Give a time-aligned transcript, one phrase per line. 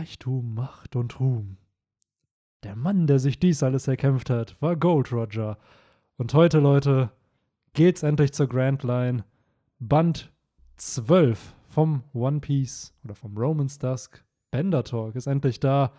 [0.00, 1.58] Reichtum, Macht und Ruhm.
[2.62, 5.58] Der Mann, der sich dies alles erkämpft hat, war Gold Roger.
[6.16, 7.10] Und heute, Leute,
[7.74, 9.24] geht's endlich zur Grand Line.
[9.78, 10.32] Band
[10.76, 14.24] 12 vom One Piece oder vom Romance Dusk.
[14.50, 15.92] Bender Talk ist endlich da.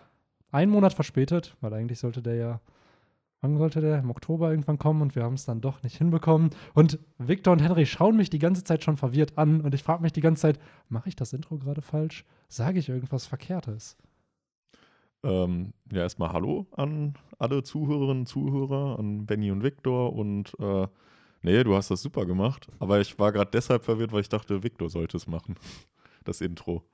[0.50, 2.60] Ein Monat verspätet, weil eigentlich sollte der ja
[3.42, 3.98] wann sollte der?
[3.98, 6.50] Im Oktober irgendwann kommen und wir haben es dann doch nicht hinbekommen.
[6.74, 10.02] Und Victor und Henry schauen mich die ganze Zeit schon verwirrt an und ich frage
[10.02, 12.24] mich die ganze Zeit, mache ich das Intro gerade falsch?
[12.48, 13.98] Sage ich irgendwas Verkehrtes?
[15.24, 20.86] Ähm, ja, erstmal Hallo an alle Zuhörerinnen und Zuhörer, an Benny und Victor und äh,
[21.42, 22.68] nee, du hast das super gemacht.
[22.78, 25.56] Aber ich war gerade deshalb verwirrt, weil ich dachte, Victor sollte es machen.
[26.24, 26.84] Das Intro.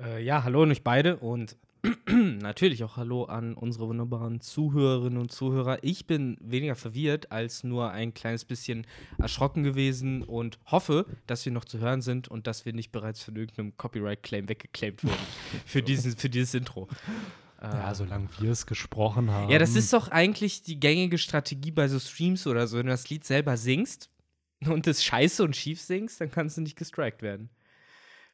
[0.00, 1.56] Äh, ja, hallo an euch beide und
[2.06, 5.78] natürlich auch Hallo an unsere wunderbaren Zuhörerinnen und Zuhörer.
[5.82, 8.86] Ich bin weniger verwirrt als nur ein kleines bisschen
[9.18, 13.22] erschrocken gewesen und hoffe, dass wir noch zu hören sind und dass wir nicht bereits
[13.22, 15.16] von irgendeinem Copyright-Claim weggeclaimed wurden
[15.66, 16.88] für, diesen, für dieses Intro.
[17.62, 19.50] Ja, solange wir es gesprochen haben.
[19.50, 22.76] Ja, das ist doch eigentlich die gängige Strategie bei so Streams oder so.
[22.76, 24.10] Wenn du das Lied selber singst
[24.66, 27.50] und es scheiße und schief singst, dann kannst du nicht gestrikt werden.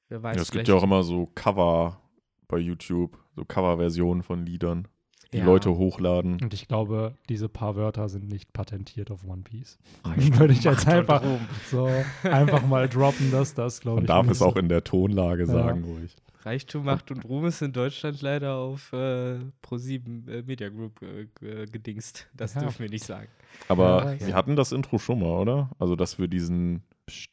[0.09, 0.37] Wer weiß.
[0.37, 2.03] Ja, es gibt ja auch immer so Cover
[2.49, 4.89] bei YouTube, so Coverversionen von Liedern,
[5.33, 5.45] die ja.
[5.45, 6.39] Leute hochladen.
[6.43, 9.79] Und ich glaube, diese paar Wörter sind nicht patentiert auf One Piece.
[10.05, 11.23] Würde ich jetzt einfach
[11.71, 11.89] so
[12.23, 14.09] einfach mal droppen, dass das, glaube ich.
[14.09, 15.93] Man darf es auch in der Tonlage sagen, ja.
[15.93, 16.17] ruhig.
[16.45, 21.67] Reichtum, Macht und Ruhm ist in Deutschland leider auf äh, Pro7 äh, Media Group äh,
[21.67, 22.29] gedingst.
[22.35, 22.63] Das ja.
[22.63, 23.29] dürfen wir nicht sagen.
[23.69, 25.71] Aber ja, wir hatten das Intro schon mal, oder?
[25.79, 26.83] Also, dass wir diesen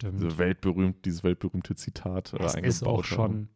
[0.01, 3.49] Diese weltberühmt, dieses weltberühmte Zitat das eingebaut ist auch schon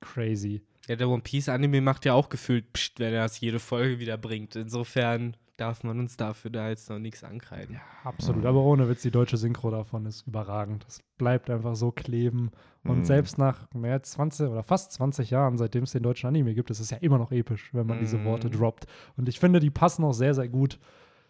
[0.00, 0.62] crazy.
[0.88, 3.98] Ja, der One Piece Anime macht ja auch gefühlt, pst, wenn er das jede Folge
[3.98, 4.54] wieder bringt.
[4.56, 7.76] Insofern darf man uns dafür da jetzt noch nichts ankreiden.
[7.76, 8.44] Ja, absolut.
[8.44, 10.84] Aber ohne Witz, die deutsche Synchro davon ist überragend.
[10.84, 12.50] Das bleibt einfach so kleben.
[12.84, 13.04] Und mm.
[13.04, 16.70] selbst nach mehr als 20 oder fast 20 Jahren, seitdem es den deutschen Anime gibt,
[16.70, 18.00] ist es ja immer noch episch, wenn man mm.
[18.00, 18.52] diese Worte mhm.
[18.52, 18.86] droppt.
[19.16, 20.78] Und ich finde, die passen auch sehr, sehr gut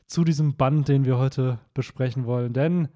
[0.07, 2.53] zu diesem Band, den wir heute besprechen wollen.
[2.53, 2.89] Denn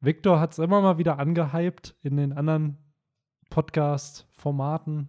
[0.00, 2.76] Victor hat es immer mal wieder angehypt in den anderen
[3.50, 5.08] Podcast-Formaten,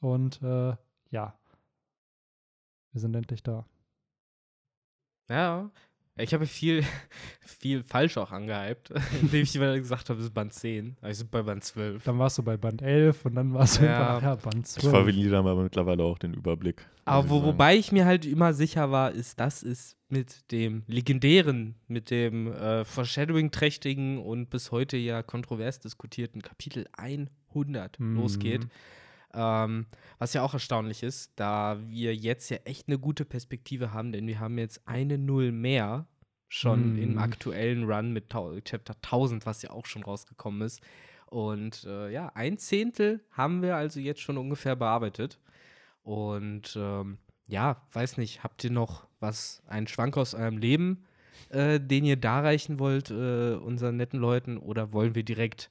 [0.00, 0.76] und äh,
[1.10, 1.38] ja,
[2.92, 3.66] wir sind endlich da.
[5.28, 5.70] Ja,
[6.18, 6.82] ich habe viel,
[7.40, 8.90] viel falsch auch angehypt,
[9.20, 10.96] indem ich immer gesagt habe, es ist Band 10.
[11.02, 12.04] Also bei Band 12.
[12.04, 14.18] Dann warst du bei Band 11 und dann warst du ja.
[14.18, 14.84] bei ja, Band 12.
[14.84, 16.86] Ich verliere aber mittlerweile auch den Überblick.
[17.04, 21.74] Aber wo, wobei ich mir halt immer sicher war, ist, das ist mit dem legendären,
[21.86, 28.16] mit dem äh, Foreshadowing-trächtigen und bis heute ja kontrovers diskutierten Kapitel 100 mhm.
[28.16, 28.66] losgeht.
[29.36, 29.86] Ähm,
[30.18, 34.26] was ja auch erstaunlich ist, da wir jetzt ja echt eine gute Perspektive haben, denn
[34.26, 36.06] wir haben jetzt eine Null mehr
[36.48, 37.02] schon mm.
[37.02, 40.80] im aktuellen Run mit Chapter 1000, was ja auch schon rausgekommen ist.
[41.26, 45.38] Und äh, ja, ein Zehntel haben wir also jetzt schon ungefähr bearbeitet.
[46.02, 51.04] Und ähm, ja, weiß nicht, habt ihr noch was, einen Schwank aus eurem Leben,
[51.50, 55.70] äh, den ihr darreichen wollt, äh, unseren netten Leuten, oder wollen wir direkt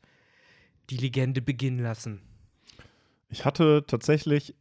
[0.89, 2.21] die Legende beginnen lassen?
[3.30, 4.56] Ich hatte tatsächlich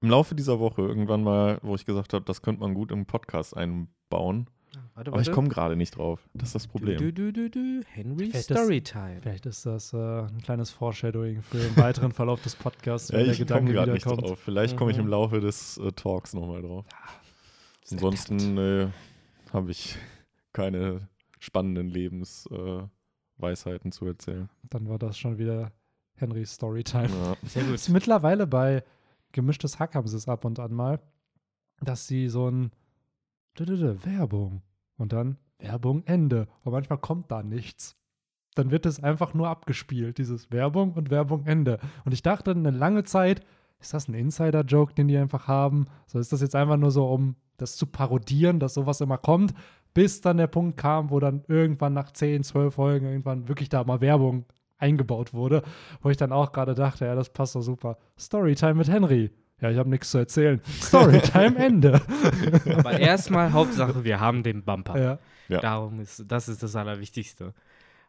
[0.00, 3.06] im Laufe dieser Woche irgendwann mal, wo ich gesagt habe, das könnte man gut im
[3.06, 4.48] Podcast einbauen.
[4.74, 6.28] Ah, warte, Aber ich komme gerade nicht drauf.
[6.34, 6.98] Das ist das Problem.
[6.98, 9.16] Du, du, du, du, Henry vielleicht Storytime.
[9.16, 13.20] Ist, vielleicht ist das äh, ein kleines Foreshadowing für den weiteren Verlauf des Podcasts, wenn
[13.20, 14.38] ja, der Gedanke gerade nicht drauf.
[14.38, 14.78] Vielleicht mhm.
[14.78, 15.10] komme ich im mhm.
[15.10, 16.86] Laufe des äh, Talks nochmal drauf.
[16.90, 16.98] Ja,
[17.92, 18.88] Ansonsten äh,
[19.52, 19.96] habe ich
[20.52, 24.48] keine spannenden Lebensweisheiten äh, zu erzählen.
[24.70, 25.72] Dann war das schon wieder
[26.22, 27.08] Henrys Storytime.
[27.08, 27.36] Ja.
[27.46, 27.86] Sehr gut.
[27.90, 28.82] mittlerweile bei
[29.32, 31.00] gemischtes Hack haben sie es ab und an mal,
[31.80, 32.70] dass sie so ein
[33.58, 34.62] Werbung
[34.96, 36.48] und dann Werbung Ende.
[36.64, 37.96] Und manchmal kommt da nichts.
[38.54, 41.78] Dann wird es einfach nur abgespielt, dieses Werbung und Werbung Ende.
[42.04, 43.44] Und ich dachte eine lange Zeit,
[43.80, 45.86] ist das ein Insider-Joke, den die einfach haben?
[46.06, 49.54] So ist das jetzt einfach nur so, um das zu parodieren, dass sowas immer kommt,
[49.94, 53.84] bis dann der Punkt kam, wo dann irgendwann nach 10, 12 Folgen irgendwann wirklich da
[53.84, 54.44] mal Werbung
[54.82, 55.62] eingebaut wurde,
[56.02, 57.96] wo ich dann auch gerade dachte, ja, das passt doch super.
[58.18, 59.30] Storytime mit Henry.
[59.60, 60.60] Ja, ich habe nichts zu erzählen.
[60.80, 62.00] Storytime Ende.
[62.76, 65.00] Aber erstmal Hauptsache, wir haben den Bumper.
[65.00, 65.18] Ja.
[65.48, 65.60] ja.
[65.60, 67.54] Darum ist das ist das Allerwichtigste.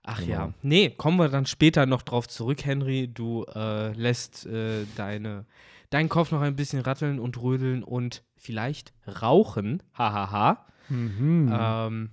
[0.04, 0.32] Ach genau.
[0.32, 0.54] ja.
[0.64, 3.08] Nee, kommen wir dann später noch drauf zurück, Henry.
[3.08, 5.46] Du äh, lässt äh, deine,
[5.92, 9.84] deinen Kopf noch ein bisschen ratteln und rödeln und vielleicht rauchen.
[9.94, 10.66] Hahaha.
[10.90, 11.54] Mhm.
[11.56, 12.10] Ähm,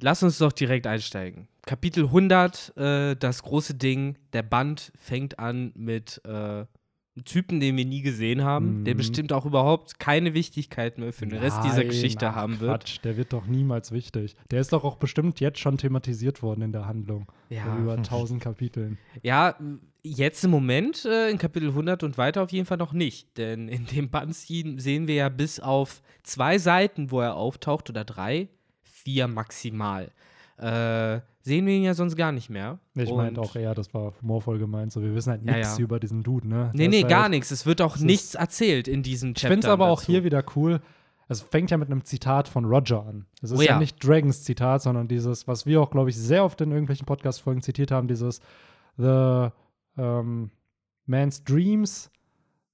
[0.00, 1.48] lass uns doch direkt einsteigen.
[1.66, 4.16] Kapitel 100, äh, das große Ding.
[4.32, 6.66] Der Band fängt an mit äh,
[7.16, 8.84] Ein Typen, den wir nie gesehen haben, Mhm.
[8.86, 12.80] der bestimmt auch überhaupt keine Wichtigkeit mehr für den Rest dieser Geschichte ach, haben wird.
[12.80, 14.34] Quatsch, der wird doch niemals wichtig.
[14.50, 17.30] Der ist doch auch bestimmt jetzt schon thematisiert worden in der Handlung.
[17.50, 17.78] Ja.
[17.78, 18.98] Über tausend Kapiteln.
[19.22, 19.54] Ja,
[20.02, 23.38] jetzt im Moment äh, in Kapitel 100 und weiter auf jeden Fall noch nicht.
[23.38, 28.04] Denn in dem Band sehen wir ja bis auf zwei Seiten, wo er auftaucht, oder
[28.04, 28.48] drei,
[28.82, 30.10] vier maximal.
[30.56, 32.78] Äh, sehen wir ihn ja sonst gar nicht mehr.
[32.94, 34.92] Ich meinte auch eher, das war humorvoll gemeint.
[34.92, 35.84] So, wir wissen halt Ja, nichts ja.
[35.84, 36.70] über diesen Dude, ne?
[36.74, 37.50] Nee, nee, ist gar halt- nichts.
[37.50, 39.52] Es wird auch nichts erzählt in diesen Ich Chaptern.
[39.52, 40.12] finde es aber auch dazu.
[40.12, 40.80] hier wieder cool.
[41.28, 43.26] Es fängt ja mit einem Zitat von Roger an.
[43.42, 43.72] Es ist Oh ja.
[43.72, 43.78] ja.
[43.78, 47.62] nicht Dragons Zitat, sondern dieses, was wir auch, glaube ich, sehr oft in irgendwelchen Podcast-Folgen
[47.62, 48.40] zitiert haben, dieses
[48.96, 49.48] The
[49.98, 50.50] ähm,
[51.06, 52.10] Man's Dreams,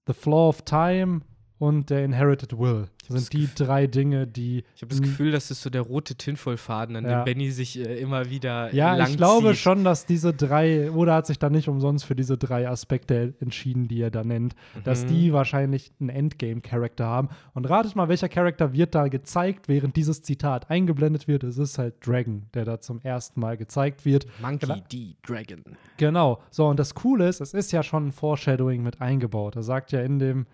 [0.06, 1.20] The Flaw of Time
[1.61, 2.89] und der Inherited Will.
[3.07, 4.65] Das sind die drei Dinge, die.
[4.77, 7.23] Ich habe das Gefühl, das ist so der rote Tinfoil-Faden, an Ja.
[7.23, 11.15] dem Benny sich äh, immer wieder Ja, lang ich glaube schon, dass diese drei, oder
[11.15, 14.55] hat sich da nicht umsonst für diese drei Aspekte entschieden, die er da nennt,
[14.85, 15.09] dass Mhm.
[15.09, 17.29] die wahrscheinlich einen Endgame-Charakter haben.
[17.53, 21.45] Und ratet mal, welcher Charakter wird da gezeigt, während dieses Zitat eingeblendet wird.
[21.45, 24.27] Es ist halt Dragon, der da zum ersten Mal gezeigt wird.
[24.41, 25.17] Monkey Gla- D.
[25.27, 25.63] Dragon.
[25.99, 26.41] Genau.
[26.51, 29.56] So, und das Coole ist, es ist ja schon ein Foreshadowing mit eingebaut.
[29.56, 30.47] Er sagt ja in dem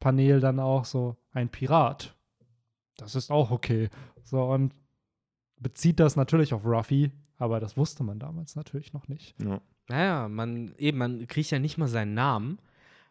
[0.00, 2.14] Panel dann auch so, ein Pirat.
[2.96, 3.90] Das ist auch okay.
[4.22, 4.74] So, und
[5.58, 9.34] bezieht das natürlich auf Ruffy, aber das wusste man damals natürlich noch nicht.
[9.42, 9.60] Ja.
[9.88, 12.58] Naja, man, eben, man kriegt ja nicht mal seinen Namen.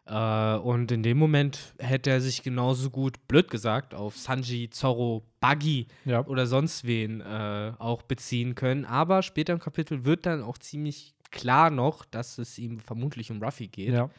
[0.06, 5.24] Äh, und in dem Moment hätte er sich genauso gut, blöd gesagt, auf Sanji, Zorro,
[5.40, 6.26] Buggy Ja.
[6.26, 8.84] oder sonst wen äh, auch beziehen können.
[8.84, 13.42] Aber später im Kapitel wird dann auch ziemlich klar noch, dass es ihm vermutlich um
[13.42, 13.94] Ruffy geht.
[13.94, 14.10] Ja.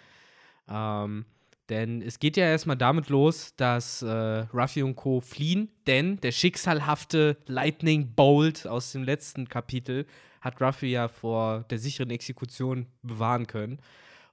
[0.68, 1.26] Ähm,
[1.70, 4.08] denn es geht ja erstmal damit los, dass äh,
[4.54, 5.20] Ruffy und Co.
[5.20, 10.06] fliehen, denn der schicksalhafte Lightning Bolt aus dem letzten Kapitel
[10.42, 13.80] hat Ruffy ja vor der sicheren Exekution bewahren können.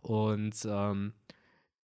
[0.02, 1.14] Und ähm,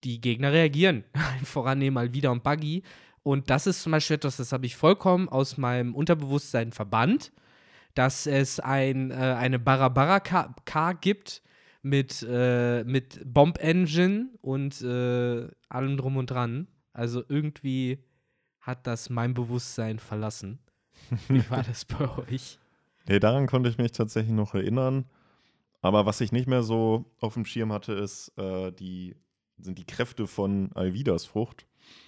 [0.04, 1.04] die Gegner reagieren.
[1.44, 2.84] Voran nehmen mal wieder und Buggy.
[3.24, 7.32] Und das ist zum Beispiel etwas, das habe ich vollkommen aus meinem Unterbewusstsein verbannt,
[7.94, 11.42] dass es ein, äh, eine Barabara-K gibt
[11.82, 16.68] mit, äh, mit Bomb Engine und äh, allem drum und dran.
[16.94, 18.04] Also irgendwie
[18.60, 20.60] hat das mein Bewusstsein verlassen.
[21.28, 22.60] Wie war das bei euch?
[23.08, 25.06] Nee, daran konnte ich mich tatsächlich noch erinnern.
[25.82, 29.16] Aber was ich nicht mehr so auf dem Schirm hatte, ist, äh, die,
[29.58, 31.66] sind die Kräfte von Alvidas Frucht.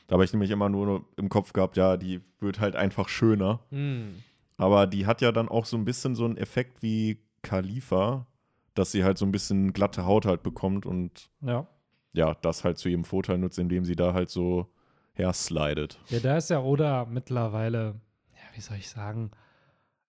[0.08, 3.62] Da habe ich nämlich immer nur im Kopf gehabt, ja, die wird halt einfach schöner.
[3.70, 4.16] Hm.
[4.58, 8.28] Aber die hat ja dann auch so ein bisschen so einen Effekt wie Khalifa,
[8.74, 11.68] dass sie halt so ein bisschen glatte Haut halt bekommt und Ja.
[12.14, 14.68] ja, das halt zu ihrem Vorteil nutzt, indem sie da halt so
[15.14, 16.00] herslidet.
[16.10, 17.96] Ja, da ist ja Oda mittlerweile,
[18.34, 19.32] ja, wie soll ich sagen,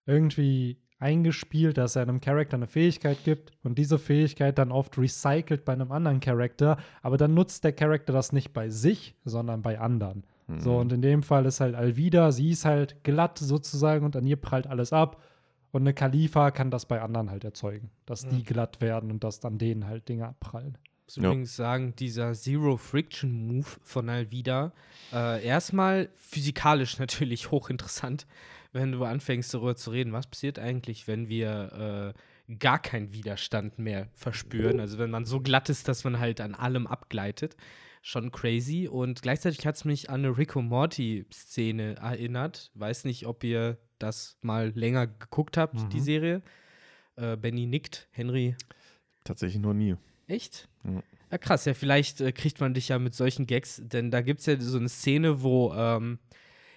[0.07, 5.65] irgendwie eingespielt, dass er einem Charakter eine Fähigkeit gibt und diese Fähigkeit dann oft recycelt
[5.65, 9.81] bei einem anderen Charakter, aber dann nutzt der Charakter das nicht bei sich, sondern bei
[9.81, 10.25] anderen.
[10.59, 14.27] So, und in dem Fall ist halt Alvida, sie ist halt glatt sozusagen und an
[14.27, 15.23] ihr prallt alles ab.
[15.73, 19.41] Und eine Khalifa kann das bei anderen halt erzeugen, dass die glatt werden und dass
[19.41, 20.79] dann denen halt Dinge abprallen.
[21.07, 21.25] muss Ja.
[21.25, 24.73] übrigens sagen, dieser Zero Friction Move von Alvida,
[25.13, 28.27] äh, erstmal physikalisch natürlich hochinteressant,
[28.73, 32.15] wenn du anfängst darüber zu reden, was passiert eigentlich, wenn wir
[32.49, 34.81] äh, gar keinen Widerstand mehr verspüren.
[34.81, 37.57] Also wenn man so glatt ist, dass man halt an allem abgleitet.
[38.03, 38.89] Schon crazy.
[38.89, 42.71] Und gleichzeitig hat es mich an eine und Morty-Szene erinnert.
[42.75, 45.89] Weiß nicht, ob ihr das mal länger geguckt habt, Mhm.
[45.91, 46.43] die Serie.
[47.17, 48.57] Äh, Benny nickt, Henry
[49.25, 49.95] Tatsächlich noch nie.
[50.27, 50.69] Echt?
[50.85, 51.03] Ja.
[51.31, 51.65] Ja, krass.
[51.65, 54.61] Ja, vielleicht äh, kriegt man dich ja mit solchen Gags, denn da gibt es ja
[54.61, 56.19] so eine Szene, wo ähm,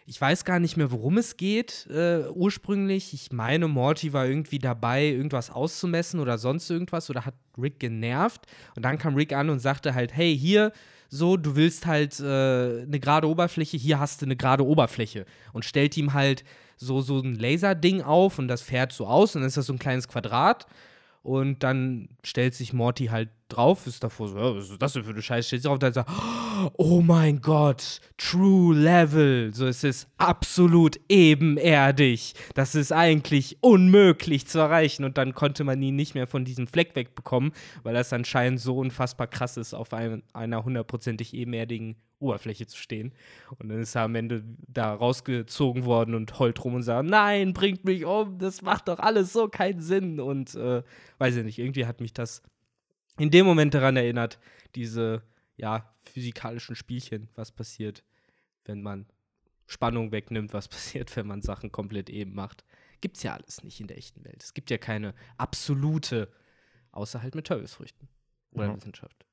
[0.05, 3.13] ich weiß gar nicht mehr, worum es geht äh, ursprünglich.
[3.13, 8.45] Ich meine, Morty war irgendwie dabei, irgendwas auszumessen oder sonst irgendwas oder hat Rick genervt.
[8.75, 10.71] Und dann kam Rick an und sagte halt, hey, hier,
[11.09, 15.25] so, du willst halt äh, eine gerade Oberfläche, hier hast du eine gerade Oberfläche.
[15.53, 16.43] Und stellt ihm halt
[16.77, 19.73] so, so ein Laserding auf und das fährt so aus und dann ist das so
[19.73, 20.67] ein kleines Quadrat.
[21.25, 25.09] Und dann stellt sich Morty halt drauf, ist davor so, was ist das denn für
[25.09, 25.47] eine Scheiße?
[25.47, 26.11] Stellt sich drauf und dann sagt,
[26.77, 29.51] oh mein Gott, True Level.
[29.51, 32.35] So, es ist absolut ebenerdig.
[32.53, 35.03] Das ist eigentlich unmöglich zu erreichen.
[35.03, 38.77] Und dann konnte man ihn nicht mehr von diesem Fleck wegbekommen, weil das anscheinend so
[38.77, 43.13] unfassbar krass ist, auf ein, einer hundertprozentig ebenerdigen Oberfläche zu stehen.
[43.57, 47.53] Und dann ist er am Ende da rausgezogen worden und heult rum und sagt, nein,
[47.53, 50.19] bringt mich um, das macht doch alles so keinen Sinn.
[50.19, 50.83] Und äh,
[51.17, 52.41] weiß ich nicht, irgendwie hat mich das
[53.17, 54.39] in dem Moment daran erinnert,
[54.75, 55.21] diese
[55.57, 58.03] ja, physikalischen Spielchen, was passiert,
[58.65, 59.05] wenn man
[59.67, 62.65] Spannung wegnimmt, was passiert, wenn man Sachen komplett eben macht.
[63.01, 64.41] Gibt's ja alles nicht in der echten Welt.
[64.41, 66.31] Es gibt ja keine absolute,
[66.91, 68.07] außer halt mit Teufelsfrüchten
[68.51, 68.75] oder Ja.
[68.75, 69.24] Wissenschaft.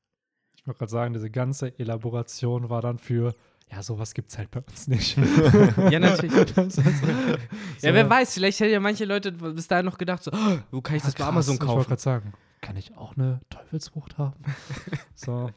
[0.63, 3.35] Ich wollte gerade sagen, diese ganze Elaboration war dann für,
[3.73, 5.17] ja, sowas gibt es halt bei uns nicht.
[5.91, 6.33] ja, natürlich.
[6.69, 6.83] so.
[7.81, 10.81] Ja, wer weiß, vielleicht hätten ja manche Leute bis dahin noch gedacht, so, oh, wo
[10.81, 11.71] kann ich das krass, bei Amazon kaufen?
[11.71, 14.41] Ich wollte gerade sagen, kann ich auch eine Teufelsfrucht haben?
[15.17, 15.51] so.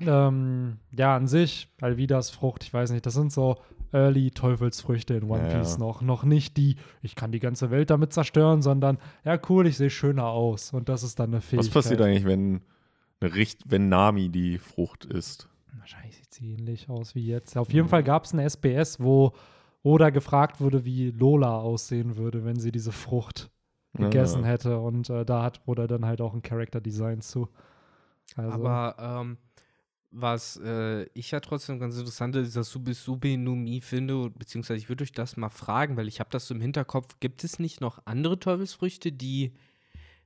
[0.00, 3.58] ähm, ja, an sich, Alvidas Frucht, ich weiß nicht, das sind so
[3.92, 5.78] Early Teufelsfrüchte in One Piece ja.
[5.78, 6.02] noch.
[6.02, 9.90] Noch nicht die, ich kann die ganze Welt damit zerstören, sondern, ja, cool, ich sehe
[9.90, 10.72] schöner aus.
[10.72, 11.74] Und das ist dann eine Fähigkeit.
[11.74, 12.62] Was passiert eigentlich, wenn,
[13.20, 15.48] wenn Nami die Frucht ist?
[15.78, 17.56] Wahrscheinlich sieht sie ähnlich aus wie jetzt.
[17.56, 17.90] Auf jeden mhm.
[17.90, 19.32] Fall gab es ein SBS, wo
[19.82, 23.50] Oda gefragt wurde, wie Lola aussehen würde, wenn sie diese Frucht
[23.94, 24.48] gegessen ja.
[24.48, 24.78] hätte.
[24.78, 27.48] Und äh, da hat Oda dann halt auch ein Character Design zu.
[28.36, 28.52] Also.
[28.52, 29.38] Aber ähm,
[30.10, 35.04] was äh, ich ja trotzdem ganz interessant ist, dass Subisubi Numi finde, beziehungsweise ich würde
[35.04, 38.00] euch das mal fragen, weil ich habe das so im Hinterkopf, gibt es nicht noch
[38.06, 39.52] andere Teufelsfrüchte, die,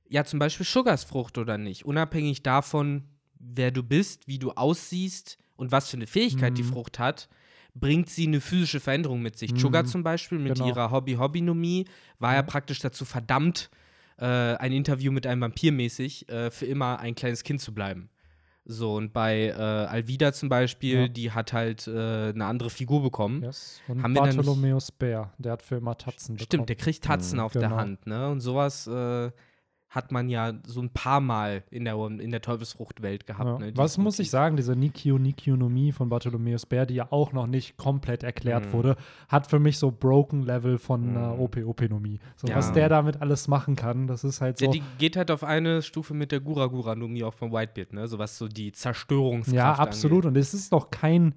[0.09, 3.03] ja zum Beispiel Sugarsfrucht oder nicht, unabhängig davon,
[3.39, 6.55] wer du bist, wie du aussiehst und was für eine Fähigkeit mhm.
[6.55, 7.29] die Frucht hat,
[7.73, 9.51] bringt sie eine physische Veränderung mit sich.
[9.51, 9.57] Mhm.
[9.57, 10.67] Sugar zum Beispiel mit genau.
[10.67, 11.85] ihrer Hobby-Hobby-Nomie
[12.19, 12.47] war ja mhm.
[12.47, 13.69] praktisch dazu verdammt,
[14.17, 18.09] äh, ein Interview mit einem Vampir mäßig äh, für immer ein kleines Kind zu bleiben.
[18.67, 21.07] So, und bei äh, Alvida zum Beispiel, ja.
[21.07, 23.43] die hat halt äh, eine andere Figur bekommen.
[23.43, 23.79] Yes.
[23.87, 26.45] Und Haben Bartholomäus Bär, der hat für immer Tatzen bekommen.
[26.45, 27.67] Stimmt, der kriegt Tatzen mhm, auf genau.
[27.67, 28.27] der Hand, ne?
[28.29, 29.29] Und sowas äh,
[29.95, 33.61] hat man ja so ein paar Mal in der, in der Teufelsfruchtwelt gehabt.
[33.61, 33.65] Ja.
[33.65, 37.47] Ne, Was muss ich sagen, diese Nikio Nikionomie von Bartholomäus Bär, die ja auch noch
[37.47, 38.73] nicht komplett erklärt mhm.
[38.73, 38.95] wurde,
[39.29, 41.15] hat für mich so Broken Level von mhm.
[41.15, 42.19] äh, OP-Openomie.
[42.35, 42.57] So, ja.
[42.57, 44.65] Was der damit alles machen kann, das ist halt so.
[44.65, 48.07] Ja, die geht halt auf eine Stufe mit der Gura-Gura-Nomie auch von Whitebeard, ne?
[48.07, 50.25] So was so die Zerstörungskraft Ja, absolut.
[50.25, 50.37] Angeht.
[50.37, 51.35] Und es ist doch kein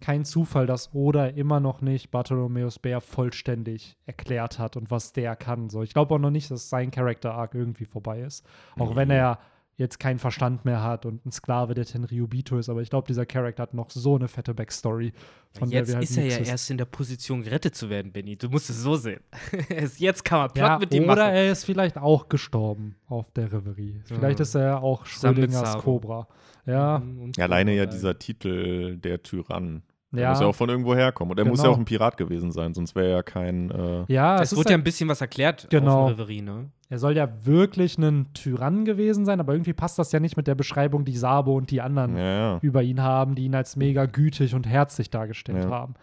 [0.00, 5.36] kein Zufall, dass Oda immer noch nicht Bartholomäus Bär vollständig erklärt hat und was der
[5.36, 5.70] kann.
[5.70, 8.44] So, ich glaube auch noch nicht, dass sein Charakter Arc irgendwie vorbei ist.
[8.78, 8.96] Auch mhm.
[8.96, 9.38] wenn er
[9.78, 13.26] jetzt keinen Verstand mehr hat und ein Sklave der Tenryubito ist, aber ich glaube, dieser
[13.26, 15.12] Charakter hat noch so eine fette Backstory.
[15.52, 16.48] Von jetzt halt ist er ja ist.
[16.48, 18.36] erst in der Position, gerettet zu werden, Benny.
[18.36, 19.20] Du musst es so sehen.
[19.98, 21.18] jetzt kann man Plot ja, mit ihm machen.
[21.18, 24.00] Oder er ist vielleicht auch gestorben auf der Reverie.
[24.04, 24.42] Vielleicht mhm.
[24.42, 26.26] ist er auch Schrödingers Cobra.
[26.66, 26.98] Ja.
[26.98, 29.82] Mhm, Alleine ja dieser Titel der Tyrann.
[30.12, 30.30] Der ja.
[30.30, 31.32] muss ja auch von irgendwo herkommen.
[31.32, 31.52] Und er genau.
[31.52, 33.70] muss ja auch ein Pirat gewesen sein, sonst wäre er ja kein.
[33.70, 36.04] Äh ja, es, es wurde ja ein bisschen was erklärt genau.
[36.04, 36.70] auf Reverie, ne?
[36.88, 40.46] Er soll ja wirklich ein Tyrann gewesen sein, aber irgendwie passt das ja nicht mit
[40.46, 42.58] der Beschreibung, die Sabo und die anderen ja, ja.
[42.62, 45.70] über ihn haben, die ihn als mega gütig und herzlich dargestellt ja.
[45.70, 45.94] haben.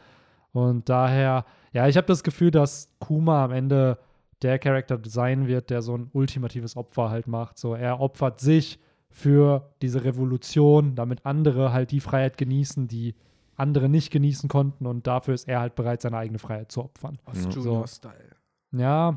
[0.52, 3.98] Und daher, ja, ich habe das Gefühl, dass Kuma am Ende
[4.42, 7.58] der Charakter sein wird, der so ein ultimatives Opfer halt macht.
[7.58, 8.78] So, er opfert sich
[9.14, 13.16] für diese Revolution, damit andere halt die Freiheit genießen, die
[13.56, 17.20] andere nicht genießen konnten und dafür ist er halt bereit, seine eigene Freiheit zu opfern.
[17.26, 18.36] Ost-Junior-Style.
[18.72, 19.16] Ja.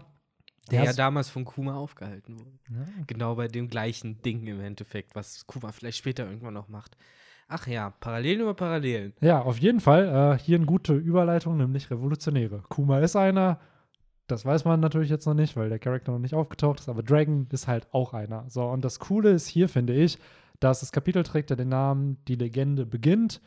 [0.71, 2.51] Der ja damals von Kuma aufgehalten wurde.
[2.69, 2.87] Ja.
[3.07, 6.97] Genau bei dem gleichen Ding im Endeffekt, was Kuma vielleicht später irgendwann noch macht.
[7.49, 9.15] Ach ja, Parallelen über Parallelen.
[9.21, 10.35] Ja, auf jeden Fall.
[10.35, 12.65] Äh, hier eine gute Überleitung, nämlich Revolutionäre.
[12.69, 13.61] Kuma ist einer,
[14.27, 17.03] das weiß man natürlich jetzt noch nicht, weil der Charakter noch nicht aufgetaucht ist, aber
[17.03, 18.45] Dragon ist halt auch einer.
[18.49, 20.19] So, und das Coole ist hier, finde ich,
[20.61, 23.41] dass das Kapitel trägt ja den Namen Die Legende beginnt.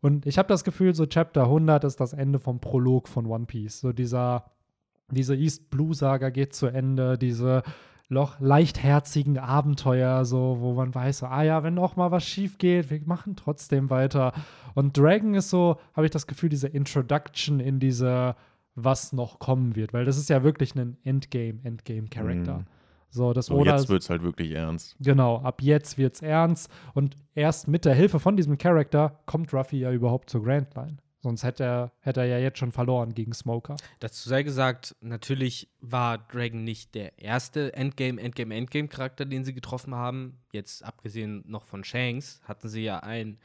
[0.00, 3.46] Und ich habe das Gefühl, so Chapter 100 ist das Ende vom Prolog von One
[3.46, 3.80] Piece.
[3.80, 4.50] So dieser,
[5.10, 7.62] diese East Blue Saga geht zu Ende, diese
[8.08, 12.58] Loch leichtherzigen Abenteuer, so, wo man weiß, so, ah ja, wenn auch mal was schief
[12.58, 14.32] geht, wir machen trotzdem weiter.
[14.74, 18.34] Und Dragon ist so, habe ich das Gefühl, diese Introduction in diese,
[18.74, 22.58] was noch kommen wird, weil das ist ja wirklich ein Endgame, Endgame-Charakter.
[22.58, 22.66] Mhm.
[23.10, 24.96] So, das so, Oda jetzt wird es halt wirklich ernst.
[25.00, 26.70] Genau, ab jetzt wird es ernst.
[26.94, 30.98] Und erst mit der Hilfe von diesem Charakter kommt Ruffy ja überhaupt zur Grand Line.
[31.22, 33.76] Sonst hätte er, hätte er ja jetzt schon verloren gegen Smoker.
[33.98, 39.94] Dazu sei gesagt, natürlich war Dragon nicht der erste Endgame, Endgame, Endgame-Charakter, den sie getroffen
[39.94, 40.38] haben.
[40.52, 43.38] Jetzt abgesehen noch von Shanks, hatten sie ja ein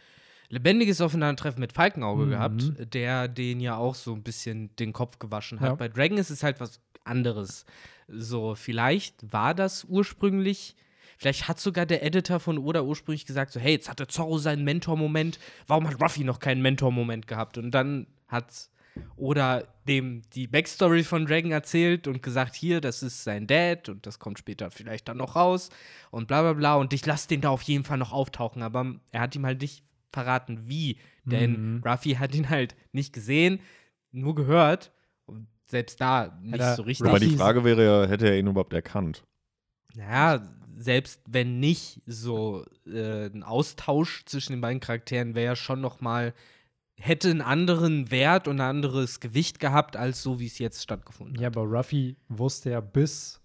[0.50, 2.30] lebendiges Aufeinandertreffen mit Falkenauge mhm.
[2.30, 5.70] gehabt, der den ja auch so ein bisschen den Kopf gewaschen hat.
[5.70, 5.76] Ja.
[5.76, 7.66] Bei Dragon ist es halt was anderes.
[8.08, 10.76] So, vielleicht war das ursprünglich.
[11.18, 14.66] Vielleicht hat sogar der Editor von Oda ursprünglich gesagt, so, hey, jetzt hatte Zorro seinen
[14.66, 17.58] Mentor-Moment, warum hat Ruffy noch keinen Mentor-Moment gehabt?
[17.58, 18.70] Und dann hat
[19.16, 24.06] Oda dem die Backstory von Dragon erzählt und gesagt, hier, das ist sein Dad und
[24.06, 25.70] das kommt später vielleicht dann noch raus
[26.12, 28.96] und bla bla bla und ich lasse den da auf jeden Fall noch auftauchen, aber
[29.12, 29.84] er hat ihm halt nicht
[30.16, 31.84] verraten, wie, denn mhm.
[31.86, 33.60] Ruffy hat ihn halt nicht gesehen,
[34.12, 34.92] nur gehört
[35.26, 37.08] und selbst da nicht so richtig.
[37.08, 39.24] Aber die Frage wäre ja, hätte er ihn überhaupt erkannt?
[39.96, 40.42] Naja,
[40.78, 46.02] selbst wenn nicht so äh, ein Austausch zwischen den beiden Charakteren wäre ja schon noch
[46.02, 46.34] mal
[46.98, 51.36] hätte einen anderen Wert und ein anderes Gewicht gehabt als so wie es jetzt stattgefunden
[51.36, 51.42] hat.
[51.42, 53.42] Ja, aber Ruffy wusste ja bis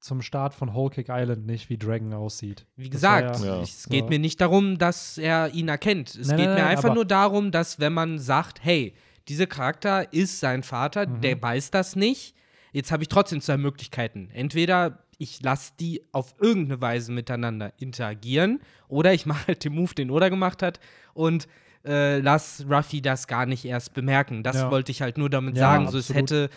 [0.00, 2.66] zum Start von Whole Cake Island nicht, wie Dragon aussieht.
[2.76, 4.08] Wie gesagt, ja, es geht so.
[4.08, 6.14] mir nicht darum, dass er ihn erkennt.
[6.14, 8.94] Es nein, geht nein, mir einfach nur darum, dass wenn man sagt, hey,
[9.28, 11.20] dieser Charakter ist sein Vater, mhm.
[11.20, 12.34] der weiß das nicht.
[12.72, 14.30] Jetzt habe ich trotzdem zwei Möglichkeiten.
[14.32, 19.94] Entweder ich lasse die auf irgendeine Weise miteinander interagieren oder ich mache halt den Move,
[19.94, 20.80] den Oda gemacht hat
[21.12, 21.48] und
[21.84, 24.42] äh, lass Ruffy das gar nicht erst bemerken.
[24.42, 24.70] Das ja.
[24.70, 25.88] wollte ich halt nur damit ja, sagen.
[25.88, 26.50] So, es hätte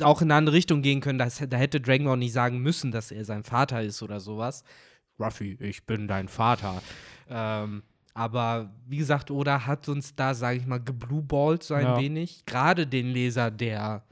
[0.00, 1.18] auch in eine andere Richtung gehen können.
[1.18, 4.64] Das, da hätte Dragon auch nicht sagen müssen, dass er sein Vater ist oder sowas.
[5.18, 6.82] Ruffy, ich bin dein Vater.
[7.28, 7.82] Ähm,
[8.14, 12.00] aber wie gesagt, Oda hat uns da, sage ich mal, geblueballt so ein ja.
[12.00, 12.44] wenig.
[12.46, 14.02] Gerade den Leser, der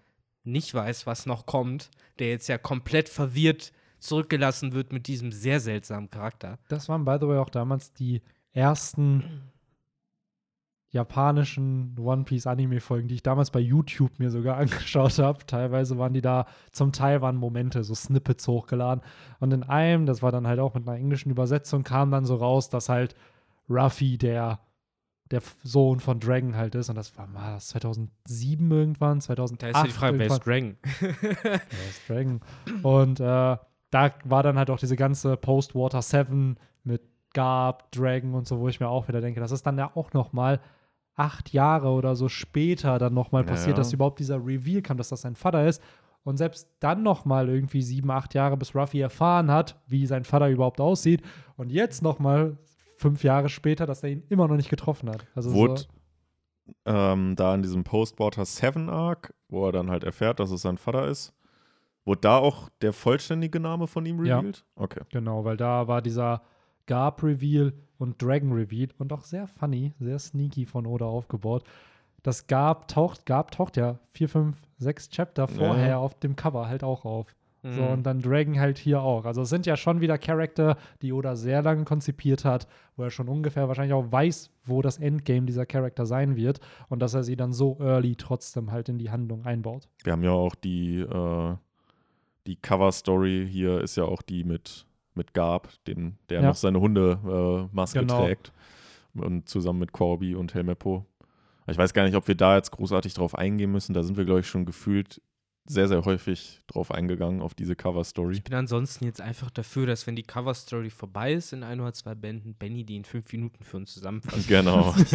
[0.44, 5.60] nicht weiß, was noch kommt, der jetzt ja komplett verwirrt zurückgelassen wird mit diesem sehr
[5.60, 6.58] seltsamen Charakter.
[6.68, 9.42] Das waren, by the way, auch damals die ersten
[10.90, 15.45] japanischen One Piece Anime Folgen, die ich damals bei YouTube mir sogar angeschaut habe.
[15.47, 19.02] Teilweise waren die da, zum Teil waren Momente, so Snippets hochgeladen.
[19.38, 22.37] Und in einem, das war dann halt auch mit einer englischen Übersetzung, kam dann so
[22.37, 23.14] raus, dass halt
[23.68, 24.61] Ruffy der,
[25.30, 26.88] der Sohn von Dragon halt ist.
[26.88, 29.75] Und das war mal 2007 irgendwann, 2008.
[29.75, 30.76] Da ist die Frage, wer ist Dragon?
[31.00, 32.40] wer ist Dragon?
[32.83, 33.57] Und äh,
[33.90, 37.02] da war dann halt auch diese ganze Post-Water 7 mit
[37.35, 40.14] Garb, Dragon und so, wo ich mir auch wieder denke, das ist dann ja auch
[40.14, 40.61] noch mal
[41.18, 45.08] acht Jahre oder so später dann noch mal passiert, dass überhaupt dieser Reveal kam, dass
[45.08, 45.82] das sein Vater ist.
[46.25, 50.25] Und selbst dann noch mal irgendwie sieben, acht Jahre, bis Ruffy erfahren hat, wie sein
[50.25, 51.22] Vater überhaupt aussieht.
[51.56, 52.58] Und jetzt noch mal
[52.96, 55.26] fünf Jahre später, dass er ihn immer noch nicht getroffen hat.
[55.34, 55.87] Also Wurde so
[56.84, 60.78] ähm, da in diesem Postwater 7 Arc, wo er dann halt erfährt, dass es sein
[60.78, 61.32] Vater ist,
[62.04, 64.58] wurde da auch der vollständige Name von ihm revealed?
[64.58, 65.00] Ja, okay.
[65.10, 66.42] Genau, weil da war dieser
[66.87, 71.64] Garb-Reveal und Dragon-Reveal und auch sehr funny, sehr sneaky von Oda aufgebaut.
[72.22, 75.98] Das Garb taucht, Garb taucht ja vier, fünf, sechs Chapter vorher ja.
[75.98, 77.34] auf dem Cover halt auch auf.
[77.62, 77.72] Mhm.
[77.72, 79.24] So, und dann Dragon halt hier auch.
[79.24, 83.10] Also es sind ja schon wieder Charakter, die Oda sehr lange konzipiert hat, wo er
[83.10, 87.24] schon ungefähr wahrscheinlich auch weiß, wo das Endgame dieser Charakter sein wird und dass er
[87.24, 89.88] sie dann so early trotzdem halt in die Handlung einbaut.
[90.04, 91.56] Wir haben ja auch die, äh,
[92.46, 94.88] die Cover-Story hier ist ja auch die mit
[95.18, 96.48] mit Gab, den, der ja.
[96.48, 98.25] noch seine Hundemaske genau.
[98.25, 98.52] trägt.
[99.14, 101.04] Und zusammen mit Corby und Helmeppo.
[101.66, 103.92] Ich weiß gar nicht, ob wir da jetzt großartig drauf eingehen müssen.
[103.92, 105.20] Da sind wir, glaube ich, schon gefühlt
[105.70, 108.35] sehr, sehr häufig drauf eingegangen, auf diese Cover-Story.
[108.35, 111.92] Ich bin ansonsten jetzt einfach dafür, dass wenn die Cover-Story vorbei ist in ein oder
[111.92, 114.48] zwei Bänden, Benny die in fünf Minuten für uns zusammenfasst.
[114.48, 114.94] Genau.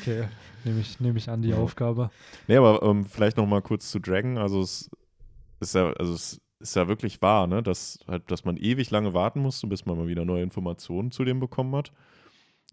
[0.00, 0.28] okay,
[0.64, 1.56] nehme ich, nehm ich an die ja.
[1.56, 2.10] Aufgabe.
[2.46, 4.38] Nee, aber ähm, vielleicht noch mal kurz zu Dragon.
[4.38, 4.88] Also es
[5.60, 7.62] ist ja, also es ist ja wirklich wahr, ne?
[7.62, 11.24] dass, halt, dass man ewig lange warten musste, bis man mal wieder neue Informationen zu
[11.24, 11.92] dem bekommen hat.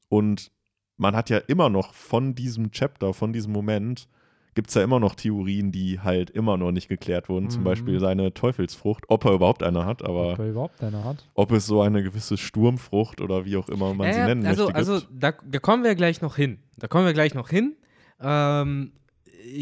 [0.09, 0.51] Und
[0.97, 4.07] man hat ja immer noch von diesem Chapter, von diesem Moment,
[4.55, 7.45] gibt es ja immer noch Theorien, die halt immer noch nicht geklärt wurden.
[7.45, 7.49] Mhm.
[7.49, 11.27] Zum Beispiel seine Teufelsfrucht, ob er überhaupt eine hat, aber ob er überhaupt eine hat.
[11.33, 14.65] Ob es so eine gewisse Sturmfrucht oder wie auch immer man äh, sie nennen also,
[14.65, 14.77] möchte.
[14.77, 16.59] Also da, da, kommen wir gleich noch hin.
[16.77, 17.75] Da kommen wir gleich noch hin.
[18.21, 18.93] Ähm,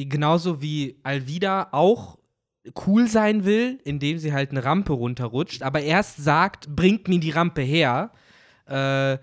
[0.08, 2.20] genauso wie Alvida auch
[2.88, 7.32] cool sein will, indem sie halt eine Rampe runterrutscht, aber erst sagt, bringt mir die
[7.32, 8.12] Rampe her.
[8.68, 9.18] Äh,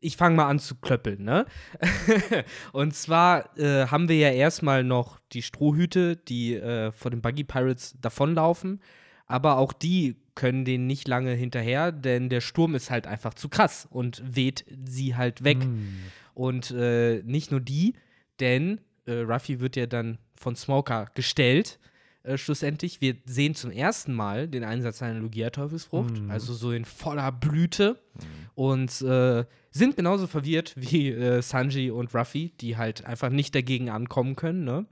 [0.00, 1.46] ich fange mal an zu klöppeln, ne?
[2.72, 7.44] und zwar äh, haben wir ja erstmal noch die Strohhüte, die äh, vor den Buggy
[7.44, 8.80] Pirates davonlaufen,
[9.26, 13.48] aber auch die können denen nicht lange hinterher, denn der Sturm ist halt einfach zu
[13.48, 15.58] krass und weht sie halt weg.
[15.58, 15.96] Mm.
[16.34, 17.94] Und äh, nicht nur die,
[18.38, 21.80] denn äh, Ruffy wird ja dann von Smoker gestellt
[22.28, 23.00] äh, schlussendlich.
[23.00, 26.30] Wir sehen zum ersten Mal den Einsatz einer Logia-Teufelsfrucht, mhm.
[26.30, 27.98] also so in voller Blüte.
[28.14, 28.20] Mhm.
[28.54, 33.90] Und äh, sind genauso verwirrt wie äh, Sanji und Ruffy, die halt einfach nicht dagegen
[33.90, 34.86] ankommen können, ne?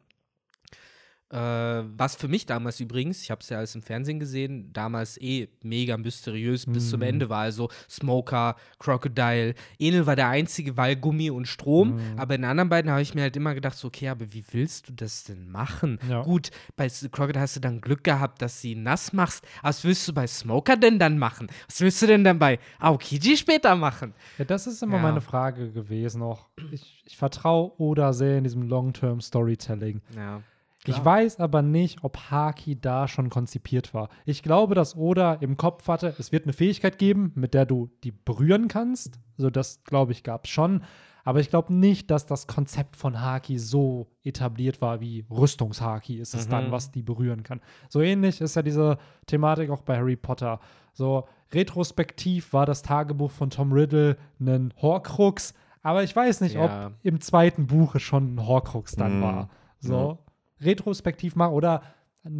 [1.28, 5.20] Äh, was für mich damals übrigens, ich habe es ja alles im Fernsehen gesehen, damals
[5.20, 6.72] eh mega mysteriös mm.
[6.72, 7.06] bis zum mhm.
[7.06, 7.40] Ende war.
[7.40, 9.54] Also Smoker, Crocodile.
[9.80, 11.96] Enel war der einzige Wallgummi und Strom.
[11.96, 12.18] Mm.
[12.18, 14.44] Aber in den anderen beiden habe ich mir halt immer gedacht, so, okay, aber wie
[14.52, 15.98] willst du das denn machen?
[16.08, 16.22] Ja.
[16.22, 19.44] Gut, bei Crocodile hast du dann Glück gehabt, dass sie nass machst.
[19.58, 21.48] Aber was willst du bei Smoker denn dann machen?
[21.66, 24.14] Was willst du denn dann bei Aokiji später machen?
[24.38, 25.02] Ja, das ist immer ja.
[25.02, 26.46] meine Frage gewesen auch.
[26.70, 30.02] Ich, ich vertraue Oda sehr in diesem Long-Term Storytelling.
[30.88, 30.94] Ja.
[30.94, 34.08] Ich weiß aber nicht, ob Haki da schon konzipiert war.
[34.24, 37.90] Ich glaube, dass Oda im Kopf hatte, es wird eine Fähigkeit geben, mit der du
[38.04, 39.18] die berühren kannst.
[39.36, 40.82] So, das glaube ich, gab es schon.
[41.26, 46.34] Aber ich glaube nicht, dass das Konzept von Haki so etabliert war wie Rüstungshaki ist
[46.36, 46.50] es mhm.
[46.50, 47.60] dann, was die berühren kann.
[47.88, 50.60] So ähnlich ist ja diese Thematik auch bei Harry Potter.
[50.92, 56.86] So retrospektiv war das Tagebuch von Tom Riddle ein Horcrux, aber ich weiß nicht, ja.
[56.86, 59.22] ob im zweiten Buch es schon ein Horcrux dann mhm.
[59.22, 59.50] war.
[59.80, 60.18] So,
[60.60, 61.82] retrospektiv mache oder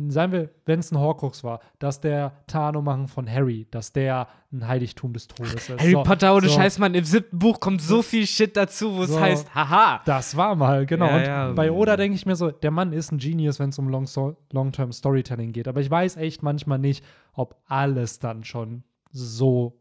[0.09, 4.67] Seien wir, wenn es ein Horcrux war, dass der Tarnumhang von Harry, dass der ein
[4.67, 5.71] Heiligtum des Todes ist.
[5.81, 8.97] Harry so, Potter ohne so, Scheiß, Mann, im siebten Buch kommt so viel Shit dazu,
[8.97, 9.21] wo es So.
[9.21, 10.01] heißt, haha.
[10.05, 11.07] Das war mal, genau.
[11.07, 11.53] Ja, und ja.
[11.53, 14.91] bei Oda denke ich mir so, der Mann ist ein Genius, wenn es um Long-Term
[14.91, 15.69] Storytelling geht.
[15.69, 19.79] Aber ich weiß echt manchmal nicht, ob alles dann schon so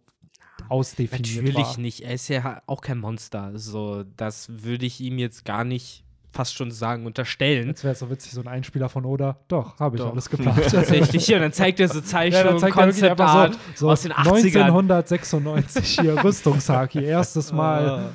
[0.70, 1.80] ausdefiniert Natürlich war.
[1.80, 2.02] nicht.
[2.02, 3.58] Er ist ja auch kein Monster.
[3.58, 6.05] So, das würde ich ihm jetzt gar nicht
[6.36, 7.68] fast schon sagen, unterstellen.
[7.68, 9.38] Jetzt wäre so witzig, so ein Einspieler von Oda.
[9.48, 10.12] Doch, habe ich Doch.
[10.12, 10.62] alles geplant.
[10.70, 11.38] Tatsächlich hier.
[11.38, 13.88] Und dann zeigt er so Ja, Zeichnungen, dann zeigt er wirklich Concept einfach Art so,
[13.88, 14.64] so aus den 80ern.
[14.64, 18.10] 1996 hier Rüstungshaki, erstes Mal.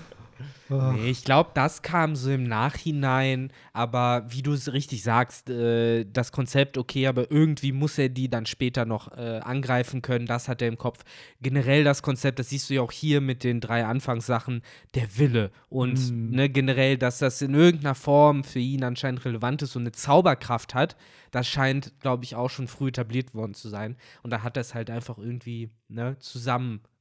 [0.71, 6.05] Nee, ich glaube, das kam so im Nachhinein, aber wie du es richtig sagst, äh,
[6.05, 10.49] das Konzept, okay, aber irgendwie muss er die dann später noch äh, angreifen können, das
[10.49, 11.05] hat er im Kopf.
[11.41, 14.63] Generell das Konzept, das siehst du ja auch hier mit den drei Anfangssachen,
[14.95, 16.31] der Wille und Mm.
[16.31, 20.75] ne, generell, dass das in irgendeiner Form für ihn anscheinend relevant ist und eine Zauberkraft
[20.75, 20.97] hat,
[21.31, 23.97] das scheint, glaube ich, auch schon früh etabliert worden zu sein.
[24.23, 26.17] Und da hat er es halt einfach irgendwie ne,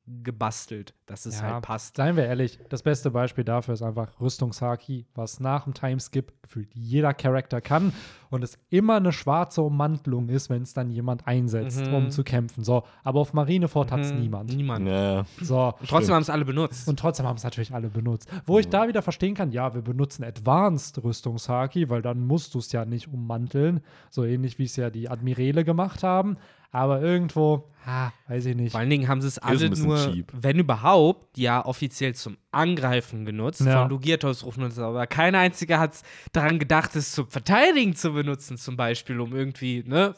[0.09, 1.95] zusammengebastelt, dass es Ja, halt passt.
[1.97, 6.73] Seien wir ehrlich, das beste Beispiel dafür ist einfach Rüstungshaki, was nach dem Timeskip gefühlt
[6.73, 7.93] jeder Charakter kann
[8.29, 11.93] und es immer eine schwarze Ummantelung ist, wenn es dann jemand einsetzt, Mhm.
[11.93, 12.63] um zu kämpfen.
[12.63, 14.55] So, aber auf Marineford hat es Mhm, niemand.
[14.55, 14.87] Niemand.
[14.87, 15.73] Ja, So.
[15.79, 16.87] Und trotzdem haben es alle benutzt.
[16.87, 18.29] Und trotzdem haben es natürlich alle benutzt.
[18.45, 22.59] Wo ich da wieder verstehen kann, ja, wir benutzen Advanced Rüstungshaki, weil dann musst du
[22.59, 23.81] es ja nicht ummanteln.
[24.09, 26.37] So ähnlich wie es ja die Admirale gemacht haben.
[26.71, 28.71] Aber irgendwo, ah, weiß ich nicht.
[28.71, 30.32] Vor allen Dingen haben sie es alle ein bisschen nur, cheap.
[30.34, 33.82] wenn überhaupt, ja offiziell zum Angreifen genutzt, Ja.
[33.82, 35.93] von Lugiatos rufen aber kein einziger hat
[36.32, 40.13] daran gedacht, es zum Verteidigen zu benutzen, zum Beispiel, um irgendwie, ne,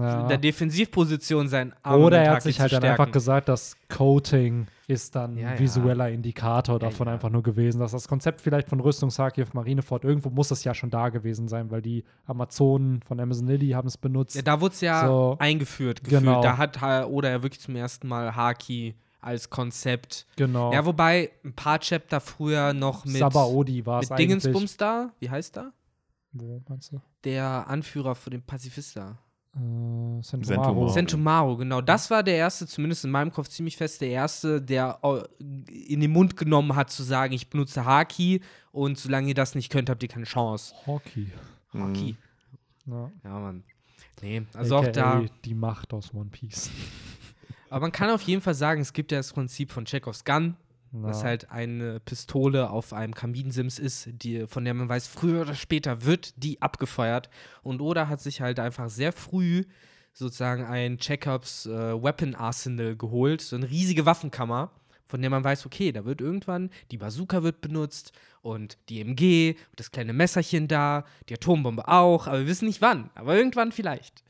[0.00, 0.26] in Ja.
[0.28, 5.14] der Defensivposition sein Arm Oder er hat sich halt dann einfach gesagt, das Coating ist
[5.16, 5.58] dann Ja, ein ja.
[5.60, 7.14] visueller Indikator davon ja.
[7.14, 10.74] einfach nur gewesen, dass das Konzept vielleicht von Rüstungshaki auf Marineford, irgendwo muss es ja
[10.74, 14.36] schon da gewesen sein, weil die Amazonen von Amazon Lily haben es benutzt.
[14.36, 15.36] Ja, da wurde es ja So.
[15.38, 16.22] eingeführt, gefühlt.
[16.22, 16.42] Genau.
[16.42, 20.26] Da hat Ha- oder ja wirklich zum ersten Mal Haki als Konzept.
[20.36, 20.72] genau.
[20.72, 24.18] Ja, wobei ein paar Chapter früher noch mit, Sabaody war es mit.
[24.20, 25.72] Dingensbums da, wie heißt er?
[26.32, 27.00] Wo meinst du?
[27.24, 29.18] Der Anführer von den Pazifista.
[29.56, 30.42] Äh, Sentomaru.
[30.42, 30.88] Sentomaru.
[30.88, 31.80] Sentomaru, genau.
[31.80, 35.22] Das war der erste, zumindest in meinem Kopf ziemlich fest, der erste, der äh,
[35.88, 38.42] in den Mund genommen hat, zu sagen, ich benutze Haki
[38.72, 40.74] und solange ihr das nicht könnt, habt ihr keine Chance.
[40.86, 41.28] Hockey.
[41.72, 42.16] Haki.
[42.86, 43.10] Ja.
[43.24, 43.64] Ja, Mann.
[44.22, 45.24] Nee, also auch AKA da.
[45.44, 46.70] Die Macht aus One Piece.
[47.68, 50.56] Aber man kann auf jeden Fall sagen, es gibt ja das Prinzip von Chekhovs Gun,
[50.92, 51.24] was Ja.
[51.28, 56.04] halt eine Pistole auf einem Kaminsims ist, die, von der man weiß, früher oder später
[56.04, 57.28] wird die abgefeuert.
[57.62, 59.64] Und Oda hat sich halt einfach sehr früh
[60.12, 61.70] sozusagen ein Chekhovs äh,
[62.02, 64.70] Weapon Arsenal geholt, so eine riesige Waffenkammer,
[65.06, 69.50] von der man weiß, okay, da wird irgendwann die Bazooka wird benutzt und die MG
[69.70, 73.72] und das kleine Messerchen da, die Atombombe auch, aber wir wissen nicht wann, aber irgendwann
[73.72, 74.24] vielleicht.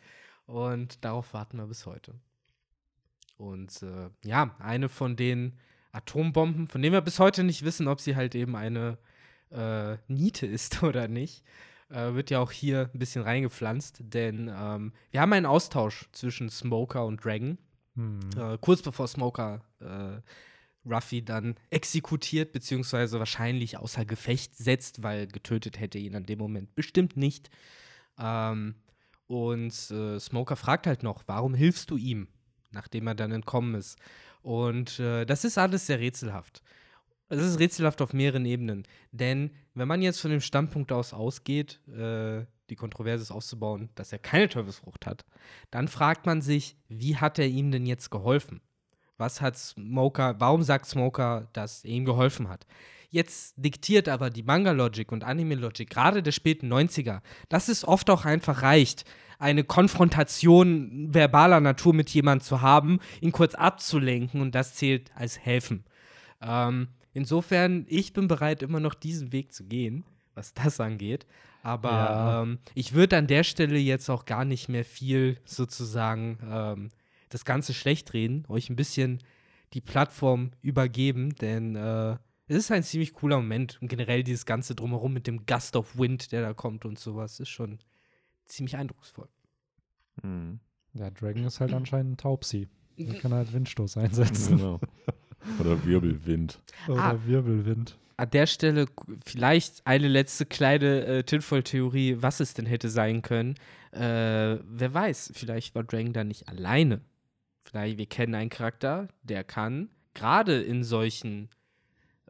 [0.46, 2.14] Und darauf warten wir bis heute.
[3.36, 5.52] Und äh, ja, eine von den
[5.96, 8.98] Atombomben, von denen wir bis heute nicht wissen, ob sie halt eben eine
[9.50, 11.42] äh, Niete ist oder nicht,
[11.88, 16.50] äh, wird ja auch hier ein bisschen reingepflanzt, denn ähm, wir haben einen Austausch zwischen
[16.50, 17.58] Smoker und Dragon.
[17.94, 18.20] Hm.
[18.36, 20.20] Äh, kurz bevor Smoker äh,
[20.88, 26.74] Ruffy dann exekutiert, beziehungsweise wahrscheinlich außer Gefecht setzt, weil getötet hätte ihn an dem Moment
[26.74, 27.50] bestimmt nicht.
[28.18, 28.76] Ähm,
[29.26, 32.28] und äh, Smoker fragt halt noch, warum hilfst du ihm,
[32.70, 33.98] nachdem er dann entkommen ist?
[34.46, 36.62] Und äh, das ist alles sehr rätselhaft.
[37.28, 38.86] Es ist rätselhaft auf mehreren Ebenen.
[39.10, 44.12] Denn wenn man jetzt von dem Standpunkt aus ausgeht, äh, die Kontroverse ist auszubauen, dass
[44.12, 45.24] er keine Teufelsfrucht hat,
[45.72, 48.60] dann fragt man sich, wie hat er ihm denn jetzt geholfen?
[49.18, 52.68] Was hat Smoker, warum sagt Smoker, dass er ihm geholfen hat?
[53.16, 58.26] Jetzt diktiert aber die Manga-Logic und Anime-Logic, gerade der späten 90er, dass es oft auch
[58.26, 59.04] einfach reicht,
[59.38, 65.38] eine Konfrontation verbaler Natur mit jemandem zu haben, ihn kurz abzulenken und das zählt als
[65.38, 65.84] helfen.
[66.42, 71.26] Ähm, insofern, ich bin bereit, immer noch diesen Weg zu gehen, was das angeht.
[71.62, 72.42] Aber Ja.
[72.42, 76.90] ähm, ich würde an der Stelle jetzt auch gar nicht mehr viel sozusagen ähm,
[77.30, 79.20] das Ganze schlecht reden, euch ein bisschen
[79.72, 82.16] die Plattform übergeben, denn äh,
[82.48, 85.98] es ist ein ziemlich cooler Moment und generell dieses Ganze drumherum mit dem Gust of
[85.98, 87.78] Wind, der da kommt und sowas, ist schon
[88.44, 89.28] ziemlich eindrucksvoll.
[90.22, 90.60] Mhm.
[90.94, 92.68] Ja, Dragon ist halt anscheinend ein Taubsi.
[92.98, 94.56] Der kann halt Windstoß einsetzen.
[94.56, 94.80] Genau.
[95.60, 96.60] Oder Wirbelwind.
[96.88, 97.18] Oder Ah.
[97.26, 97.98] Wirbelwind.
[98.16, 98.86] An der Stelle
[99.26, 103.56] vielleicht eine letzte kleine äh, Tinfoil-Theorie, was es denn hätte sein können.
[103.92, 107.02] Äh, wer weiß, vielleicht war Dragon da nicht alleine.
[107.64, 111.50] Vielleicht, wir kennen einen Charakter, der kann gerade in solchen,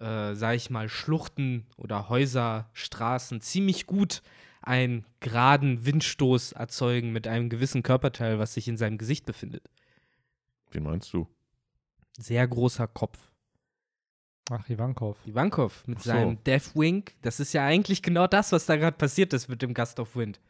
[0.01, 4.23] äh, sag ich mal, Schluchten oder Häuser, Straßen ziemlich gut
[4.63, 9.63] einen geraden Windstoß erzeugen mit einem gewissen Körperteil, was sich in seinem Gesicht befindet.
[10.71, 11.29] Wie meinst du?
[12.19, 13.31] Sehr großer Kopf.
[14.51, 15.19] Ach, Ivankov.
[15.27, 16.11] Ivankov mit so.
[16.11, 17.05] seinem Deathwing.
[17.23, 20.15] Das ist ja eigentlich genau das, was da gerade passiert ist mit dem Gust of
[20.17, 20.41] Wind.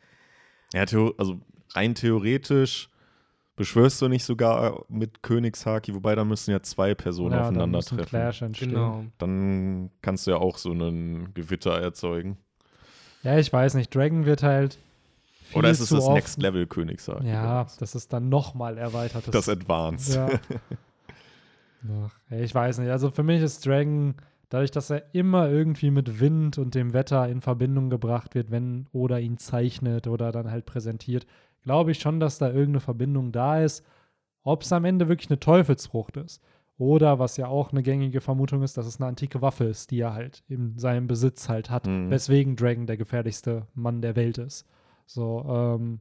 [0.73, 1.41] Ja, also
[1.75, 2.89] rein theoretisch
[3.57, 8.53] beschwörst du nicht sogar mit Königshaki, wobei da müssen ja zwei Personen Ja, aufeinandertreffen.
[8.53, 9.05] Genau.
[9.19, 12.37] Dann kannst du ja auch so einen Gewitter erzeugen.
[13.23, 13.95] Ja, ich weiß nicht.
[13.95, 14.79] Dragon wird halt.
[15.47, 17.29] Viel Oder ist es zu das Next Level Königshaki?
[17.29, 19.25] Ja, das ist dann nochmal erweitert.
[19.33, 20.15] Das Advanced.
[20.15, 20.29] Ja.
[22.05, 22.91] Ach, ich weiß nicht.
[22.91, 24.15] Also für mich ist Dragon,
[24.49, 28.87] dadurch, dass er immer irgendwie mit Wind und dem Wetter in Verbindung gebracht wird, wenn
[28.93, 31.27] Oda ihn zeichnet oder dann halt präsentiert,
[31.63, 33.85] glaube ich schon, dass da irgendeine Verbindung da ist.
[34.43, 36.41] Ob es am Ende wirklich eine Teufelsfrucht ist
[36.79, 39.99] oder, was ja auch eine gängige Vermutung ist, dass es eine antike Waffe ist, die
[40.01, 42.11] er halt in seinem Besitz halt hat, Mhm.
[42.11, 44.65] weswegen Dragon der gefährlichste Mann der Welt ist.
[45.07, 46.01] So, ähm,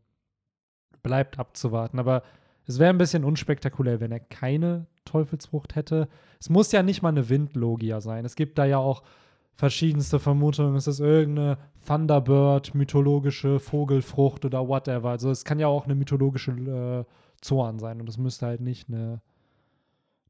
[1.01, 1.99] bleibt abzuwarten.
[1.99, 2.23] Aber
[2.67, 6.08] es wäre ein bisschen unspektakulär, wenn er keine Teufelsfrucht hätte.
[6.45, 8.23] Es muss ja nicht mal eine Windlogia sein.
[8.23, 9.01] Es gibt da ja auch
[9.55, 10.75] verschiedenste Vermutungen.
[10.75, 15.10] Es ist irgendeine Thunderbird, mythologische Vogelfrucht oder whatever.
[15.10, 17.03] Also es kann ja auch eine mythologische äh,
[17.41, 19.21] Zorn sein und es müsste halt nicht eine,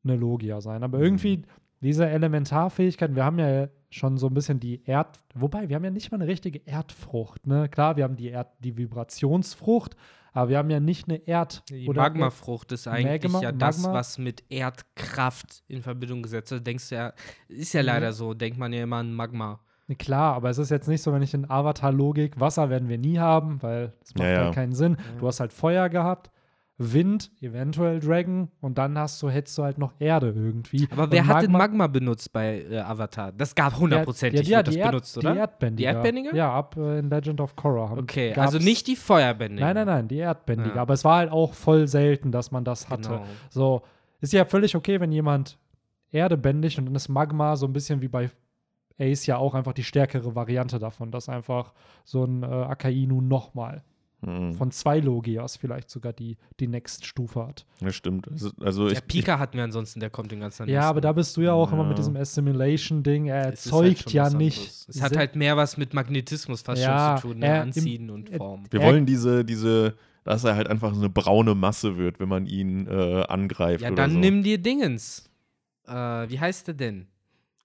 [0.06, 0.84] eine Logia sein.
[0.84, 1.42] Aber irgendwie
[1.82, 5.92] diese Elementarfähigkeiten, wir haben ja schon so ein bisschen die Erd, wobei wir haben ja
[5.92, 7.68] nicht mal eine richtige Erdfrucht, ne?
[7.68, 9.98] Klar, wir haben die Erd, die Vibrationsfrucht,
[10.36, 13.80] aber wir haben ja nicht eine Erd Die oder Magmafrucht ist eigentlich Magma- ja das,
[13.80, 13.98] Magma?
[13.98, 16.68] was mit Erdkraft in Verbindung gesetzt wird.
[16.68, 17.14] Denkst du ja,
[17.48, 17.88] ist ja Mhm.
[17.88, 19.60] leider so, denkt man ja immer an Magma.
[20.00, 23.20] Klar, aber es ist jetzt nicht so, wenn ich in Avatar-Logik, Wasser werden wir nie
[23.20, 24.44] haben, weil es macht Ja, ja.
[24.46, 24.98] halt keinen Sinn.
[25.00, 25.20] Ja.
[25.20, 26.32] Du hast halt Feuer gehabt,
[26.78, 30.88] Wind, eventuell Dragon und dann hast du, hättest du halt noch Erde irgendwie.
[30.92, 33.32] Aber wer und hat denn Magma benutzt bei äh, Avatar?
[33.32, 35.36] Das gab hundertprozentig, ja, wird das die Erd- benutzt, Die oder?
[35.38, 35.90] Erdbändiger.
[35.92, 36.36] Die Erdbändiger?
[36.36, 37.90] Ja, ab äh, in Legend of Korra.
[37.90, 39.66] haben- Okay, also nicht die Feuerbändiger.
[39.66, 40.76] Nein, nein, nein, die Erdbändiger.
[40.76, 40.82] Ja.
[40.82, 43.08] Aber es war halt auch voll selten, dass man das hatte.
[43.10, 43.26] Genau.
[43.50, 43.82] So,
[44.20, 45.58] ist ja völlig okay, wenn jemand
[46.12, 48.30] Erde bändigt und dann ist Magma so ein bisschen wie bei
[49.00, 53.84] Ace ja auch einfach die stärkere Variante davon, dass einfach so ein äh, Akainu nochmal
[54.22, 54.54] Mhm.
[54.56, 57.66] von zwei Logias vielleicht sogar die, die Next-Stufe hat.
[57.82, 58.28] Ja, stimmt.
[58.32, 61.12] Also, also Der ich, Pika hatten wir ansonsten, der kommt den ganzen Ja, aber da
[61.12, 61.96] bist du ja auch immer mit Ja.
[61.98, 63.28] diesem Assimilation-Ding.
[63.28, 64.88] Er halt erzeugt schon ja nicht.
[64.90, 67.46] Es hat halt mehr was mit Magnetismus fast Ja, schon zu tun, ne?
[67.48, 68.66] er- im- Anziehen und Formen.
[68.72, 72.30] wir er- wollen diese, diese, dass er halt einfach so eine braune Masse wird, wenn
[72.30, 73.82] man ihn äh, angreift.
[73.84, 74.18] Ja, oder dann so.
[74.20, 75.30] nimm dir Dingens.
[75.88, 77.08] Äh, wie heißt der denn?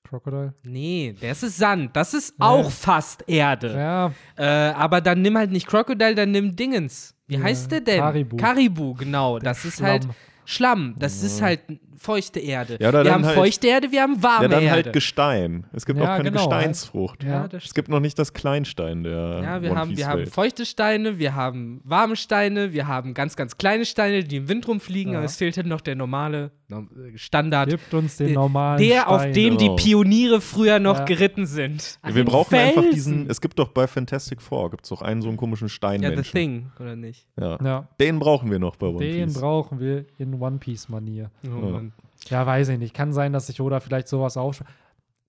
[0.08, 0.54] Crocodile.
[0.64, 1.94] Nee, das ist Sand.
[1.94, 2.46] Das ist Ja.
[2.46, 3.74] auch fast Erde.
[3.74, 7.14] Ja, Äh, aber dann nimm halt nicht Crocodile, dann nimm Dingens.
[7.26, 8.00] Wie Ja, heißt der denn?
[8.00, 8.36] Karibu.
[8.36, 9.38] Karibu, genau.
[9.38, 10.14] Der das ist halt Schlamm.
[10.44, 10.94] Schlamm.
[10.98, 11.60] Das ist halt
[12.00, 12.78] feuchte Erde.
[12.80, 14.84] Ja, wir haben halt- feuchte Erde, wir haben warme Ja, dann Erde.
[14.84, 15.66] halt Gestein.
[15.72, 17.22] Es gibt Ja, auch keine genau, Gesteinsfrucht.
[17.22, 17.46] Ja.
[17.46, 20.26] das Es gibt noch nicht das Kleinstein der Ja, wir One haben, Piece wir haben
[20.26, 24.66] feuchte Steine, wir haben warme Steine, wir haben ganz, ganz kleine Steine, die im Wind
[24.66, 25.18] rumfliegen, Ja.
[25.18, 28.78] aber es fehlt halt noch der normale no- äh, Standard, gibt uns den Der- normalen
[28.78, 29.32] der, auf Stein.
[29.34, 29.76] dem die Genau.
[29.76, 31.04] Pioniere früher noch Ja.
[31.04, 31.98] geritten sind.
[32.00, 32.94] An wir den brauchen einfach Felsen.
[32.94, 33.30] diesen.
[33.30, 36.24] Es gibt doch bei Fantastic Four gibt es doch einen so einen komischen Ja, Steinmenschen.
[36.24, 37.26] The Thing, oder nicht?
[37.38, 37.58] Ja.
[37.62, 39.38] Ja, Den brauchen wir noch bei One den Piece.
[39.40, 41.30] brauchen wir in One Piece-Manier.
[41.44, 41.82] Oh, Ja.
[42.28, 42.94] Ja, weiß ich nicht.
[42.94, 44.70] Kann sein, dass sich Oda vielleicht sowas aufschreibt.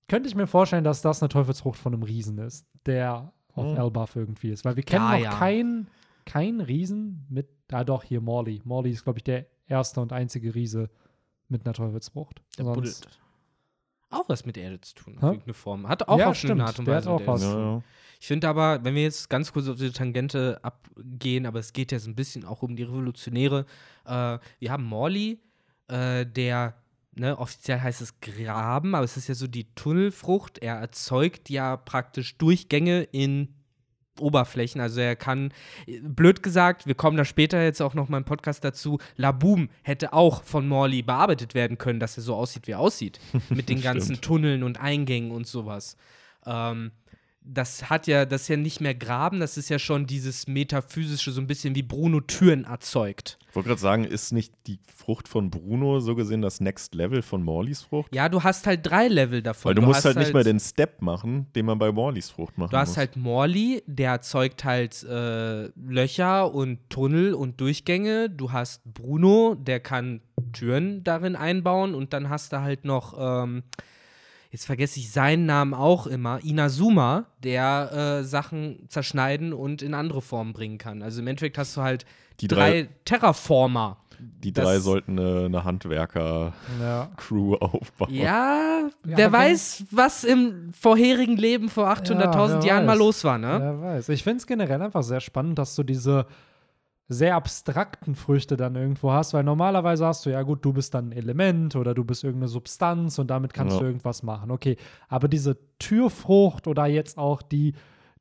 [0.07, 3.77] Könnte ich mir vorstellen, dass das eine Teufelsfrucht von einem Riesen ist, der auf Hm.
[3.77, 4.65] Elbaf irgendwie ist.
[4.65, 5.29] Weil wir kennen Ja, noch ja.
[5.31, 5.89] keinen
[6.25, 8.61] kein Riesen mit, ah doch, hier Morley.
[8.63, 10.89] Morley ist, glaube ich, der erste und einzige Riese
[11.47, 12.41] mit einer Teufelsfrucht.
[12.57, 13.17] Der Sonst- buddelt.
[14.09, 15.87] Auch was mit Erde zu tun, auf irgendeine Form.
[15.87, 16.51] Hat auch Ja, auf stimmt.
[16.59, 17.41] eine Art und Der hat Weise auch mit was.
[17.43, 17.65] Erde zu tun.
[17.65, 17.83] Ja, ja.
[18.19, 21.93] Ich finde aber, wenn wir jetzt ganz kurz auf diese Tangente abgehen, aber es geht
[21.93, 23.65] ja so ein bisschen auch um die Revolutionäre.
[24.05, 25.39] Äh, wir haben Morley,
[25.87, 26.75] äh, der,
[27.15, 30.59] ne, offiziell heißt es Graben, aber es ist ja so die Tunnelfrucht.
[30.59, 33.49] Er erzeugt ja praktisch Durchgänge in
[34.19, 34.81] Oberflächen.
[34.81, 35.53] Also er kann,
[36.01, 40.13] blöd gesagt, wir kommen da später jetzt auch noch mal im Podcast dazu, Laboom hätte
[40.13, 43.19] auch von Morley bearbeitet werden können, dass er so aussieht, wie er aussieht.
[43.49, 44.21] Mit den ganzen.
[44.21, 45.97] Tunneln und Eingängen und sowas.
[46.45, 46.91] Ähm,
[47.43, 51.31] das hat ja, das ist ja nicht mehr Graben, das ist ja schon dieses metaphysische,
[51.31, 53.39] so ein bisschen wie Bruno Türen erzeugt.
[53.49, 57.21] Ich wollte gerade sagen, ist nicht die Frucht von Bruno so gesehen das Next Level
[57.21, 58.13] von Morleys Frucht?
[58.13, 59.69] Ja, du hast halt drei Level davon.
[59.69, 62.57] Weil du, musst hast halt nicht mehr den Step machen, den man bei Morleys Frucht
[62.57, 62.97] machen Du hast muss.
[62.97, 68.29] halt Morley, der erzeugt halt äh, Löcher und Tunnel und Durchgänge.
[68.29, 70.21] Du hast Bruno, der kann
[70.53, 71.95] Türen darin einbauen.
[71.95, 73.63] Und dann hast du halt noch, ähm,
[74.51, 80.21] jetzt vergesse ich seinen Namen auch immer, Inazuma, der äh, Sachen zerschneiden und in andere
[80.21, 81.01] Formen bringen kann.
[81.01, 82.05] Also im Endeffekt hast du halt
[82.41, 83.97] Die drei, drei- Terraformer.
[84.43, 87.57] Die Das- drei sollten eine, eine Handwerker-Crew Ja.
[87.59, 88.13] aufbauen.
[88.13, 92.99] Ja, Ja, wer aber weiß, was im vorherigen Leben vor 800.000 wer Jahren mal weiß.
[92.99, 93.57] los war, ne?
[93.59, 94.09] Wer weiß.
[94.09, 96.25] Ich finde es generell einfach sehr spannend, dass du diese
[97.13, 101.09] sehr abstrakten Früchte dann irgendwo hast, weil normalerweise hast du, ja gut, du bist dann
[101.09, 103.81] ein Element oder du bist irgendeine Substanz und damit kannst Ja.
[103.81, 104.49] du irgendwas machen.
[104.51, 104.77] Okay,
[105.09, 107.73] aber diese Türfrucht oder jetzt auch die,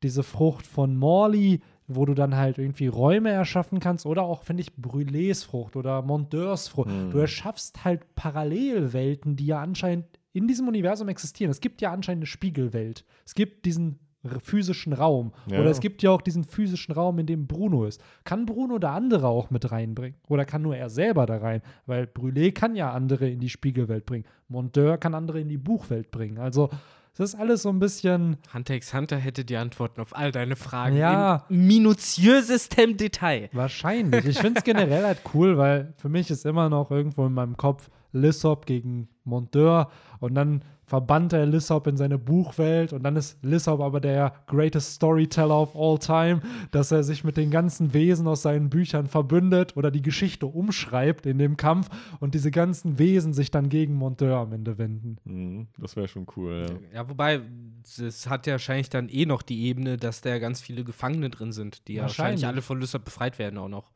[0.03, 4.63] diese Frucht von Morley, wo du dann halt irgendwie Räume erschaffen kannst oder auch, finde
[4.63, 6.89] ich, Brûlés-Frucht oder Monteurs-Frucht.
[6.91, 7.11] Hm.
[7.11, 11.51] Du erschaffst halt Parallelwelten, die ja anscheinend in diesem Universum existieren.
[11.51, 13.05] Es gibt ja anscheinend eine Spiegelwelt.
[13.27, 13.99] Es gibt diesen
[14.43, 15.33] physischen Raum.
[15.47, 15.61] Ja.
[15.61, 18.03] Oder es gibt ja auch diesen physischen Raum, in dem Bruno ist.
[18.25, 20.19] Kann Bruno da andere auch mit reinbringen?
[20.29, 21.63] Oder kann nur er selber da rein?
[21.87, 24.25] Weil Brûlé kann ja andere in die Spiegelwelt bringen.
[24.49, 26.39] Monteur kann andere in die Buchwelt bringen.
[26.39, 26.69] Also,
[27.15, 28.37] es ist alles so ein bisschen.
[28.55, 31.45] Hunter x Hunter hätte die Antworten auf all deine Fragen Ja.
[31.49, 33.49] in minutiösestem Detail.
[33.53, 34.25] Wahrscheinlich.
[34.27, 37.57] Ich finde es generell halt cool, weil für mich ist immer noch irgendwo in meinem
[37.57, 43.39] Kopf Lissop gegen Monteur und dann verbannt er Lissop in seine Buchwelt und dann ist
[43.45, 46.41] Lissop aber der greatest Storyteller of all time,
[46.73, 51.27] dass er sich mit den ganzen Wesen aus seinen Büchern verbündet oder die Geschichte umschreibt
[51.27, 55.19] in dem Kampf und diese ganzen Wesen sich dann gegen Monteur am Ende wenden.
[55.23, 57.03] Mhm, das wäre schon cool, ja.
[57.03, 57.41] Ja, wobei,
[57.85, 61.53] es hat ja wahrscheinlich dann eh noch die Ebene, dass da ganz viele Gefangene drin
[61.53, 62.47] sind, die ja wahrscheinlich Wahrscheinlich.
[62.47, 63.93] alle von Lysop befreit werden auch noch.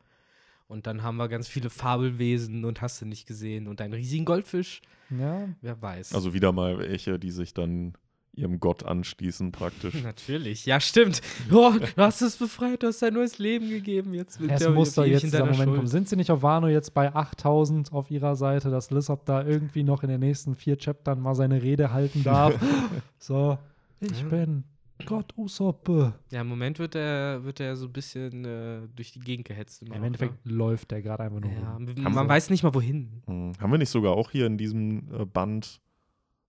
[0.74, 4.24] Und dann haben wir ganz viele Fabelwesen und hast du nicht gesehen und einen riesigen
[4.24, 4.82] Goldfisch.
[5.08, 6.12] Ja, Wer weiß.
[6.14, 7.94] Also wieder mal welche, die sich dann
[8.34, 9.94] ihrem Gott anschließen, praktisch.
[10.02, 11.22] Natürlich, ja, stimmt.
[11.52, 14.12] Oh, du hast es befreit, du hast ein neues Leben gegeben.
[14.14, 15.76] Jetzt wird es der muss doch jetzt in dieser Moment Schuld.
[15.76, 15.87] kommen.
[15.87, 19.84] Sind sie nicht auf Wano jetzt bei 8000 auf ihrer Seite, dass Lissop da irgendwie
[19.84, 22.58] noch in den nächsten vier Chaptern mal seine Rede halten darf?
[23.20, 23.56] so,
[24.00, 24.26] ich Ja.
[24.26, 24.64] bin
[25.07, 25.88] Gott Usopp.
[26.30, 29.83] Ja, im Moment wird er, wird er so ein bisschen äh, durch die Gegend gehetzt.
[29.83, 31.61] Im noch, Endeffekt läuft der gerade einfach nur ne?
[31.61, 31.94] Ja, rum.
[32.02, 33.22] man man weiß nicht mal wohin.
[33.26, 35.80] Hm, Haben wir nicht sogar auch hier in diesem äh, Band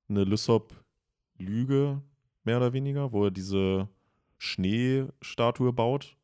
[0.08, 2.02] eine Lysop-Lüge,
[2.44, 3.90] mehr oder weniger, wo er diese
[4.38, 6.16] Schneestatue baut?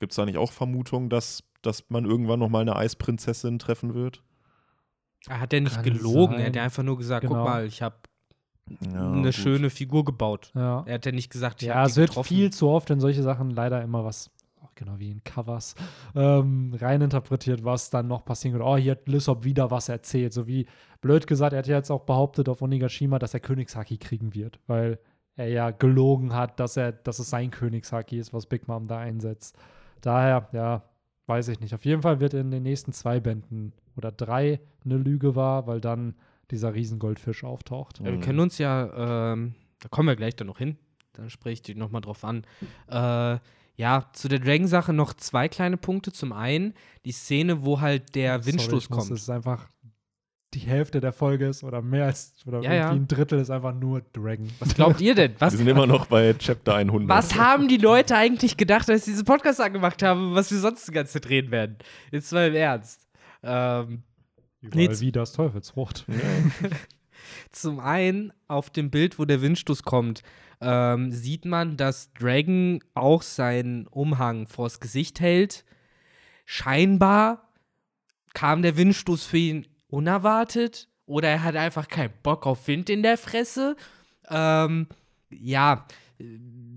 [0.00, 3.94] Gibt es da nicht auch Vermutungen, dass, dass man irgendwann noch mal eine Eisprinzessin treffen
[3.94, 4.22] wird?
[5.28, 6.46] Er hat ja nicht Kann gelogen, er sein.
[6.48, 7.36] hat ja einfach nur gesagt, Genau.
[7.36, 7.96] guck mal, ich habe
[8.92, 9.34] Ja, eine gut.
[9.34, 10.50] schöne Figur gebaut.
[10.54, 12.28] Ja, Er hat ja nicht gesagt, ich ja es wird getroffen.
[12.28, 14.30] viel zu oft in solche Sachen leider immer was,
[14.74, 15.74] genau wie in Covers,
[16.14, 18.66] ähm, reininterpretiert, was dann noch passieren wird.
[18.66, 20.32] Oh, hier hat Lissop wieder was erzählt.
[20.32, 20.66] So wie,
[21.00, 24.58] blöd gesagt, er hat ja jetzt auch behauptet auf Onigashima, dass er Königshaki kriegen wird,
[24.66, 24.98] weil
[25.36, 28.98] er ja gelogen hat, dass er, dass es sein Königshaki ist, was Big Mom da
[28.98, 29.56] einsetzt.
[30.00, 30.82] Daher, ja,
[31.26, 31.74] weiß ich nicht.
[31.74, 35.80] Auf jeden Fall wird in den nächsten zwei Bänden oder drei eine Lüge wahr, weil
[35.80, 36.14] dann
[36.52, 37.98] dieser Riesengoldfisch auftaucht.
[37.98, 40.76] Ja, wir können uns ja, ähm, da kommen wir gleich dann noch hin,
[41.14, 42.44] dann spreche ich dich nochmal drauf an.
[42.88, 43.38] Äh,
[43.76, 46.12] ja, zu der Dragon-Sache noch zwei kleine Punkte.
[46.12, 49.10] Zum einen die Szene, wo halt der Windstoß Sorry, ich muss, kommt.
[49.12, 49.68] Es ist einfach
[50.54, 52.90] die Hälfte der Folge ist oder mehr als oder Ja, irgendwie ja.
[52.90, 54.50] ein Drittel ist einfach nur Dragon.
[54.58, 55.34] Was glaubt ihr denn?
[55.38, 57.08] Was, Wir sind immer noch bei Chapter 100.
[57.08, 60.86] was haben die Leute eigentlich gedacht, als sie diesen Podcast angemacht haben, was wir sonst
[60.86, 61.78] die ganze Zeit reden werden?
[62.10, 63.08] Jetzt mal im Ernst.
[63.42, 64.02] Ähm,
[64.62, 66.06] Überall Nee, wie das Teufelsfrucht.
[67.50, 70.22] Zum einen auf dem Bild, wo der Windstoß kommt,
[70.60, 75.64] ähm, sieht man, dass Dragon auch seinen Umhang vors Gesicht hält.
[76.46, 77.52] Scheinbar
[78.32, 83.02] kam der Windstoß für ihn unerwartet oder er hat einfach keinen Bock auf Wind in
[83.02, 83.76] der Fresse.
[84.28, 84.86] Ähm,
[85.30, 85.86] ja,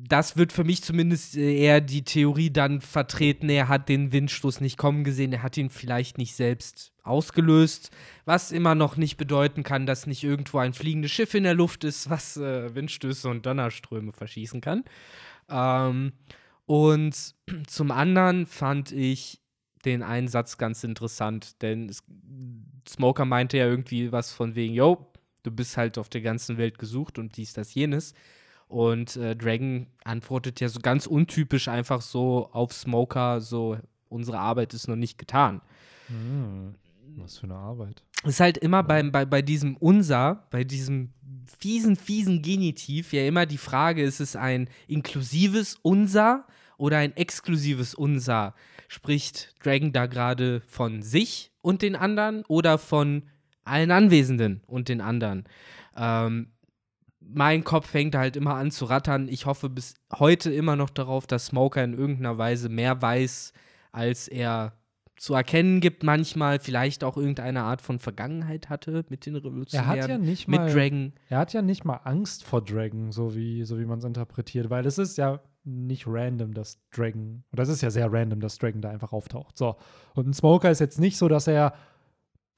[0.08, 4.62] das wird für mich zumindest äh, eher die Theorie dann vertreten, er hat den Windstoß
[4.62, 7.92] nicht kommen gesehen, er hat ihn vielleicht nicht selbst ausgelöst,
[8.26, 11.84] was immer noch nicht bedeuten kann, dass nicht irgendwo ein fliegendes Schiff in der Luft
[11.84, 14.84] ist, was äh, Windstöße und Donnerströme verschießen kann.
[15.50, 16.14] Ähm,
[16.66, 17.36] und
[17.68, 19.42] zum anderen fand ich
[19.86, 21.92] den einen Satz ganz interessant, denn
[22.88, 25.12] Smoker meinte ja irgendwie was von wegen, yo,
[25.44, 28.14] du bist halt auf der ganzen Welt gesucht und dies, das, jenes.
[28.68, 33.78] Und äh, Dragon antwortet ja so ganz untypisch einfach so auf Smoker, so,
[34.10, 35.62] unsere Arbeit ist noch nicht getan.
[36.08, 36.76] Hm,
[37.18, 38.04] was für eine Arbeit.
[38.24, 41.14] Ist halt immer beim, bei, bei diesem unser, bei diesem
[41.60, 46.46] fiesen, fiesen Genitiv ja immer die Frage, ist es ein inklusives unser
[46.78, 48.56] oder ein exklusives unser?
[48.88, 53.24] Spricht Dragon da gerade von sich und den anderen oder von
[53.64, 55.46] allen Anwesenden und den anderen?
[55.96, 56.48] Ähm,
[57.28, 59.28] mein Kopf fängt halt immer an zu rattern.
[59.28, 63.54] Ich hoffe bis heute immer noch darauf, dass Smoker in irgendeiner Weise mehr weiß,
[63.92, 64.74] als er
[65.18, 69.98] zu erkennen gibt, manchmal vielleicht auch irgendeine Art von Vergangenheit hatte mit den Revolutionären.
[69.98, 71.14] Er hat ja nicht mit mal, Dragon.
[71.30, 74.70] Er hat ja nicht mal Angst vor Dragon, so wie, so wie man es interpretiert,
[74.70, 78.58] weil es ist ja nicht random, dass Dragon, oder es ist ja sehr random, dass
[78.58, 79.58] Dragon da einfach auftaucht.
[79.58, 79.78] So.
[80.14, 81.74] Und ein Smoker ist jetzt nicht so, dass er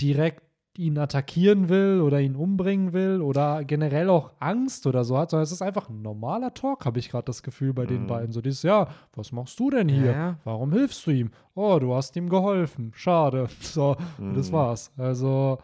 [0.02, 0.44] direkt
[0.78, 5.44] ihn attackieren will oder ihn umbringen will oder generell auch Angst oder so hat, sondern
[5.44, 8.08] es ist einfach ein normaler Talk, habe ich gerade das Gefühl bei den Mhm.
[8.08, 8.32] beiden.
[8.32, 10.12] So dieses, ja, was machst du denn hier?
[10.12, 10.38] Ja.
[10.44, 11.32] Warum hilfst du ihm?
[11.56, 12.92] Oh, du hast ihm geholfen.
[12.96, 13.48] Schade.
[13.62, 14.54] So, und das Mhm.
[14.56, 14.92] war's.
[14.98, 15.58] Also,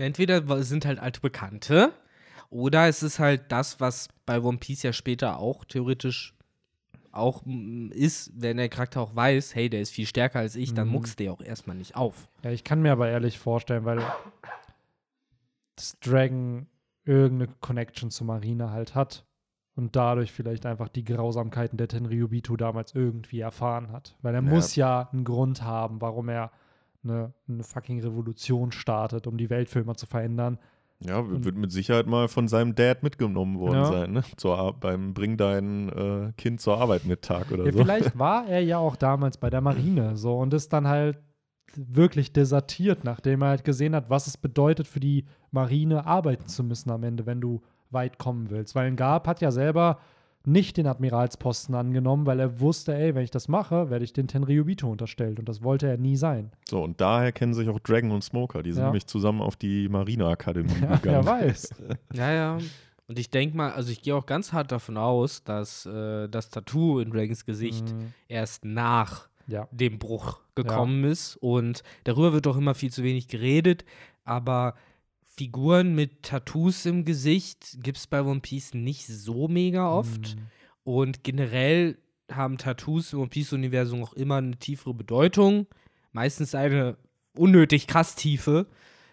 [0.00, 1.90] Entweder sind halt alte Bekannte
[2.50, 6.34] oder es ist halt das, was bei One Piece ja später auch theoretisch
[7.12, 7.42] auch
[7.90, 10.92] ist, wenn der Charakter auch weiß, hey, der ist viel stärker als ich, dann Mhm.
[10.94, 12.28] muckst der auch erstmal nicht auf.
[12.42, 14.00] Ja, ich kann mir aber ehrlich vorstellen, weil
[15.76, 16.66] das Dragon
[17.04, 19.24] irgendeine Connection zur Marine halt hat
[19.76, 24.16] und dadurch vielleicht einfach die Grausamkeiten der Tenryubitu damals irgendwie erfahren hat.
[24.22, 24.48] Weil er Ja.
[24.48, 26.50] muss ja einen Grund haben, warum er
[27.04, 30.58] eine, eine fucking Revolution startet, um die Welt für immer zu verändern.
[31.00, 33.84] Ja, wird mit Sicherheit mal von seinem Dad mitgenommen worden Ja.
[33.84, 34.22] sein, ne?
[34.36, 37.78] Zur, beim Bring dein äh, Kind zur Arbeit mit Tag oder Ja, so.
[37.78, 41.18] vielleicht war er ja auch damals bei der Marine so und ist dann halt
[41.76, 46.64] wirklich desertiert, nachdem er halt gesehen hat, was es bedeutet für die Marine arbeiten zu
[46.64, 48.74] müssen am Ende, wenn du weit kommen willst.
[48.74, 49.98] Weil ein Gab hat ja selber
[50.48, 54.28] nicht den Admiralsposten angenommen, weil er wusste, ey, wenn ich das mache, werde ich den
[54.28, 56.50] Tenryubito unterstellt und das wollte er nie sein.
[56.68, 58.62] So, und daher kennen sich auch Dragon und Smoker.
[58.62, 58.86] Die sind Ja.
[58.88, 61.02] nämlich zusammen auf die Marineakademie Ja, gegangen.
[61.02, 61.74] wer weiß.
[62.14, 62.58] Ja, ja.
[63.06, 66.50] Und ich denke mal, also ich gehe auch ganz hart davon aus, dass äh, das
[66.50, 68.12] Tattoo in Dragons Gesicht Mhm.
[68.28, 69.66] erst nach Ja.
[69.70, 71.36] dem Bruch gekommen ist.
[71.36, 73.84] Und darüber wird auch immer viel zu wenig geredet.
[74.24, 74.74] Aber
[75.38, 80.36] Figuren mit Tattoos im Gesicht gibt es bei One Piece nicht so mega oft.
[80.36, 80.42] Mhm.
[80.82, 81.96] Und generell
[82.30, 85.66] haben Tattoos im One Piece-Universum auch immer eine tiefere Bedeutung.
[86.12, 86.96] Meistens eine
[87.36, 88.66] unnötig krass tiefe.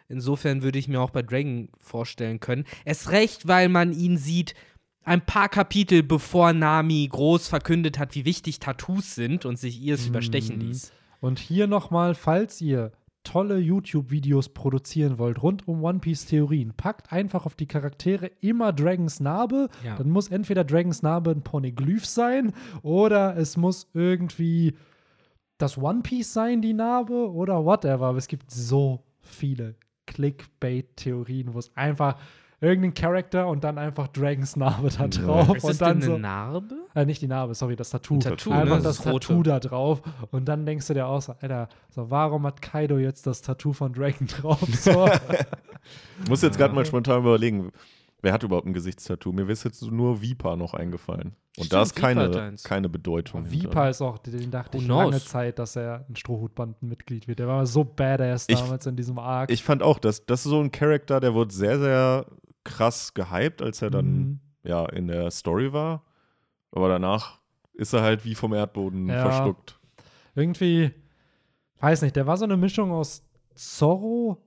[0.10, 2.66] Insofern würde ich mir auch bei Dragon vorstellen können.
[2.86, 4.56] Es recht, weil man ihn sieht,
[5.04, 9.94] ein paar Kapitel bevor Nami groß verkündet hat, wie wichtig Tattoos sind und sich ihr
[9.94, 10.62] es überstechen Mhm.
[10.64, 10.92] ließ.
[11.22, 12.92] Und hier nochmal, falls ihr
[13.26, 19.20] tolle YouTube-Videos produzieren wollt rund um One Piece-Theorien, packt einfach auf die Charaktere immer Dragons
[19.20, 19.68] Narbe.
[19.84, 19.98] Ja.
[19.98, 24.78] Dann muss entweder Dragons Narbe ein Poneglyph sein oder es muss irgendwie
[25.58, 28.08] das One Piece sein, die Narbe oder whatever.
[28.08, 32.18] Aber es gibt so viele Clickbait-Theorien, wo es einfach
[32.66, 36.16] irgendein Charakter und dann einfach Dragons Narbe da drauf Ist und das dann denn eine
[36.16, 36.18] so.
[36.18, 36.76] Narbe?
[36.96, 38.16] Äh, nicht die Narbe, sorry, das Tattoo.
[38.16, 38.84] Ein Tattoo, Einfach ne?
[38.84, 39.06] das, Das.
[39.06, 40.02] Tattoo da drauf.
[40.32, 43.72] Und dann denkst du dir auch so, Alter, so, warum hat Kaido jetzt das Tattoo
[43.74, 44.60] von Dragon drauf?
[44.74, 45.08] So.
[46.24, 47.72] Ich muss jetzt gerade mal spontan überlegen,
[48.22, 49.32] wer hat überhaupt ein Gesichtstattoo?
[49.32, 51.36] Mir ist jetzt nur Vipa noch eingefallen.
[51.58, 53.50] Und da Stimmt, ist keine, Vipa keine Bedeutung.
[53.52, 57.40] Viper ist auch, den dachte ich lange Zeit, dass er ein Strohhutbandenmitglied wird.
[57.40, 59.52] Der war so badass Ich- damals in diesem Arc.
[59.52, 62.26] Ich fand auch, dass das ist so ein Charakter, der wurde sehr, sehr
[62.66, 64.40] krass gehypt, als er dann Mhm.
[64.64, 66.04] ja in der Story war.
[66.72, 67.40] Aber danach
[67.74, 69.22] ist er halt wie vom Erdboden Ja.
[69.22, 69.80] verschluckt.
[70.36, 70.92] Irgendwie,
[71.80, 74.45] weiß nicht, der war so eine Mischung aus Zorro.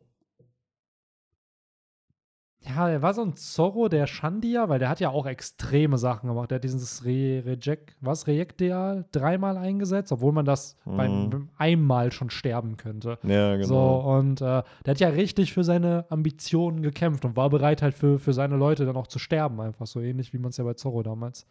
[2.66, 6.28] Ja, der war so ein Zorro der Shandia, weil der hat ja auch extreme Sachen
[6.28, 6.50] gemacht.
[6.50, 11.30] Der hat dieses Re Reject, was, Rejekteal dreimal eingesetzt, obwohl man das beim, Mhm.
[11.30, 13.18] beim einmal schon sterben könnte.
[13.22, 13.66] Ja, genau.
[14.02, 17.94] So, und äh, der hat ja richtig für seine Ambitionen gekämpft und war bereit halt
[17.94, 20.64] für, für seine Leute dann auch zu sterben, einfach so ähnlich wie man es ja
[20.64, 21.46] bei Zorro damals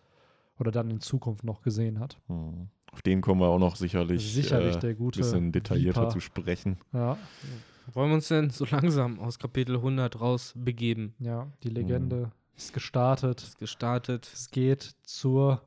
[0.59, 2.17] oder dann in Zukunft noch gesehen hat.
[2.27, 2.67] Hm.
[2.91, 6.09] Auf den kommen wir auch noch sicherlich, Sicherlich äh, der gute bisschen detaillierter Viper.
[6.11, 6.77] zu sprechen.
[6.93, 7.17] Ja,
[7.93, 11.13] Wollen wir uns denn so langsam aus Kapitel 100 rausbegeben?
[11.19, 13.41] ja, die Legende ist gestartet.
[13.41, 14.29] Ist gestartet.
[14.33, 15.61] Es geht zur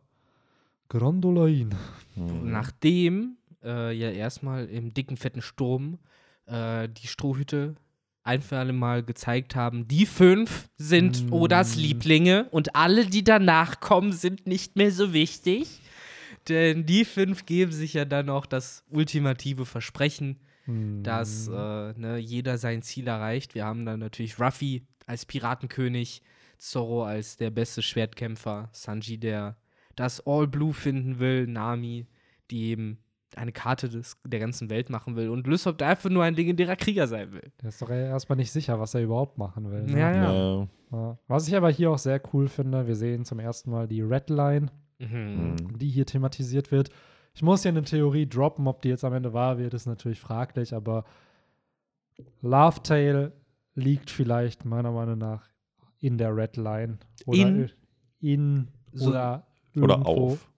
[0.89, 1.75] Grandolain.
[2.15, 2.51] Hm.
[2.51, 5.99] Nachdem äh, ja erstmal im dicken, fetten Sturm
[6.47, 7.77] äh, die Strohhüte
[8.23, 11.33] ein für alle Mal gezeigt haben, die fünf sind Mm.
[11.33, 15.81] Odas Lieblinge und alle, die danach kommen, sind nicht mehr so wichtig.
[16.49, 20.37] Denn die fünf geben sich ja dann auch das ultimative Versprechen,
[21.03, 21.53] Dass äh,
[21.97, 23.55] ne, jeder sein Ziel erreicht.
[23.55, 26.23] Wir haben dann natürlich Ruffy als Piratenkönig,
[26.59, 29.57] Zorro als der beste Schwertkämpfer, Sanji, der
[29.97, 32.07] das All Blue finden will, Nami,
[32.51, 32.99] die eben
[33.37, 36.77] eine Karte des, der ganzen Welt machen will und Lysop, der einfach nur ein legendärer
[36.77, 37.51] Krieger sein will.
[37.63, 39.83] Der ist doch erstmal nicht sicher, was er überhaupt machen will.
[39.85, 39.99] ne?
[39.99, 40.69] Ja, ja.
[40.93, 41.19] Ja.
[41.29, 44.31] Was ich aber hier auch sehr cool finde, wir sehen zum ersten Mal die Red
[44.31, 44.67] Line,
[44.99, 45.57] Mhm.
[45.59, 45.79] Hm.
[45.79, 46.91] die hier thematisiert wird.
[47.33, 50.21] Ich muss hier eine Theorie droppen, ob die jetzt am Ende wahr wird, ist natürlich
[50.21, 51.05] fraglich, aber
[52.43, 53.33] Lovetail
[53.75, 55.49] liegt vielleicht meiner Meinung nach
[56.01, 56.99] in der Red Line.
[57.27, 57.71] Oder In?
[58.21, 60.51] in So- oder, Oder auf.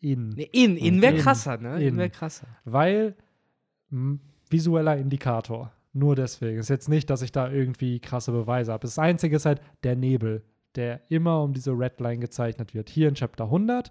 [0.00, 0.30] in.
[0.30, 1.76] Nee, in, in wäre krasser, ne?
[1.80, 1.96] In, In.
[1.98, 2.46] wäre krasser.
[2.64, 3.14] Weil
[3.90, 5.72] m, visueller Indikator.
[5.92, 6.58] Nur deswegen.
[6.58, 8.82] Ist jetzt nicht, dass ich da irgendwie krasse Beweise habe.
[8.82, 10.42] Das Einzige ist halt der Nebel,
[10.74, 12.90] der immer um diese Redline gezeichnet wird.
[12.90, 13.90] Hier in Chapter 100.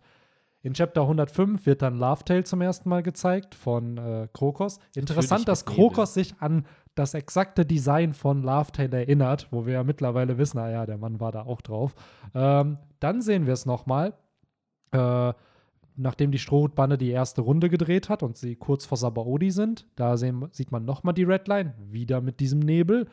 [0.61, 4.79] In Chapter 105 wird dann Lovetail zum ersten Mal gezeigt von äh, Krokos.
[4.95, 10.37] Interessant, dass Krokos sich an das exakte Design von Lovetail erinnert, wo wir ja mittlerweile
[10.37, 11.93] wissen, naja, ah der Mann war da auch drauf.
[12.33, 14.13] Ähm, dann sehen wir es nochmal.
[14.91, 15.33] Äh,
[15.97, 20.15] nachdem die Strohhutbande die erste Runde gedreht hat und sie kurz vor Sabaody sind, da
[20.15, 23.07] sehen, sieht man nochmal die Redline, wieder mit diesem Nebel.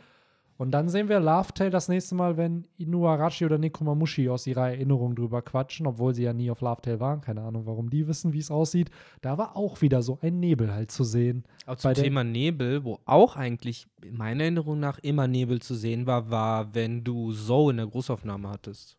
[0.57, 5.17] Und dann sehen wir Lovetail das nächste Mal, wenn Inuarashi oder Nekomamushi aus ihrer Erinnerung
[5.17, 7.21] drüber quatschen, obwohl sie ja nie auf Lovetail waren.
[7.21, 8.91] Keine Ahnung, warum die wissen, wie es aussieht.
[9.21, 11.45] Da war auch wieder so ein Nebel halt zu sehen.
[11.67, 16.07] Auch zum Thema Nebel, wo auch eigentlich in meiner Erinnerung nach immer Nebel zu sehen
[16.07, 18.97] war, war, wenn du So in der Großaufnahme hattest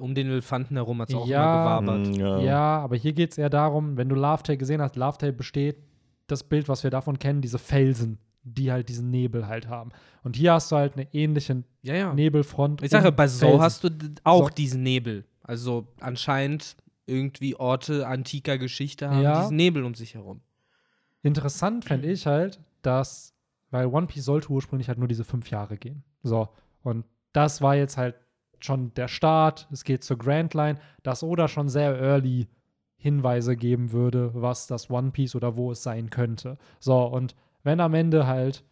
[0.00, 2.08] um den Elefanten herum hat es auch ja, immer gewabert.
[2.08, 2.38] Mm, ja.
[2.40, 5.76] ja, aber hier geht es eher darum, wenn du Lovetail gesehen hast, Lovetail besteht
[6.26, 9.90] das Bild, was wir davon kennen, diese Felsen, die halt diesen Nebel halt haben.
[10.22, 12.14] Und hier hast du halt eine ähnliche ja, ja.
[12.14, 12.82] Nebelfront.
[12.82, 13.90] Ich sage, bei So hast du
[14.22, 14.54] auch so.
[14.54, 15.24] diesen Nebel.
[15.42, 16.76] Also anscheinend
[17.06, 19.42] irgendwie Orte antiker Geschichte haben ja.
[19.42, 20.40] diesen Nebel um sich herum.
[21.22, 23.34] Interessant fände ich halt, dass,
[23.70, 26.04] weil One Piece sollte ursprünglich halt nur diese fünf Jahre gehen.
[26.22, 26.48] So.
[26.82, 28.14] Und das war jetzt halt
[28.60, 32.48] schon der Start, es geht zur Grand Line, dass Oda schon sehr early
[32.96, 36.56] Hinweise geben würde, was das One Piece oder wo es sein könnte.
[36.80, 37.34] So, und
[37.64, 38.62] wenn am Ende halt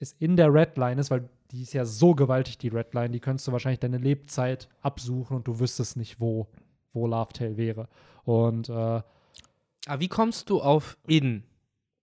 [0.00, 3.10] es in der Red Line ist, weil die ist ja so gewaltig, die Red Line,
[3.10, 6.48] die könntest du wahrscheinlich deine Lebzeit absuchen und du wüsstest nicht, wo,
[6.92, 7.88] wo Lovetail wäre.
[8.24, 11.44] Und äh, Aber wie kommst du auf in?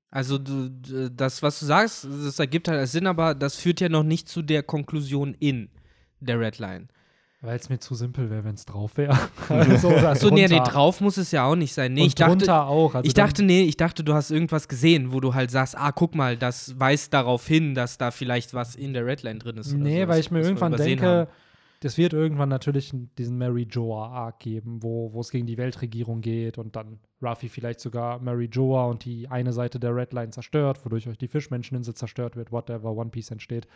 [0.10, 0.70] Also du,
[1.10, 4.42] das, was du sagst, das ergibt halt Sinn, aber das führt ja noch nicht zu
[4.42, 5.70] der Konklusion in
[6.20, 6.88] der Redline.
[7.42, 9.16] Weil es mir zu simpel wäre, wenn es drauf wäre.
[9.50, 11.94] also, Achso, nee, nee, drauf muss es ja auch nicht sein.
[11.94, 12.96] Nee, Und ich dachte, auch.
[12.96, 15.92] Also ich dachte, nee, ich dachte, du hast irgendwas gesehen, wo du halt sagst, ah,
[15.92, 19.72] guck mal, das weist darauf hin, dass da vielleicht was in der Redline drin ist.
[19.74, 21.28] Nee, so, weil ich mir irgendwann denke,
[21.82, 26.58] das wird irgendwann natürlich diesen Mary Joa Arc geben, wo es gegen die Weltregierung geht
[26.58, 31.08] und dann Ruffy vielleicht sogar Mary Joa und die eine Seite der Redline zerstört, wodurch
[31.08, 33.68] euch die Fischmenscheninsel zerstört wird, whatever, One Piece entsteht.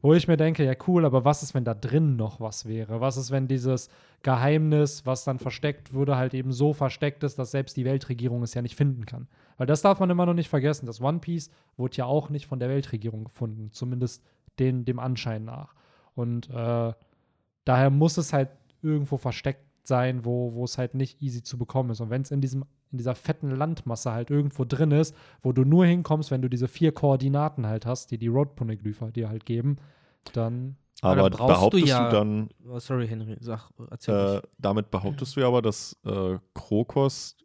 [0.00, 3.00] Wo ich mir denke, ja cool, aber was ist, wenn da drin noch was wäre?
[3.00, 3.88] Was ist, wenn dieses
[4.22, 8.54] Geheimnis, was dann versteckt wurde, halt eben so versteckt ist, dass selbst die Weltregierung es
[8.54, 9.28] ja nicht finden kann?
[9.56, 10.86] Weil das darf man immer noch nicht vergessen.
[10.86, 14.24] Das One Piece wurde ja auch nicht von der Weltregierung gefunden, zumindest
[14.58, 15.74] den, dem Anschein nach.
[16.14, 16.92] Und äh,
[17.64, 18.50] daher muss es halt
[18.82, 22.00] irgendwo versteckt sein, wo, wo es halt nicht easy zu bekommen ist.
[22.00, 25.64] Und wenn es in diesem in dieser fetten Landmasse halt irgendwo drin ist, wo du
[25.64, 29.76] nur hinkommst, wenn du diese vier Koordinaten halt hast, die die Road-Poneglypher dir halt geben,
[30.32, 32.48] dann aber, aber behauptest du, ja, du, dann.
[32.68, 37.36] Oh, sorry, Henry, sag, erzähl äh, Damit behauptest du ja aber, dass äh, Krokos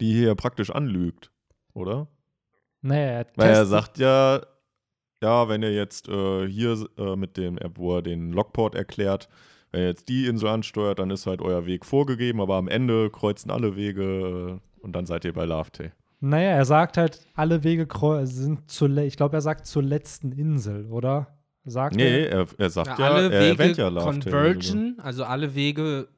[0.00, 1.30] die hier praktisch anlügt,
[1.74, 2.08] oder?
[2.82, 4.42] Naja, Weil er sagt ja,
[5.22, 9.28] ja, wenn er jetzt äh, hier äh, mit dem, wo er den Lockport erklärt,
[9.70, 13.10] wenn ihr jetzt die Insel ansteuert, dann ist halt euer Weg vorgegeben, aber am Ende
[13.10, 15.90] kreuzen alle Wege äh, und dann seid ihr bei Laughtay.
[16.20, 17.88] Naja, er sagt halt, alle Wege
[18.26, 21.38] sind zur, ich glaube, er sagt zur letzten Insel, oder?
[21.64, 26.08] Sagt nee, er, er sagt ja, ja alle er Wege ja convergen, also alle Wege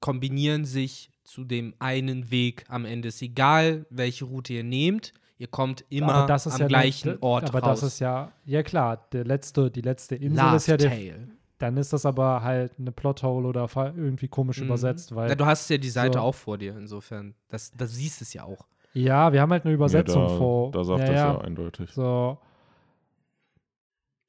[0.00, 3.08] kombinieren sich zu dem einen Weg am Ende.
[3.08, 7.60] Ist egal, welche Route ihr nehmt, ihr kommt immer am ja gleichen der, Ort aber
[7.60, 7.80] raus.
[7.80, 11.28] das ist ja, ja klar, der letzte, die letzte Insel Last ist ja der, Tale.
[11.58, 14.66] Dann ist das aber halt eine Plothole oder irgendwie komisch mhm.
[14.66, 15.30] übersetzt, weil.
[15.30, 16.24] Ja, du hast ja die Seite so.
[16.24, 17.34] auch vor dir, insofern.
[17.48, 18.66] Das, das siehst es ja auch.
[18.92, 20.70] Ja, wir haben halt eine Übersetzung ja, da, vor.
[20.70, 21.90] Da sagt ja, das ja, eindeutig.
[21.92, 22.38] So.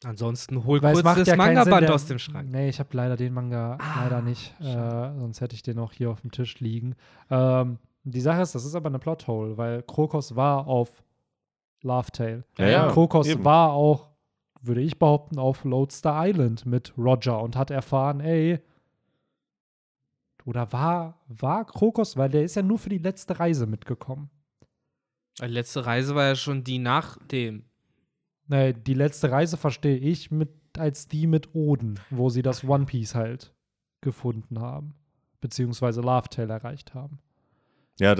[0.03, 2.49] Ansonsten hol Weil kurz das ja Manga-Band aus dem Schrank.
[2.51, 4.53] Nee, ich habe leider den Manga ah, leider nicht.
[4.61, 4.63] Äh,
[5.17, 6.95] sonst hätte ich den auch hier auf dem Tisch liegen.
[7.31, 11.03] Ähm, die Sache ist, das ist aber eine Plothole, weil Krokos war auf
[11.81, 12.43] Lovetail.
[12.57, 13.43] Ja, ja, Krokos eben.
[13.43, 14.09] war auch
[14.67, 18.59] würde ich behaupten, auf Lodestar Island mit Roger und hat erfahren, ey,
[20.45, 24.29] oder war, war Krokos, weil der ist ja nur für die letzte Reise mitgekommen.
[25.41, 27.65] Die letzte Reise war ja schon die nach dem.
[28.47, 32.85] Nee, die letzte Reise verstehe ich mit, als die mit Oden, wo sie das One
[32.85, 33.53] Piece halt
[34.01, 34.95] gefunden haben.
[35.41, 37.19] Beziehungsweise Lovetail erreicht haben.
[37.99, 38.15] Ja,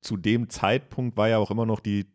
[0.00, 2.06] zu dem Zeitpunkt war ja auch immer noch die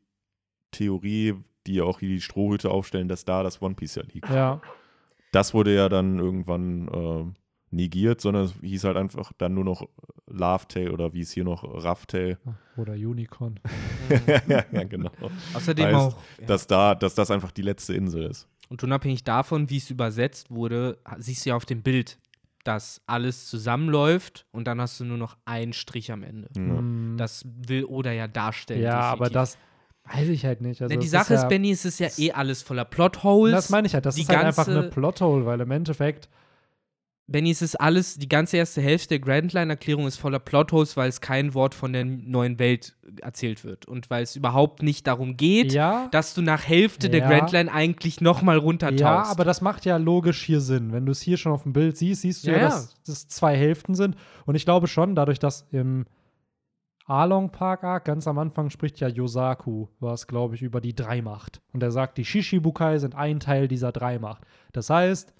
[0.71, 1.35] Theorie,
[1.67, 4.29] die ja auch hier die Strohhüte aufstellen, dass da das One Piece ja liegt.
[4.29, 4.61] Ja.
[5.31, 7.25] Das wurde ja dann irgendwann äh,
[7.73, 9.87] negiert, sondern es hieß halt einfach dann nur noch
[10.27, 12.37] Lovetail oder wie es hier noch Rafftail.
[12.77, 13.59] Oder Unicorn.
[14.47, 15.11] ja, genau.
[15.53, 16.45] Außerdem heißt, auch, ja.
[16.45, 18.47] dass, da, dass das einfach die letzte Insel ist.
[18.69, 22.17] Und unabhängig davon, wie es übersetzt wurde, siehst du ja auf dem Bild,
[22.63, 26.47] dass alles zusammenläuft und dann hast du nur noch einen Strich am Ende.
[26.57, 27.17] Mhm.
[27.17, 28.81] Das will Oda ja darstellen.
[28.81, 29.21] Ja, definitiv.
[29.21, 29.57] aber das,
[30.05, 30.81] Weiß ich halt nicht.
[30.81, 33.53] Also Na, die Sache ist, ja, Benny, es ist ja eh alles voller Plotholes.
[33.53, 34.05] Das meine ich halt.
[34.05, 36.29] Das ist halt einfach eine Plothole, weil im Endeffekt.
[37.25, 41.07] Benny, es ist alles, die ganze erste Hälfte der Grand Line-Erklärung ist voller Plotholes, weil
[41.07, 43.85] es kein Wort von der neuen Welt erzählt wird.
[43.85, 47.29] Und weil es überhaupt nicht darum geht, Ja, dass du nach Hälfte der Ja.
[47.29, 48.99] Grand Line eigentlich nochmal runtertauchst.
[48.99, 50.91] ja, aber das macht ja logisch hier Sinn.
[50.91, 52.59] Wenn du es hier schon auf dem Bild siehst, siehst du ja.
[52.59, 54.17] dass das zwei Hälften sind.
[54.45, 56.05] Und ich glaube schon, dadurch, dass im
[57.05, 61.61] Along Park Arc ganz am Anfang spricht ja Yosaku, was glaube ich über die Dreimacht.
[61.73, 64.43] Und er sagt, die Shishibukai sind ein Teil dieser Dreimacht.
[64.71, 65.33] Das heißt,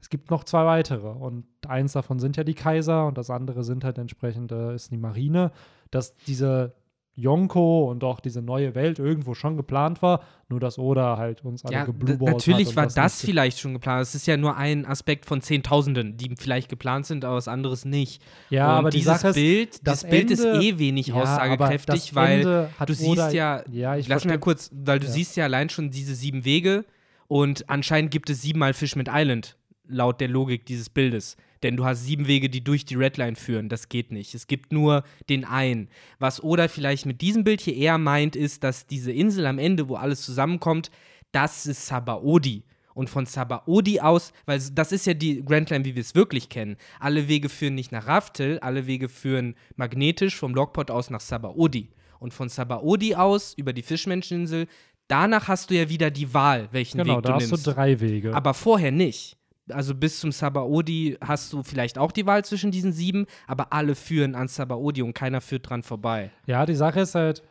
[0.00, 1.08] es gibt noch zwei weitere.
[1.08, 4.90] Und eins davon sind ja die Kaiser und das andere sind halt entsprechend, äh, ist
[4.90, 5.52] die Marine.
[5.90, 6.74] Dass diese
[7.18, 11.64] Yonko und auch diese neue Welt irgendwo schon geplant war, nur dass Oda halt uns
[11.64, 14.02] alle Ja, geblueballt natürlich hat war das nicht vielleicht schon geplant.
[14.02, 17.86] Es ist ja nur ein Aspekt von Zehntausenden, die vielleicht geplant sind, aber was anderes
[17.86, 18.22] nicht.
[18.50, 21.86] Ja, Und aber die dieses ist, Bild, das das Bild ist eh wenig ja, aussagekräftig,
[22.10, 25.12] das weil du Oda, siehst ja, ja, ich lass verstehe- kurz, weil du Ja.
[25.12, 26.84] siehst ja allein schon diese sieben Wege
[27.28, 29.56] und anscheinend gibt es siebenmal Fishman Island,
[29.88, 31.36] laut der Logik dieses Bildes.
[31.62, 33.68] Denn du hast sieben Wege, die durch die Redline führen.
[33.68, 34.34] Das geht nicht.
[34.34, 35.88] Es gibt nur den einen.
[36.18, 39.88] Was Oda vielleicht mit diesem Bild hier eher meint, ist, dass diese Insel am Ende,
[39.88, 40.90] wo alles zusammenkommt,
[41.32, 42.62] das ist Sabaody.
[42.94, 46.48] Und von Sabaody aus, weil das ist ja die Grand Line, wie wir es wirklich
[46.48, 46.76] kennen.
[46.98, 51.90] Alle Wege führen nicht nach Raftel, alle Wege führen magnetisch vom Logpot aus nach Sabaody.
[52.20, 54.66] Und von Sabaody aus über die Fischmenscheninsel,
[55.08, 57.66] danach hast du ja wieder die Wahl, welchen Genau, Weg da du hast nimmst.
[57.66, 58.34] du drei Wege.
[58.34, 59.36] Aber vorher nicht.
[59.70, 63.94] Also bis zum Sabaody hast du vielleicht auch die Wahl zwischen diesen sieben, aber alle
[63.94, 66.30] führen an Sabaody und keiner führt dran vorbei.
[66.46, 67.42] Ja, die Sache ist halt,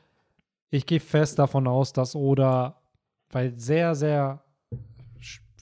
[0.69, 2.81] ich gehe fest davon aus, dass Oda,
[3.29, 4.43] weil sehr, sehr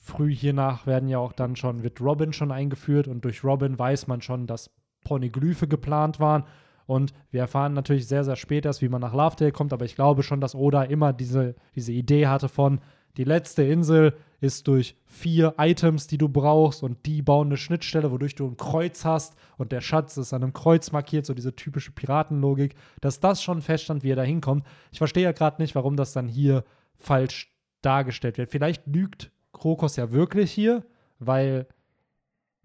[0.04, 4.08] früh hiernach werden ja auch dann schon, wird Robin schon eingeführt und durch Robin weiß
[4.08, 4.70] man schon, dass
[5.04, 6.44] Poneglyphe geplant waren.
[6.86, 9.96] Und wir erfahren natürlich sehr, sehr spät erst, wie man nach Lovedale kommt, aber ich
[9.96, 12.82] glaube schon, dass Oda immer diese, diese Idee hatte von,
[13.18, 18.12] die letzte Insel ist durch vier Items, die du brauchst und die bauen eine Schnittstelle,
[18.12, 21.56] wodurch du ein Kreuz hast und der Schatz ist an einem Kreuz markiert, so diese
[21.56, 24.66] typische Piratenlogik, dass das schon feststand, wie er da hinkommt.
[24.92, 26.64] Ich verstehe ja gerade nicht, warum das dann hier
[26.96, 28.52] falsch dargestellt wird.
[28.52, 30.84] Vielleicht lügt Krokos ja wirklich hier,
[31.20, 31.68] weil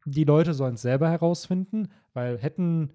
[0.05, 2.90] die Leute sollen es selber herausfinden, weil hätten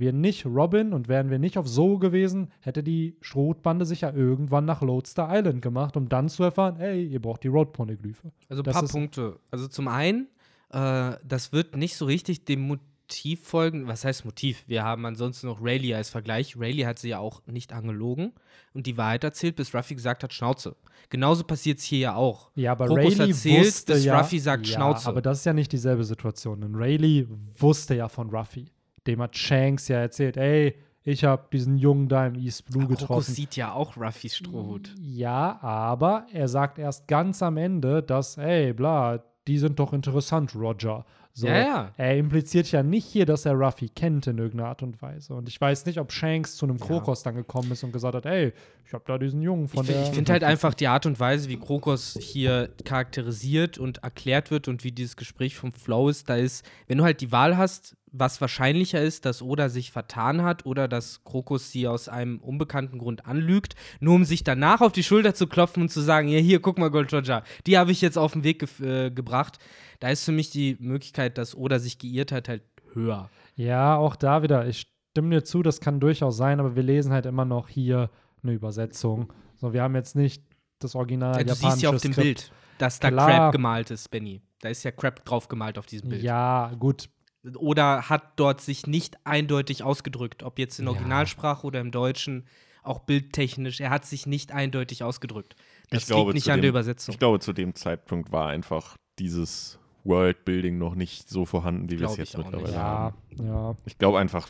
[0.00, 4.12] wir nicht Robin und wären wir nicht auf So gewesen, hätte die Strohbande sich ja
[4.12, 8.32] irgendwann nach Lodestar Island gemacht, um dann zu erfahren, hey, ihr braucht die Road Poneglyphe.
[8.48, 9.38] Also ein paar Punkte.
[9.50, 10.28] Also zum einen,
[10.70, 13.86] äh, das wird nicht so richtig dem Motiv folgen.
[13.86, 14.64] Was heißt Motiv?
[14.66, 16.56] Wir haben ansonsten noch Rayleigh als Vergleich.
[16.56, 18.32] Rayleigh hat sie ja auch nicht angelogen
[18.72, 20.76] und die Wahrheit erzählt, bis Ruffy gesagt hat, Schnauze.
[21.08, 22.50] Genauso passiert es hier ja auch.
[22.54, 25.08] Ja, aber Krokos Rayleigh erzählt, wusste bis ja, Ruffy sagt ja, Schnauze.
[25.08, 27.26] aber das ist ja nicht dieselbe Situation, denn Rayleigh
[27.58, 28.70] wusste ja von Ruffy.
[29.06, 32.98] Dem hat Shanks ja erzählt, ey, ich habe diesen Jungen da im East Blue Krokos
[33.00, 33.34] getroffen.
[33.34, 34.94] sieht ja auch Ruffys Strohhut.
[35.00, 40.54] Ja, aber er sagt erst ganz am Ende, dass, ey, bla, die sind doch interessant,
[40.54, 41.04] Roger.
[41.32, 41.92] So, Ja, ja.
[41.96, 45.32] Er impliziert ja nicht hier, dass er Ruffy kennt in irgendeiner Art und Weise.
[45.34, 46.86] Und ich weiß nicht, ob Shanks zu einem Ja.
[46.86, 48.52] Krokos dann gekommen ist und gesagt hat, ey,
[48.84, 51.48] ich habe da diesen Jungen von Ich, ich finde halt einfach die Art und Weise,
[51.48, 56.34] wie Krokos hier charakterisiert und erklärt wird und wie dieses Gespräch vom Flow ist, da
[56.36, 60.66] ist, wenn du halt die Wahl hast, was wahrscheinlicher ist, dass Oda sich vertan hat
[60.66, 65.02] oder dass Krokos sie aus einem unbekannten Grund anlügt, nur um sich danach auf die
[65.04, 68.00] Schulter zu klopfen und zu sagen, ja, hier, guck mal, Gold Roger, die habe ich
[68.00, 69.58] jetzt auf den Weg gef- äh, gebracht.
[70.00, 72.62] Da ist für mich die Möglichkeit, dass Oda sich geirrt hat, halt
[72.94, 73.30] höher.
[73.54, 74.66] Ja, auch da wieder.
[74.66, 78.10] Ich stimme dir zu, das kann durchaus sein, aber wir lesen halt immer noch hier
[78.42, 79.32] eine Übersetzung.
[79.56, 80.42] So, wir haben jetzt nicht
[80.78, 82.24] das Original Ja, du japanische siehst ja auf dem Skript.
[82.24, 83.28] Bild, dass da Klar.
[83.28, 84.40] Crab gemalt ist, Benny.
[84.62, 86.22] Da ist ja Crab drauf gemalt auf diesem Bild.
[86.22, 87.08] Ja, gut.
[87.56, 90.92] Oder hat dort sich nicht eindeutig ausgedrückt, ob jetzt in Ja.
[90.92, 92.46] Originalsprache oder im Deutschen,
[92.82, 93.80] auch bildtechnisch.
[93.80, 95.54] Er hat sich nicht eindeutig ausgedrückt.
[95.90, 97.12] Das Ich glaube, liegt nicht an dem- der Übersetzung.
[97.12, 102.06] Ich glaube, zu dem Zeitpunkt war einfach dieses Worldbuilding noch nicht so vorhanden, wie wir
[102.06, 102.76] es jetzt mittlerweile nicht.
[102.76, 103.16] haben.
[103.36, 103.76] Ja, ja.
[103.84, 104.48] Ich glaube einfach,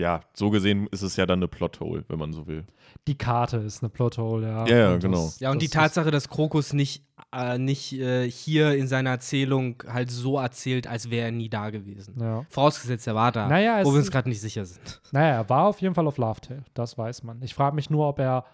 [0.00, 2.64] ja, so gesehen ist es ja dann eine Plothole, wenn man so will.
[3.06, 4.66] Die Karte ist eine Plothole, ja.
[4.66, 5.30] Ja, ja, Und genau.
[5.38, 9.82] ja, und die das Tatsache, dass Krokus nicht, äh, nicht äh, hier in seiner Erzählung
[9.86, 12.16] halt so erzählt, als wäre er nie da gewesen.
[12.20, 12.44] Ja.
[12.48, 15.00] Vorausgesetzt, er war da, Naja, wo wir uns gerade nicht sicher sind.
[15.12, 17.40] Naja, er war auf jeden Fall auf Laughtail, das weiß man.
[17.42, 18.44] Ich frage mich nur, ob er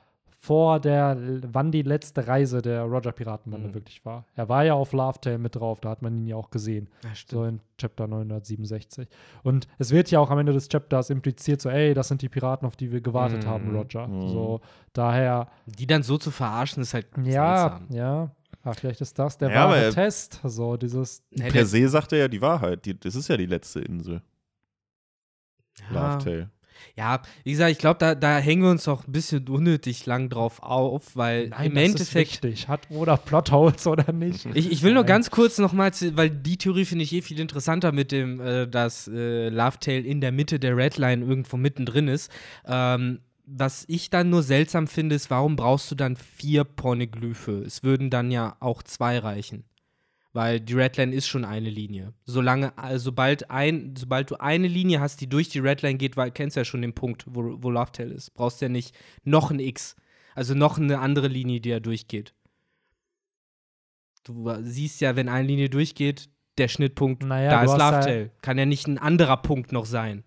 [0.46, 1.16] vor der,
[1.52, 3.74] wann die letzte Reise der Roger Piratenbande Mhm.
[3.74, 4.24] wirklich war.
[4.36, 6.88] Er war ja auf Laughtail mit drauf, da hat man ihn ja auch gesehen.
[7.02, 9.08] Ja, So in Chapter 967.
[9.42, 12.28] Und es wird ja auch am Ende des Chapters impliziert, so, ey, das sind die
[12.28, 13.48] Piraten, auf die wir gewartet Mhm.
[13.48, 14.06] haben, Roger.
[14.06, 14.28] Mhm.
[14.28, 14.60] So,
[14.92, 17.86] daher, Die dann so zu verarschen, ist halt ja, seltsam.
[17.96, 18.30] ja.
[18.62, 20.40] Ah, vielleicht ist das der Ja, wahre Test.
[20.44, 22.84] So, dieses, per se sagt er ja die Wahrheit.
[22.84, 24.22] Die, das ist ja die letzte Insel,
[25.90, 26.50] ja, Laughtail.
[26.94, 30.28] Ja, wie gesagt, ich glaube, da, da hängen wir uns auch ein bisschen unnötig lang
[30.28, 32.32] drauf auf, weil Nein, im das Endeffekt.
[32.32, 32.68] Ist wichtig.
[32.68, 34.46] Hat oder Plotholes oder nicht.
[34.54, 37.92] Ich, ich will nur ganz kurz nochmal, weil die Theorie finde ich eh viel interessanter
[37.92, 42.30] mit dem, äh, dass äh, Love Tale in der Mitte der Redline irgendwo mittendrin ist.
[42.66, 47.62] Ähm, was ich dann nur seltsam finde, ist, warum brauchst du dann vier Pornoglyphe?
[47.64, 49.64] Es würden dann ja auch zwei reichen.
[50.36, 52.12] Weil die Redline ist schon eine Linie.
[52.26, 56.30] Solange, also sobald, ein, sobald du eine Linie hast, die durch die Redline geht, weil,
[56.30, 58.34] kennst du ja schon den Punkt, wo, wo Love Tale ist.
[58.34, 59.96] Brauchst ja nicht noch ein X.
[60.34, 62.34] Also noch eine andere Linie, die da durchgeht.
[64.24, 66.28] Du siehst ja, wenn eine Linie durchgeht,
[66.58, 68.28] der Schnittpunkt, Naja, da ist hast Love ja-.
[68.42, 70.22] Kann ja nicht ein anderer Punkt noch sein.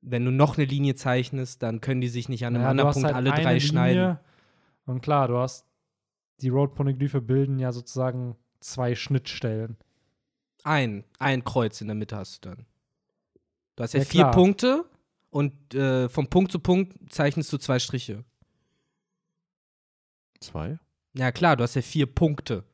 [0.00, 2.92] Wenn du noch eine Linie zeichnest, dann können die sich nicht an einem Naja, anderen
[2.92, 3.60] Punkt halt alle drei Linie.
[3.60, 4.18] schneiden.
[4.86, 5.66] Und klar, du hast
[6.40, 9.76] die Road-Poneglyphe bilden ja sozusagen zwei Schnittstellen.
[10.64, 12.66] Ein, ein Kreuz in der Mitte hast du dann.
[13.76, 14.32] Du hast ja, Ja, vier klar.
[14.32, 14.84] Punkte
[15.30, 18.24] und äh, vom Punkt zu Punkt zeichnest du zwei Striche.
[20.40, 20.78] Zwei?
[21.14, 22.64] Ja, klar, du hast ja vier Punkte.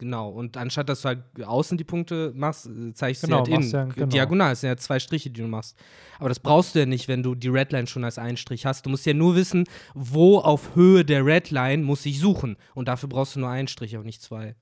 [0.00, 0.30] Genau.
[0.30, 3.70] Und anstatt dass du halt außen die Punkte machst, äh, zeichnest Genau, du halt innen.
[3.70, 4.06] ja- genau.
[4.06, 5.76] Diagonal, es sind ja zwei Striche, die du machst.
[6.18, 8.86] Aber das brauchst du ja nicht, wenn du die Redline schon als einen Strich hast.
[8.86, 12.56] Du musst ja nur wissen, wo auf Höhe der Redline muss ich suchen.
[12.74, 14.56] Und dafür brauchst du nur einen Strich, auch nicht zwei.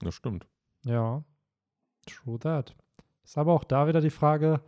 [0.00, 0.46] Das stimmt.
[0.84, 1.24] Ja,
[2.06, 2.74] true that.
[3.24, 4.60] Ist aber auch da wieder die Frage,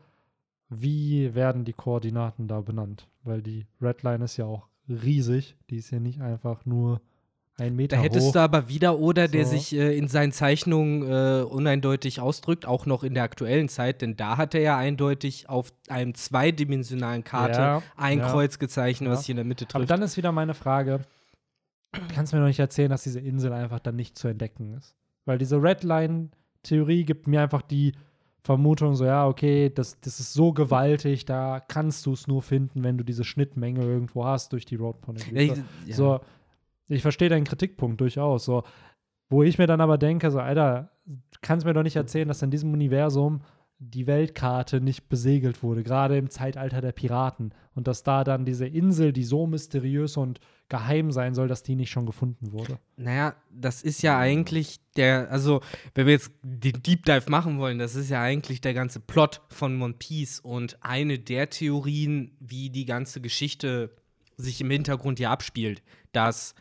[0.68, 3.08] wie werden die Koordinaten da benannt?
[3.24, 5.56] Weil die Redline ist ja auch riesig.
[5.70, 7.00] Die ist ja nicht einfach nur
[7.56, 8.32] ein Meter Da hättest hoch.
[8.32, 9.52] du aber wieder oder der So.
[9.52, 14.16] sich äh, in seinen Zeichnungen äh, uneindeutig ausdrückt, auch noch in der aktuellen Zeit, denn
[14.16, 19.12] da hat er ja eindeutig auf einem zweidimensionalen Karte Ja, ein ja, Kreuz gezeichnet, ja.
[19.12, 19.90] was sich in der Mitte aber trifft.
[19.90, 21.00] dann ist wieder meine Frage,
[22.12, 24.96] kannst du mir noch nicht erzählen, dass diese Insel einfach dann nicht zu entdecken ist?
[25.24, 27.92] Weil diese Redline-Theorie gibt mir einfach die
[28.42, 32.84] Vermutung, so ja, okay, das, das ist so gewaltig, da kannst du es nur finden,
[32.84, 34.96] wenn du diese Schnittmenge irgendwo hast durch die road
[35.86, 35.94] ja.
[35.96, 36.20] So,
[36.88, 38.44] ich verstehe deinen Kritikpunkt durchaus.
[38.44, 38.64] So,
[39.28, 40.90] wo ich mir dann aber denke, so, Alter,
[41.40, 43.42] kannst mir doch nicht erzählen, dass in diesem Universum
[43.78, 47.52] die Weltkarte nicht besegelt wurde, gerade im Zeitalter der Piraten.
[47.74, 51.74] Und dass da dann diese Insel, die so mysteriös und geheim sein soll, dass die
[51.74, 52.78] nicht schon gefunden wurde.
[52.96, 55.60] Naja, das ist ja eigentlich der, also,
[55.94, 59.42] wenn wir jetzt den Deep Dive machen wollen, das ist ja eigentlich der ganze Plot
[59.48, 63.90] von One Piece und eine der Theorien, wie die ganze Geschichte
[64.36, 65.82] sich im Hintergrund ja abspielt,
[66.12, 66.54] dass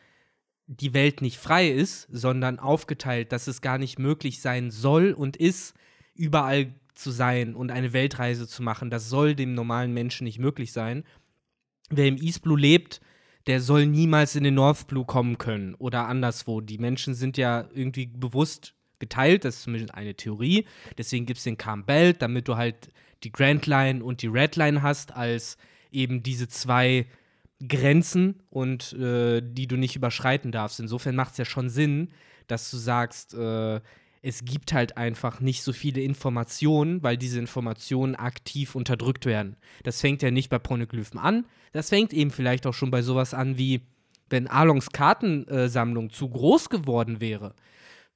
[0.68, 5.38] die Welt nicht frei ist, sondern aufgeteilt, dass es gar nicht möglich sein soll und
[5.38, 5.74] ist,
[6.16, 8.90] überall zu sein und eine Weltreise zu machen.
[8.90, 11.04] Das soll dem normalen Menschen nicht möglich sein.
[11.90, 13.02] Wer im East Blue lebt,
[13.48, 16.62] der soll niemals in den North Blue kommen können oder anderswo.
[16.62, 20.66] Die Menschen sind ja irgendwie bewusst geteilt, das ist zumindest eine Theorie.
[20.98, 22.92] Deswegen gibt es den Calm Belt, damit du halt
[23.24, 25.58] die Grand Line und die Red Line hast, als
[25.92, 27.06] eben diese zwei
[27.68, 30.80] Grenzen und äh, die du nicht überschreiten darfst.
[30.80, 32.10] Insofern macht es ja schon Sinn,
[32.48, 33.80] dass du sagst, äh,
[34.22, 39.58] es gibt halt einfach nicht so viele Informationen, weil diese Informationen aktiv unterdrückt werden.
[39.84, 43.34] Das fängt ja nicht bei Poneglyphen an, das fängt eben vielleicht auch schon bei sowas
[43.34, 43.82] an wie,
[44.30, 47.54] wenn Alongs Kartensammlung zu groß geworden wäre,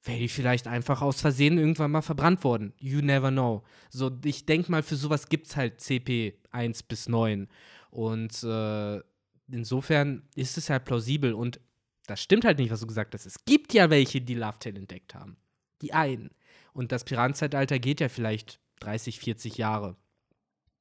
[0.02, 2.72] wäre die vielleicht einfach aus Versehen irgendwann mal verbrannt worden.
[2.78, 3.62] You never know.
[3.90, 7.48] So, ich denke mal, für sowas gibt es halt CP 1 bis 9.
[7.90, 9.00] Und äh,
[9.50, 11.32] insofern ist es halt plausibel.
[11.34, 11.60] Und
[12.06, 13.26] das stimmt halt nicht, was du gesagt hast.
[13.26, 15.36] Es gibt ja welche, die Love Tale entdeckt haben.
[15.82, 16.30] Die einen.
[16.72, 19.96] Und das Piratenzeitalter geht ja vielleicht 30, 40 Jahre.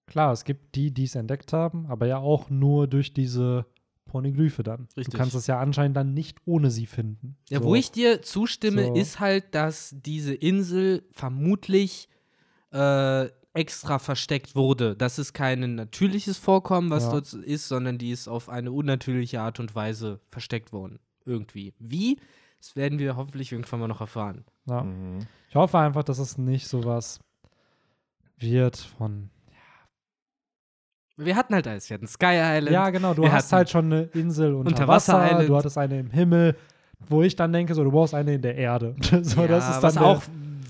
[0.05, 3.65] Klar, es gibt die, die es entdeckt haben, aber ja auch nur durch diese
[4.05, 4.87] Poneglyphe dann.
[4.95, 5.11] Richtig.
[5.11, 7.35] Du kannst es ja anscheinend dann nicht ohne sie finden.
[7.49, 7.65] Ja, So.
[7.65, 8.93] wo ich dir zustimme, So.
[8.95, 12.07] ist halt, dass diese Insel vermutlich
[12.71, 14.95] äh, extra versteckt wurde.
[14.95, 17.11] Das ist kein natürliches Vorkommen, was Ja.
[17.11, 20.99] dort ist, sondern die ist auf eine unnatürliche Art und Weise versteckt worden.
[21.25, 21.73] Irgendwie.
[21.79, 22.17] Wie?
[22.59, 24.45] Das werden wir hoffentlich irgendwann mal noch erfahren.
[24.65, 24.83] Ja.
[24.83, 25.19] Mhm.
[25.49, 27.19] Ich hoffe einfach, dass es nicht sowas
[28.37, 29.29] wird von.
[31.17, 31.89] Wir hatten halt alles.
[31.89, 32.69] Wir hatten Sky Island.
[32.71, 35.49] Ja, genau, du wir hast halt schon eine Insel unter, Unterwasser Wasser, Island.
[35.49, 36.55] du hattest eine im Himmel,
[37.09, 38.95] wo ich dann denke, so, du brauchst eine in der Erde.
[39.23, 40.21] so, ja, das ist dann was auch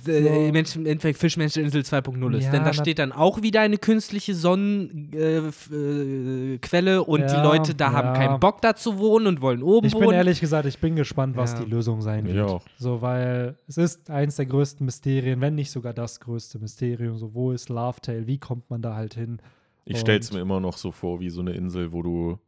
[0.08, 2.46] äh, so- im Mensch- im Endeffekt Fischmenscheninsel 2.0 ist.
[2.46, 7.44] Ja, Denn da steht dann auch wieder eine künstliche Sonnenquelle äh, Quelle und die Ja,
[7.44, 8.14] Leute da haben ja.
[8.14, 10.14] keinen Bock da zu wohnen und wollen oben Ich bin wohnen.
[10.18, 11.60] ehrlich gesagt, ich bin gespannt, was Ja.
[11.64, 12.48] die Lösung sein Ich wird.
[12.50, 12.62] auch.
[12.78, 17.18] So, weil es ist eins der größten Mysterien, wenn nicht sogar das größte Mysterium.
[17.18, 18.28] So, wo ist Love Tale?
[18.28, 19.40] Wie kommt man da halt hin?
[19.86, 22.40] Ich stelle es mir immer noch so vor, wie so eine Insel, wo du,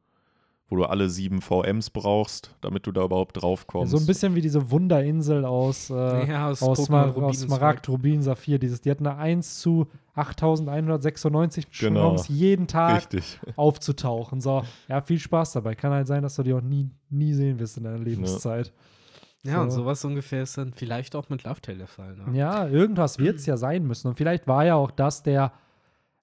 [0.69, 3.91] wo du alle sieben VMs brauchst, damit du da überhaupt drauf kommst.
[3.91, 7.41] So ein bisschen wie diese Wunderinsel aus, äh, Ja, aus aus, Pokémon Smar Rubin aus
[7.41, 8.59] und Smaragd, Rubin, Saphir.
[8.59, 12.15] Dieses, die hatten eine 1 zu 8196 Genau.
[12.15, 13.39] Chance, jeden Tag Richtig.
[13.55, 14.41] aufzutauchen.
[14.41, 15.75] So, ja, viel Spaß dabei.
[15.75, 18.71] Kann halt sein, dass du die auch nie, nie sehen wirst in deiner Lebenszeit.
[19.43, 19.81] Ja, und So.
[19.81, 22.15] sowas ungefähr ist dann vielleicht auch mit Love Tale der Fall.
[22.15, 22.37] Ne?
[22.37, 24.09] Ja, irgendwas wird es ja sein müssen.
[24.09, 25.53] Und vielleicht war ja auch das der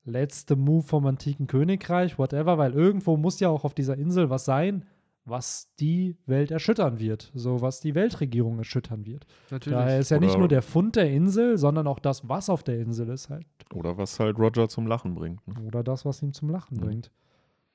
[0.07, 4.44] letzte Move vom antiken Königreich, whatever, weil irgendwo muss ja auch auf dieser Insel was
[4.44, 4.84] sein,
[5.24, 7.32] was die Welt erschüttern wird.
[7.34, 9.26] So, was die Weltregierung erschüttern wird.
[9.50, 9.76] Natürlich.
[9.76, 12.62] Daher ist ja nicht Oder- nur der Fund der Insel, sondern auch das, was auf
[12.62, 13.44] der Insel ist halt.
[13.74, 15.46] Oder was halt Roger zum Lachen bringt.
[15.48, 15.54] Ne?
[15.66, 16.80] Oder das, was ihn zum Lachen Mhm.
[16.80, 17.11] bringt.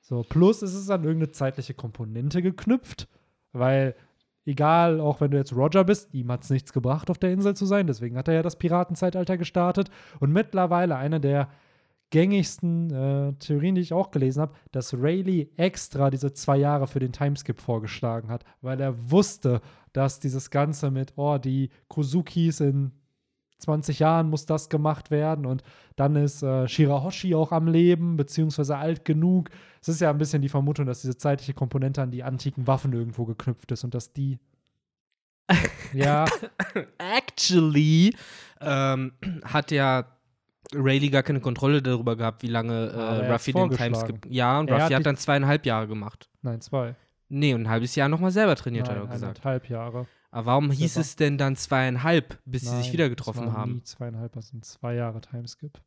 [0.00, 3.06] So, plus ist es an irgendeine zeitliche Komponente geknüpft,
[3.52, 3.94] weil
[4.46, 7.54] egal, auch wenn du jetzt Roger bist, ihm hat es nichts gebracht, auf der Insel
[7.54, 11.48] zu sein, deswegen hat er ja das Piratenzeitalter gestartet und mittlerweile eine der
[12.12, 17.00] gängigsten äh, Theorien, die ich auch gelesen habe, dass Rayleigh extra diese zwei Jahre für
[17.00, 19.62] den Timeskip vorgeschlagen hat, weil er wusste,
[19.94, 22.92] dass dieses Ganze mit, oh, die Kozukis in
[23.58, 25.62] 20 Jahren muss das gemacht werden und
[25.96, 29.48] dann ist äh, Shirahoshi auch am Leben, beziehungsweise alt genug.
[29.80, 32.92] Es ist ja ein bisschen die Vermutung, dass diese zeitliche Komponente an die antiken Waffen
[32.92, 34.38] irgendwo geknüpft ist und dass die.
[35.92, 36.24] ja,
[36.98, 38.14] Actually
[38.60, 39.12] ähm,
[39.44, 40.06] hat ja
[40.74, 43.94] Rayleigh gar keine Kontrolle darüber gehabt, wie lange äh, hat's Ruffy den vorgeschlagen.
[43.94, 44.26] Timeskip.
[44.32, 46.28] Ja, und Er Ruffy hat hat, dann zweieinhalb Jahre gemacht.
[46.42, 46.94] nein, zwei.
[47.28, 49.38] Nee, und ein halbes Jahr nochmal selber trainiert, hat Nein, er gesagt.
[49.40, 50.06] eineinhalb Jahre.
[50.30, 53.46] Aber warum hieß war- es denn dann zweieinhalb, bis sie Nein, sich wieder es getroffen
[53.46, 53.72] waren haben?
[53.74, 55.80] Nie zweieinhalb, das sind zwei Jahre Timeskip.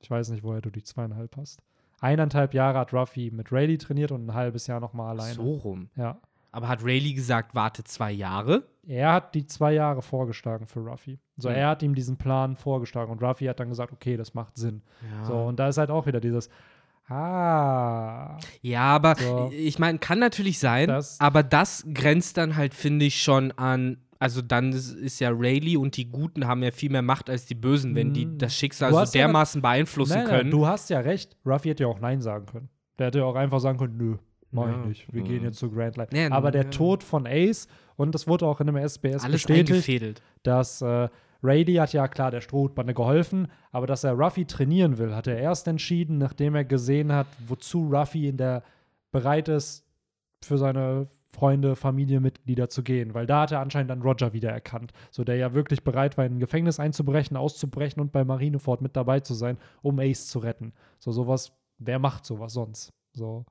[0.00, 1.60] Ich weiß nicht, woher du die zweieinhalb hast.
[2.00, 5.34] Eineinhalb Jahre hat Ruffy mit Rayleigh trainiert und ein halbes Jahr nochmal alleine.
[5.34, 5.90] So rum.
[5.96, 6.20] Ja.
[6.52, 8.64] Aber hat Rayleigh gesagt, warte zwei Jahre?
[8.86, 11.18] Er hat die zwei Jahre vorgeschlagen für Ruffy.
[11.38, 11.54] So, Mhm.
[11.54, 14.82] er hat ihm diesen Plan vorgeschlagen und Ruffy hat dann gesagt, okay, das macht Sinn.
[15.18, 15.24] Ja.
[15.24, 16.48] So, und da ist halt auch wieder dieses,
[17.08, 19.50] ah, Ja, aber So.
[19.52, 23.98] ich meine, kann natürlich sein, Das- aber das grenzt dann halt, finde ich, schon an.
[24.18, 27.44] Also dann ist, ist ja Rayleigh und die Guten haben ja viel mehr Macht als
[27.44, 28.38] die Bösen, wenn die Mm.
[28.38, 30.50] das Schicksal so hast ja dermaßen beeinflussen nein, nein, können.
[30.52, 31.36] du hast ja recht.
[31.44, 32.68] Ruffy hätte ja auch Nein sagen können.
[33.00, 34.16] Der hätte ja auch einfach sagen können, nö,
[34.52, 34.80] mach Ja.
[34.80, 35.12] ich nicht.
[35.12, 35.26] Wir Mhm.
[35.26, 36.08] gehen jetzt zu Grand Line.
[36.12, 36.70] Ja, Aber der ja.
[36.70, 41.08] Tod von Ace, und das wurde auch in einem SBS Alles bestätigt, dass äh,
[41.42, 45.38] Rayleigh hat ja klar der Strohhutbande geholfen, aber dass er Ruffy trainieren will, hat er
[45.38, 48.62] erst entschieden, nachdem er gesehen hat, wozu Ruffy in der
[49.10, 49.84] bereit ist,
[50.44, 55.24] für seine Freunde, Familienmitglieder zu gehen, weil da hat er anscheinend dann Roger wiedererkannt, so
[55.24, 59.20] der ja wirklich bereit war, in ein Gefängnis einzubrechen, auszubrechen und bei Marineford mit dabei
[59.20, 60.72] zu sein, um Ace zu retten.
[60.98, 62.92] So sowas, wer macht sowas sonst?
[63.14, 63.44] So.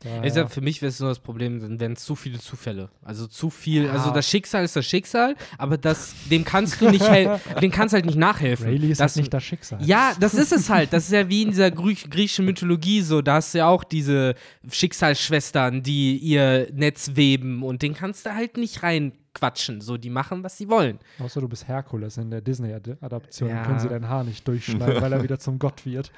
[0.00, 2.38] Daher- Ich sag, für mich wäre es nur das Problem, dann wären es zu viele
[2.38, 2.90] Zufälle.
[3.02, 3.84] Also zu viel.
[3.84, 3.92] Ja.
[3.92, 7.02] Also das Schicksal ist das Schicksal, aber das, dem kannst du nicht
[7.62, 8.66] dem kannst halt nicht nachhelfen.
[8.66, 9.84] Rayleigh ist das, halt nicht das Schicksal.
[9.84, 10.92] Ja, das ist es halt.
[10.92, 13.22] Das ist ja wie in dieser Grü griechischen Mythologie so.
[13.22, 14.34] Da hast du ja auch diese
[14.70, 19.80] Schicksalsschwestern, die ihr Netz weben und den kannst du halt nicht reinquatschen.
[19.80, 20.98] So, die machen, was sie wollen.
[21.18, 23.62] Außer du bist Herkules in der Disney-Adaption, Ja.
[23.64, 26.10] können sie deinen Haar nicht durchschneiden, weil er wieder zum Gott wird.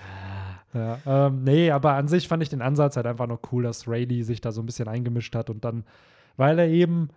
[0.75, 3.87] Ja, ähm, nee, aber an sich fand ich den Ansatz halt einfach nur cool, dass
[3.89, 5.85] Rayleigh sich da so ein bisschen eingemischt hat und dann,
[6.37, 7.09] weil er eben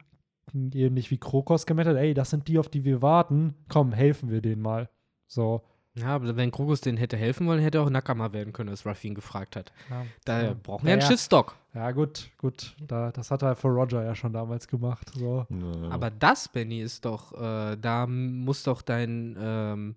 [0.54, 4.30] ähnlich wie Krokos gemeint hat, ey, das sind die, auf die wir warten, komm, helfen
[4.30, 4.90] wir denen mal.
[5.28, 5.62] So.
[5.96, 8.86] Ja, aber wenn Krokus denen hätte helfen wollen, hätte er auch Nakama werden können, als
[8.86, 9.74] Ruffy ihn gefragt hat.
[9.90, 10.54] Ja, Da ja.
[10.62, 11.08] brauchen wir einen Ja.
[11.08, 11.56] Schiffsdock.
[11.74, 12.76] Ja, gut, gut.
[12.88, 15.12] Da, das hat er für Roger ja schon damals gemacht.
[15.16, 15.48] So.
[15.50, 15.90] Ja.
[15.90, 19.96] Aber das, Benny, ist doch, äh, da muss doch dein ähm,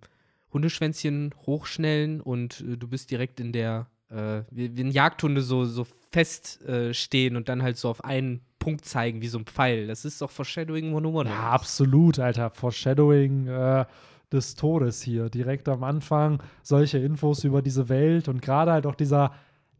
[0.53, 5.65] Hundeschwänzchen hochschnellen und äh, du bist direkt in der, äh, wie, wie ein Jagdhunde so,
[5.65, 6.93] so fest äh,
[7.35, 9.87] und dann halt so auf einen Punkt zeigen, wie so ein Pfeil.
[9.87, 11.31] Das ist doch Foreshadowing 101.
[11.31, 12.51] Ja, absolut, Alter.
[12.51, 13.85] Foreshadowing äh,
[14.33, 15.31] des Todes hier.
[15.31, 19.33] Direkt am Anfang solche Infos über diese Welt und gerade halt auch dieser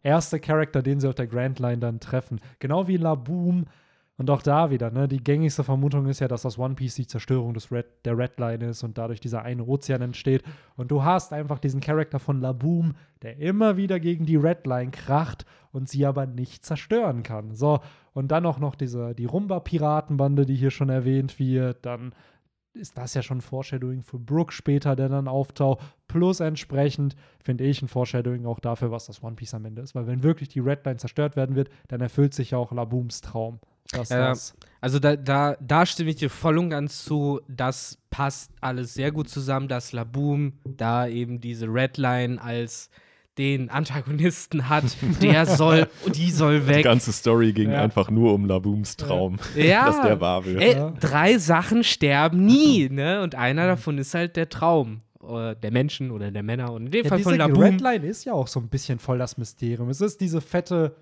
[0.03, 2.41] erste Charakter, den sie auf der Grand Line dann treffen.
[2.59, 3.67] Genau wie Laboom.
[4.21, 7.07] Und auch da wieder, ne, die gängigste Vermutung ist ja, dass das One Piece die
[7.07, 10.43] Zerstörung des Red, der Red Line ist und dadurch dieser eine Ozean entsteht.
[10.77, 12.93] Und du hast einfach diesen Charakter von Laboom,
[13.23, 17.55] der immer wieder gegen die Red Line kracht und sie aber nicht zerstören kann.
[17.55, 17.81] So,
[18.13, 21.87] und dann auch noch diese, die Rumba-Piratenbande, die hier schon erwähnt wird.
[21.87, 22.13] Dann
[22.75, 25.81] ist das ja schon Foreshadowing für Brook später, der dann auftaucht.
[26.09, 29.95] Plus entsprechend finde ich ein Foreshadowing auch dafür, was das One Piece am Ende ist.
[29.95, 33.23] Weil wenn wirklich die Red Line zerstört werden wird, dann erfüllt sich ja auch Labooms
[33.23, 33.61] Traum.
[33.93, 34.55] Das, das.
[34.81, 37.41] Also da, da, da stimme ich dir voll und ganz zu.
[37.49, 42.89] Das passt alles sehr gut zusammen, dass Laboom da eben diese Redline als
[43.39, 44.85] den Antagonisten hat.
[45.23, 46.85] Der soll, die soll Die weg.
[46.85, 47.81] ganze Story ging Ja.
[47.83, 49.87] einfach nur um Labooms Traum, Ja.
[49.87, 50.61] dass der wahr wird.
[50.61, 53.23] Ey, drei Sachen sterben nie, ne?
[53.23, 56.91] Und einer davon ist halt der Traum äh, der Menschen oder der Männer und in
[56.93, 57.63] dem Ja, Fall diese von Laboom.
[57.63, 59.89] Red Line ist ja auch so ein bisschen voll das Mysterium.
[59.91, 60.97] Es ist diese fette,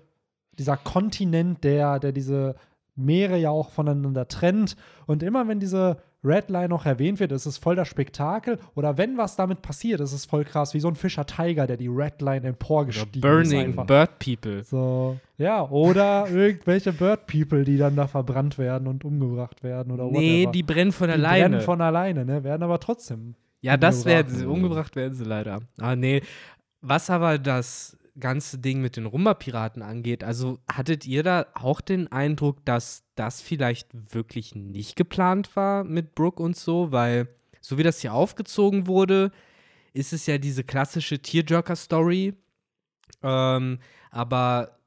[0.57, 2.55] dieser Kontinent, der, der diese
[2.99, 4.75] Meere ja auch voneinander trennt.
[5.07, 8.59] Und immer wenn diese Redline noch erwähnt wird, ist es voll das Spektakel.
[8.75, 11.77] Oder wenn was damit passiert, ist es voll krass, wie so ein Fischer Tiger, der
[11.77, 13.87] die Redline emporgestiegen oder Burning ist.
[13.87, 14.63] Bird People.
[14.65, 20.05] So, ja, oder irgendwelche Bird People, die dann da verbrannt werden und umgebracht werden oder
[20.05, 20.51] Nee, whatever.
[20.51, 21.43] die brennen von die alleine.
[21.43, 22.43] Die brennen von alleine, ne?
[22.43, 23.35] Werden aber trotzdem.
[23.61, 24.45] Ja, das werden sie.
[24.45, 25.59] Umgebracht werden sie leider.
[25.79, 26.21] Ah, nee.
[26.81, 32.11] Was aber das ganze Ding mit den Rumba-Piraten angeht, also hattet ihr da auch den
[32.11, 36.91] Eindruck, dass das vielleicht wirklich nicht geplant war mit Brooke und so?
[36.91, 37.27] Weil,
[37.61, 39.31] so wie das hier aufgezogen wurde,
[39.93, 42.33] ist es ja diese klassische Tearjerker-Story.
[43.23, 43.79] Ähm,
[44.11, 44.79] aber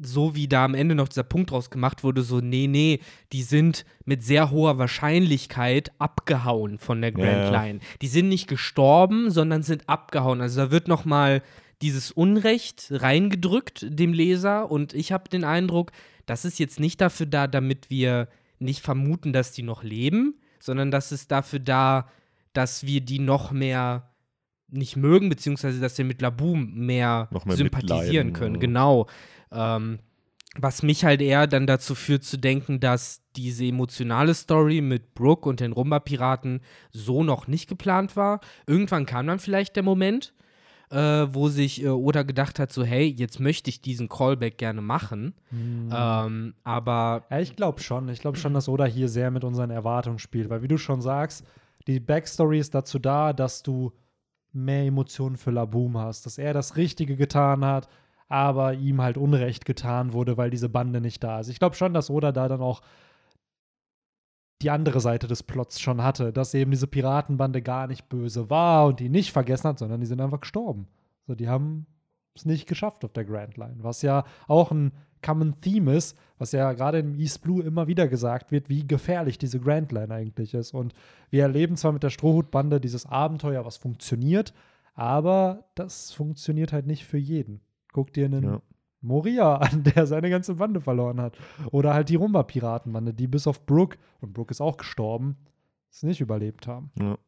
[0.00, 3.00] so wie da am Ende noch dieser Punkt draus gemacht wurde, so, nee, nee,
[3.32, 7.80] die sind mit sehr hoher Wahrscheinlichkeit abgehauen von der Grand ja, Line.
[8.00, 10.40] Die sind nicht gestorben, sondern sind abgehauen.
[10.40, 11.42] Also da wird noch mal
[11.82, 15.92] dieses Unrecht reingedrückt dem Leser und ich habe den Eindruck,
[16.26, 20.90] das ist jetzt nicht dafür da, damit wir nicht vermuten, dass die noch leben, sondern
[20.90, 22.08] das ist dafür da,
[22.52, 24.10] dass wir die noch mehr
[24.70, 28.56] nicht mögen, beziehungsweise dass wir mit Laboom mehr, mehr sympathisieren können.
[28.56, 28.60] Ja.
[28.60, 29.06] Genau.
[29.52, 30.00] Ähm,
[30.56, 35.48] was mich halt eher dann dazu führt zu denken, dass diese emotionale Story mit Brooke
[35.48, 36.60] und den Rumba-Piraten
[36.90, 38.40] so noch nicht geplant war.
[38.66, 40.34] Irgendwann kam dann vielleicht der Moment,
[40.90, 44.80] äh, wo sich äh, Oda gedacht hat, so hey, jetzt möchte ich diesen Callback gerne
[44.80, 45.34] machen.
[45.50, 45.90] Mhm.
[45.94, 48.08] Ähm, aber ja, ich glaube schon.
[48.08, 51.00] Ich glaube schon, dass Oda hier sehr mit unseren Erwartungen spielt, weil wie du schon
[51.02, 51.44] sagst,
[51.86, 53.92] die Backstory ist dazu da, dass du
[54.52, 57.88] mehr Emotionen für Laboom hast, dass er das Richtige getan hat,
[58.28, 61.48] aber ihm halt Unrecht getan wurde, weil diese Bande nicht da ist.
[61.48, 62.82] Ich glaube schon, dass Oda da dann auch
[64.62, 68.86] die andere Seite des Plots schon hatte, dass eben diese Piratenbande gar nicht böse war
[68.86, 70.88] und die nicht vergessen hat, sondern die sind einfach gestorben.
[71.26, 71.86] So, die haben
[72.34, 74.92] es nicht geschafft auf der Grand Line, was ja auch ein
[75.22, 79.38] Common Theme ist, was ja gerade im East Blue immer wieder gesagt wird, wie gefährlich
[79.38, 80.74] diese Grand Line eigentlich ist.
[80.74, 80.94] Und
[81.30, 84.54] wir erleben zwar mit der Strohhutbande dieses Abenteuer, was funktioniert,
[84.94, 87.60] aber das funktioniert halt nicht für jeden.
[87.92, 88.62] Guck dir einen ja.
[89.00, 91.36] Moria an, der seine ganze Bande verloren hat.
[91.70, 95.36] Oder halt die Rumba-Piratenbande, die bis auf Brooke, und Brooke ist auch gestorben,
[95.90, 96.90] es nicht überlebt haben.
[96.98, 97.18] Ja.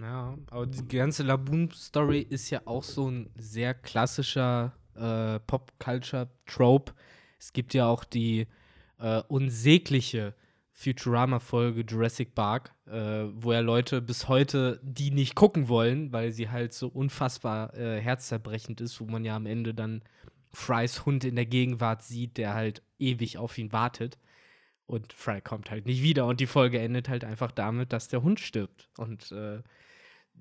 [0.00, 6.92] Ja, aber die ganze Laboon-Story ist ja auch so ein sehr klassischer äh, Pop-Culture-Trope.
[7.38, 8.48] Es gibt ja auch die
[8.98, 10.34] äh, unsägliche
[10.72, 16.50] Futurama-Folge Jurassic Park, äh, wo ja Leute bis heute die nicht gucken wollen, weil sie
[16.50, 20.02] halt so unfassbar äh, herzzerbrechend ist, wo man ja am Ende dann
[20.54, 24.18] Frys Hund in der Gegenwart sieht, der halt ewig auf ihn wartet.
[24.86, 26.26] Und Fry kommt halt nicht wieder.
[26.26, 28.90] Und die Folge endet halt einfach damit, dass der Hund stirbt.
[28.98, 29.62] Und äh,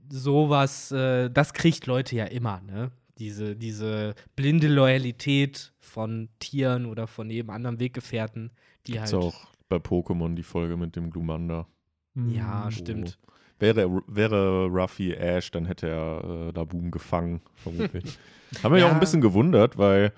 [0.10, 2.92] sowas, äh, das kriegt Leute ja immer, ne?
[3.20, 8.52] Diese, diese blinde Loyalität von Tieren oder von jedem anderen Weggefährten,
[8.88, 9.24] die Gibt's halt.
[9.24, 11.68] auch bei Pokémon die Folge mit dem Glumanda.
[12.16, 12.72] Ja, oh.
[12.72, 13.20] stimmt.
[13.60, 18.18] Wäre, wäre Ruffy Ash, dann hätte er äh, da Boom gefangen, vermutlich.
[18.64, 20.12] Haben wir ja auch ein bisschen gewundert, weil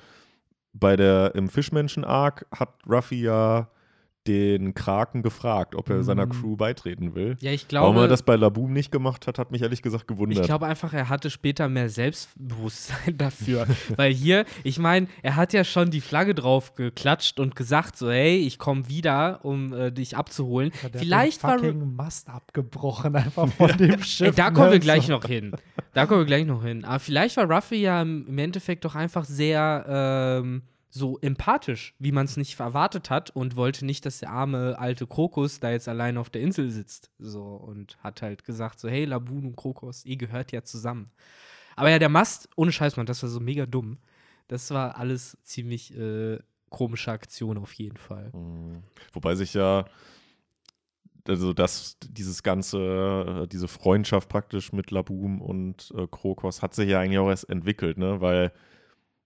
[0.74, 3.70] bei der im Fischmenschen-Arc hat Ruffy ja
[4.28, 6.32] den Kraken gefragt, ob er seiner mhm.
[6.32, 7.38] Crew beitreten will.
[7.40, 7.86] Ja, ich glaube.
[7.88, 10.40] Warum er das bei Laboom nicht gemacht hat, hat mich ehrlich gesagt gewundert.
[10.40, 13.68] Ich glaube einfach, er hatte später mehr Selbstbewusstsein dafür.
[13.96, 18.10] Weil hier, ich meine, er hat ja schon die Flagge drauf geklatscht und gesagt, so,
[18.10, 20.72] hey, ich komme wieder, um äh, dich abzuholen.
[20.82, 22.06] Ja, der Vielleicht hat den war.
[22.06, 24.28] Mast abgebrochen einfach von dem Schiff.
[24.28, 24.80] Ey, da kommen wir ne?
[24.80, 25.56] gleich noch hin.
[25.94, 26.84] Da kommen wir gleich noch hin.
[26.84, 29.86] Aber vielleicht war Ruffy ja im Endeffekt doch einfach sehr.
[29.88, 30.64] Ähm,
[30.96, 35.06] so empathisch, wie man es nicht erwartet hat und wollte nicht, dass der arme alte
[35.06, 37.12] Krokus da jetzt allein auf der Insel sitzt.
[37.20, 41.12] So und hat halt gesagt so, hey, Labun und Krokus, ihr gehört ja zusammen.
[41.76, 43.98] Aber ja, der Mast, ohne Scheiß, man, das war so mega dumm.
[44.48, 46.40] Das war alles ziemlich äh,
[46.70, 48.32] komische Aktion auf jeden Fall.
[48.34, 48.84] Mhm.
[49.12, 49.86] Wobei sich ja
[51.28, 52.78] also dass dieses ganze,
[53.44, 57.50] äh, diese Freundschaft praktisch mit Labum und äh, Krokos hat sich ja eigentlich auch erst
[57.50, 58.22] entwickelt, ne?
[58.22, 58.52] Weil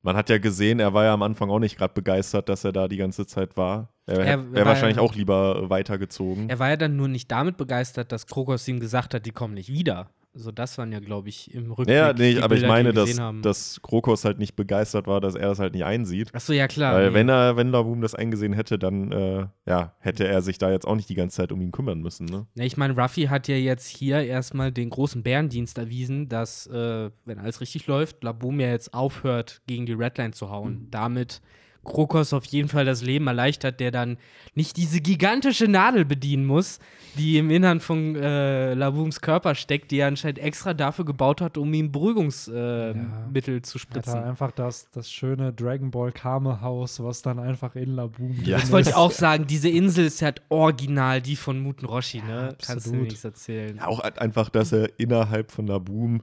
[0.02, 2.72] man hat ja gesehen, er war ja am Anfang auch nicht gerade begeistert, dass er
[2.72, 3.94] da die ganze Zeit war.
[4.06, 6.50] Er wäre wahrscheinlich ja, auch lieber weitergezogen.
[6.50, 9.54] Er war ja dann nur nicht damit begeistert, dass Krokos ihm gesagt hat, die kommen
[9.54, 10.10] nicht wieder.
[10.34, 11.96] So, das waren ja, glaube ich, im Rückblick.
[11.96, 15.50] Ja, nee, aber Bilder, ich meine, dass, dass Krokos halt nicht begeistert war, dass er
[15.50, 16.34] das halt nicht einsieht.
[16.36, 16.94] Achso, ja, klar.
[16.94, 17.14] Weil nee.
[17.16, 20.86] wenn er, wenn Laboom das eingesehen hätte, dann äh, ja, hätte er sich da jetzt
[20.86, 22.26] auch nicht die ganze Zeit um ihn kümmern müssen.
[22.26, 22.46] Ne?
[22.54, 27.10] Ja, ich meine, Ruffy hat ja jetzt hier erstmal den großen Bärendienst erwiesen, dass, äh,
[27.26, 30.74] wenn alles richtig läuft, Laboom ja jetzt aufhört, gegen die Redline zu hauen.
[30.74, 30.92] Mhm.
[30.92, 31.42] Damit
[31.84, 34.18] Krokos auf jeden Fall das Leben erleichtert, der dann
[34.54, 36.80] nicht diese gigantische Nadel bedienen muss,
[37.18, 41.58] die im Innern von äh, Labooms Körper steckt, die er anscheinend extra dafür gebaut hat,
[41.58, 43.64] um ihm Beruhigungsmittel äh, ja.
[43.64, 44.14] zu spritzen.
[44.14, 48.60] Hat einfach das, das schöne Dragon Ball Kame Haus, was dann einfach in Laboom ja.
[48.60, 49.48] Das wollte ich auch sagen.
[49.48, 52.50] Diese Insel ist halt original die von Muten Roshi, ne?
[52.50, 53.78] Ja, Kannst du nichts erzählen.
[53.78, 56.22] Ja, auch einfach, dass er innerhalb von Laboom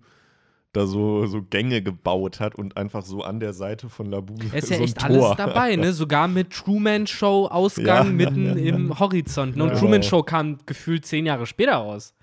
[0.77, 4.35] da so, so Gänge gebaut hat und einfach so an der Seite von Labu.
[4.53, 5.09] Er ist ja so echt Tor.
[5.09, 5.93] alles dabei, ne?
[5.93, 9.57] Sogar mit Truman Show Ausgang ja, mitten ja, ja, im Horizont.
[9.57, 9.64] Ne?
[9.64, 12.14] Und Truman Show kam gefühlt zehn Jahre später raus.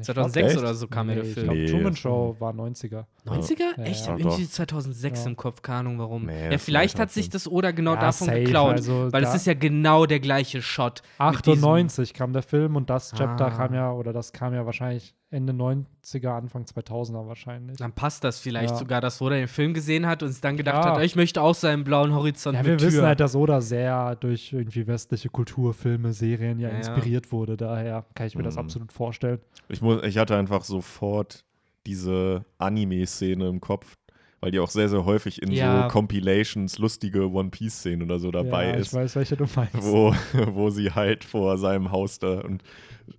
[0.00, 1.50] 2006 oder so kam nee, ja der Film.
[1.50, 3.04] Ich glaube, Truman Show war 90er.
[3.26, 3.58] 90er?
[3.78, 3.84] Ja.
[3.84, 4.02] Echt?
[4.02, 5.30] Ich habe irgendwie 2006 ja.
[5.30, 6.26] im Kopf, keine Ahnung warum.
[6.26, 9.46] Nee, ja, vielleicht hat sich das Oder genau davon safe, geklaut, also weil es ist
[9.46, 11.02] ja genau der gleiche Shot.
[11.18, 13.50] 98 kam der Film und das Chapter ah.
[13.50, 17.76] kam ja, oder das kam ja wahrscheinlich Ende 90er, Anfang 2000er wahrscheinlich.
[17.76, 20.84] Dann passt das vielleicht sogar, dass Oda den Film gesehen hat und sich dann gedacht
[20.84, 24.54] hat, ich möchte auch seinen blauen Horizont Ja, wir wissen halt, dass Oda sehr durch
[24.54, 27.58] irgendwie westliche Kulturfilme, Serien ja, inspiriert wurde.
[27.58, 28.46] Daher kann ich mir mhm.
[28.46, 29.40] das absolut vorstellen.
[29.68, 31.44] Ich, muss, ich hatte einfach sofort
[31.84, 33.97] diese Anime-Szene im Kopf,
[34.40, 35.82] weil die auch sehr, sehr häufig in ja.
[35.82, 38.88] so Compilations lustige One Piece-Szenen oder so dabei ja, ist.
[38.88, 39.74] Ich weiß, welche du meinst.
[39.74, 40.14] Wo,
[40.52, 42.62] wo sie halt vor seinem Haus da und,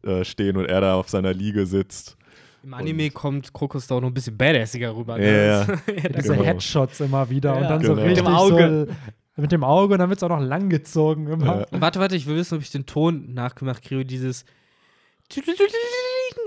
[0.03, 2.17] äh, stehen und er da auf seiner Liege sitzt.
[2.63, 5.17] Im Anime und kommt Krokus da auch noch ein bisschen badassiger rüber.
[5.17, 5.25] Ne?
[5.25, 5.65] Ja, ja.
[6.17, 6.43] Diese genau.
[6.43, 7.95] Headshots immer wieder ja, und dann genau.
[7.95, 8.87] so richtig mit dem Auge.
[9.35, 11.65] So, mit dem Auge und dann wird es auch noch langgezogen immer.
[11.71, 14.05] Warte, warte, ich will wissen, ob ich den Ton nachgemacht kriege.
[14.05, 14.43] Dieses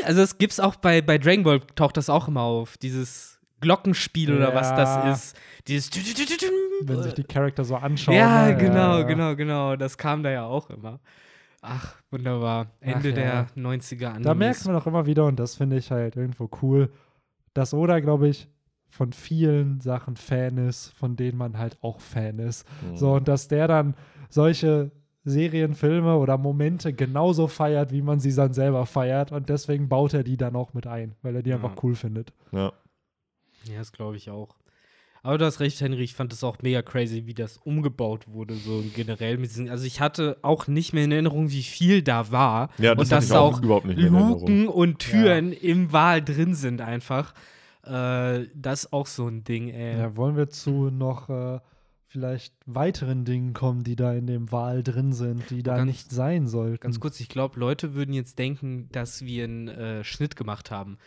[0.04, 3.31] also es gibt's auch bei, bei Dragon Ball taucht das auch immer auf, dieses
[3.62, 4.36] Glockenspiel ja.
[4.36, 5.36] oder was das ist.
[5.66, 5.90] Dieses
[6.82, 8.16] Wenn sich die Charakter so anschauen.
[8.16, 8.56] Ja, ne?
[8.56, 9.02] genau, ja.
[9.04, 9.76] genau, genau.
[9.76, 11.00] Das kam da ja auch immer.
[11.62, 12.66] Ach, wunderbar.
[12.80, 13.12] Ende Ach, ja.
[13.12, 14.24] der 90er Animes.
[14.24, 16.90] Da merkt man auch immer wieder, und das finde ich halt irgendwo cool,
[17.54, 18.48] dass Oda, glaube ich,
[18.90, 22.66] von vielen Sachen Fan ist, von denen man halt auch Fan ist.
[22.82, 22.96] Mhm.
[22.96, 23.94] So, und dass der dann
[24.28, 24.90] solche
[25.24, 29.30] Serien, Filme oder Momente genauso feiert, wie man sie dann selber feiert.
[29.30, 31.56] Und deswegen baut er die dann auch mit ein, weil er die ja.
[31.56, 32.32] einfach cool findet.
[32.50, 32.72] Ja.
[33.70, 34.56] Ja, das glaube ich auch.
[35.24, 38.54] Aber du hast recht, Henry, ich fand es auch mega crazy, wie das umgebaut wurde,
[38.54, 39.38] so generell.
[39.38, 42.70] Mit diesen, also ich hatte auch nicht mehr in Erinnerung, wie viel da war.
[42.78, 45.58] Ja, das und dass auch, auch überhaupt nicht Luken und Türen ja.
[45.60, 47.34] im Wal drin sind einfach.
[47.84, 49.98] Äh, das ist auch so ein Ding, ey.
[49.98, 51.60] Ja, wollen wir zu noch äh,
[52.08, 56.10] vielleicht weiteren Dingen kommen, die da in dem Wahl drin sind, die da ganz, nicht
[56.10, 56.80] sein sollten.
[56.80, 60.98] Ganz kurz, ich glaube, Leute würden jetzt denken, dass wir einen äh, Schnitt gemacht haben.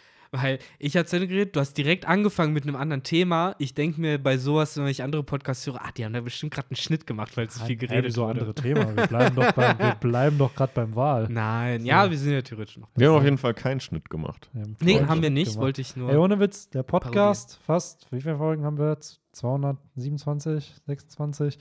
[0.42, 3.56] Weil ich hatte geredet, du hast direkt angefangen mit einem anderen Thema.
[3.60, 6.54] Ich denke mir bei sowas, wenn ich andere Podcasts höre, ah, die haben da bestimmt
[6.54, 8.96] gerade einen Schnitt gemacht, weil es so viel geredet so andere Thema.
[8.96, 11.28] Wir bleiben doch, beim, wir bleiben doch gerade beim Wahl.
[11.30, 11.88] Nein, so.
[11.88, 12.90] ja, wir sind ja theoretisch noch.
[12.96, 14.50] Wir haben auf jeden Fall keinen Schnitt gemacht.
[14.80, 15.64] Nee, haben wir nicht, gemacht.
[15.64, 16.10] wollte ich nur.
[16.10, 17.66] Ey, ohne Witz, der Podcast, parodieren.
[17.66, 19.22] fast, wie viele Folgen haben wir jetzt?
[19.34, 21.58] 227, 26.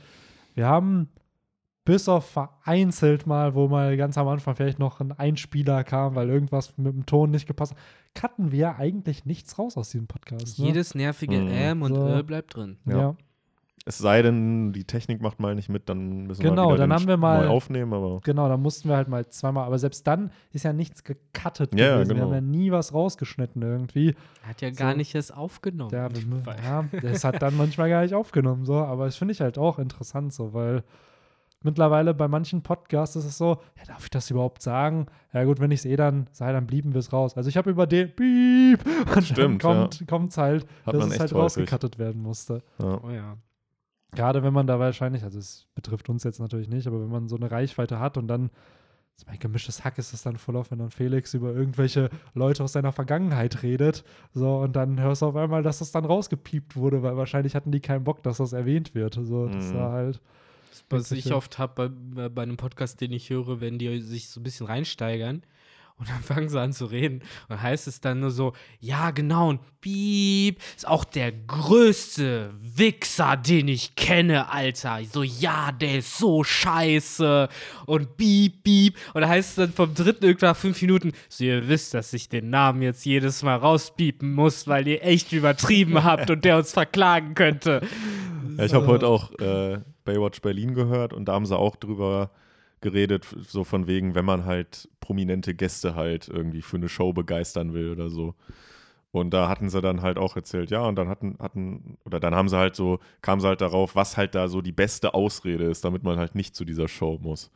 [0.55, 1.09] Wir haben
[1.85, 6.30] bis auf vereinzelt mal, wo mal ganz am Anfang vielleicht noch ein Einspieler kam, weil
[6.30, 7.78] irgendwas mit dem Ton nicht gepasst hat,
[8.14, 10.59] cutten wir eigentlich nichts raus aus diesem Podcast.
[10.59, 10.66] Ne?
[10.66, 11.49] Jedes nervige mhm.
[11.51, 12.09] Ähm und so.
[12.09, 12.78] Ö bleibt drin.
[12.87, 12.99] Ja.
[12.99, 13.16] ja.
[13.87, 17.07] Es sei denn, die Technik macht mal nicht mit, dann müssen genau, wir dann haben
[17.07, 17.93] wir mal neu aufnehmen.
[17.93, 19.66] Aber genau, dann mussten wir halt mal zweimal.
[19.66, 22.09] Aber selbst dann ist ja nichts gecuttet ja, gewesen.
[22.09, 22.20] Genau.
[22.20, 24.14] Wir haben ja nie was rausgeschnitten irgendwie.
[24.43, 24.78] Hat ja so.
[24.78, 25.93] gar nicht es aufgenommen.
[25.93, 26.09] Ja,
[26.64, 28.64] ja, es hat dann manchmal gar nicht aufgenommen.
[28.64, 30.82] So, aber das finde ich halt auch interessant, so, weil
[31.65, 35.07] mittlerweile bei manchen Podcasts ist es so, ja, darf ich das überhaupt sagen?
[35.33, 37.37] Ja gut, wenn ich es eh dann sei, dann blieben wir es raus.
[37.37, 38.85] Also ich habe über den Piep
[39.17, 40.43] und Stimmt, dann kommt es ja.
[40.43, 42.62] halt, Hat dass es halt rausgekattet werden musste.
[42.79, 43.01] Ja.
[43.03, 43.37] Oh ja.
[44.15, 47.29] Gerade wenn man da wahrscheinlich, also es betrifft uns jetzt natürlich nicht, aber wenn man
[47.29, 48.51] so eine Reichweite hat und dann,
[49.27, 52.73] mein gemischtes Hack ist es dann voll auf, wenn dann Felix über irgendwelche Leute aus
[52.73, 57.03] seiner Vergangenheit redet, so und dann hörst du auf einmal, dass das dann rausgepiept wurde,
[57.03, 59.15] weil wahrscheinlich hatten die keinen Bock, dass das erwähnt wird.
[59.15, 59.75] So, das mhm.
[59.75, 60.21] war halt.
[60.89, 64.41] Was ich oft habe bei, bei einem Podcast, den ich höre, wenn die sich so
[64.41, 65.43] ein bisschen reinsteigern,
[65.97, 67.22] und dann fangen sie an zu reden.
[67.49, 73.37] Und heißt es dann nur so, ja, genau, und Piep ist auch der größte Wichser,
[73.37, 75.01] den ich kenne, Alter.
[75.11, 77.49] So, ja, der ist so scheiße.
[77.87, 78.97] Und Piep, Piep.
[79.12, 82.29] Und dann heißt es dann vom dritten irgendwann fünf Minuten, so, ihr wisst, dass ich
[82.29, 86.72] den Namen jetzt jedes Mal rauspiepen muss, weil ihr echt übertrieben habt und der uns
[86.72, 87.83] verklagen könnte.
[88.57, 92.31] Ja, ich habe heute auch äh, Baywatch Berlin gehört und da haben sie auch drüber
[92.81, 97.73] geredet, so von wegen, wenn man halt prominente Gäste halt irgendwie für eine Show begeistern
[97.73, 98.35] will oder so.
[99.11, 102.35] Und da hatten sie dann halt auch erzählt, ja, und dann hatten, hatten, oder dann
[102.35, 105.65] haben sie halt so, kamen sie halt darauf, was halt da so die beste Ausrede
[105.65, 107.51] ist, damit man halt nicht zu dieser Show muss.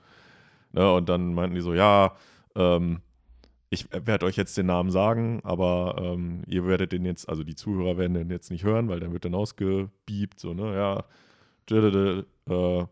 [0.73, 2.15] Ne, und dann meinten die so, ja,
[2.55, 3.01] ähm,
[3.71, 7.55] ich werde euch jetzt den Namen sagen, aber ähm, ihr werdet den jetzt, also die
[7.55, 11.05] Zuhörer werden den jetzt nicht hören, weil der wird dann ausgebiebt, so, ne, ja,
[11.71, 12.85] äh,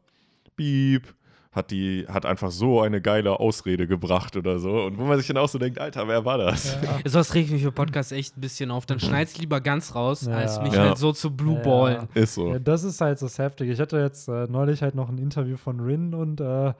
[0.57, 1.15] Beep,
[1.53, 4.83] hat die, hat einfach so eine geile Ausrede gebracht oder so.
[4.85, 6.77] Und wo man sich dann auch so denkt, Alter, wer war das?
[6.83, 6.99] Ja.
[7.11, 8.85] Sowas regt mich für Podcast echt ein bisschen auf.
[8.85, 10.35] Dann schneid's lieber ganz raus, Ja.
[10.37, 10.81] als mich Ja.
[10.89, 12.09] halt so zu blueballen.
[12.15, 12.53] Ist so.
[12.53, 13.73] Ja, das ist halt das Heftige.
[13.73, 16.75] Ich hatte jetzt äh, neulich halt noch ein Interview von Rin und äh,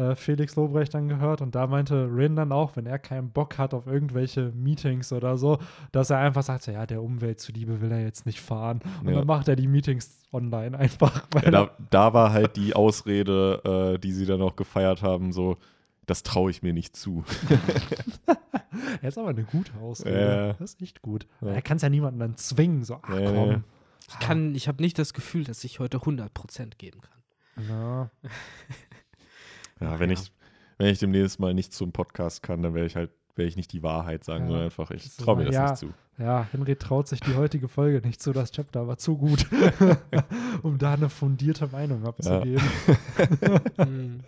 [0.00, 3.58] äh, Felix Lobrecht dann gehört und da meinte Rin dann auch, wenn er keinen Bock
[3.58, 5.58] hat auf irgendwelche Meetings oder so,
[5.92, 8.80] dass er einfach sagt, ja, der Umwelt zuliebe will er jetzt nicht fahren.
[9.02, 9.16] Und Ja.
[9.18, 11.26] dann macht er die Meetings online einfach.
[11.32, 15.32] Weil Ja, da, da war halt die Ausrede, äh, die sie dann auch gefeiert haben,
[15.32, 15.56] so,
[16.06, 17.24] das traue ich mir nicht zu.
[19.02, 20.20] er ist aber eine gute Ausrede.
[20.48, 20.52] Ja.
[20.54, 21.26] Das ist echt gut.
[21.40, 21.48] Ja.
[21.48, 23.64] Er kann es ja niemanden dann zwingen, so, ach komm.
[24.08, 27.68] Ich kann, ich habe nicht das Gefühl, dass ich heute 100% geben kann.
[27.68, 28.10] Ja.
[29.80, 30.14] Ja, wenn, Ja.
[30.14, 30.32] Ich,
[30.78, 33.72] wenn ich demnächst mal nicht zum Podcast kann, dann werde ich halt werde ich nicht
[33.72, 34.48] die Wahrheit sagen, Ja.
[34.48, 35.70] sondern einfach, ich traue mir das ja.
[35.70, 35.94] nicht zu.
[36.18, 39.46] Ja, Henry traut sich die heutige Folge nicht zu, das Chapter war zu gut,
[40.62, 42.62] um da eine fundierte Meinung abzugeben.
[43.76, 44.20] Hm.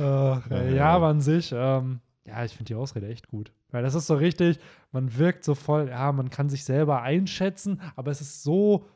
[0.00, 3.52] Ach, ey, ja, aber an sich, ähm, ja, ich finde die Ausrede echt gut.
[3.70, 4.58] Weil das ist so richtig,
[4.90, 8.86] man wirkt so voll, ja, man kann sich selber einschätzen, aber es ist so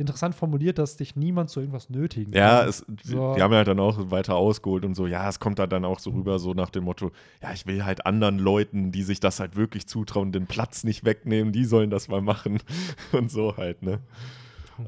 [0.00, 2.68] interessant formuliert, dass dich niemand zu irgendwas nötigen Ja, kann.
[2.68, 3.34] es, So.
[3.34, 5.98] die haben halt dann auch weiter ausgeholt und so, ja, es kommt da dann auch
[5.98, 7.10] so rüber, so nach dem Motto,
[7.42, 11.04] ja, ich will halt anderen Leuten, die sich das halt wirklich zutrauen, den Platz nicht
[11.04, 12.58] wegnehmen, die sollen das mal machen
[13.12, 14.00] und so halt, ne?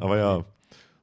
[0.00, 0.44] Aber ja.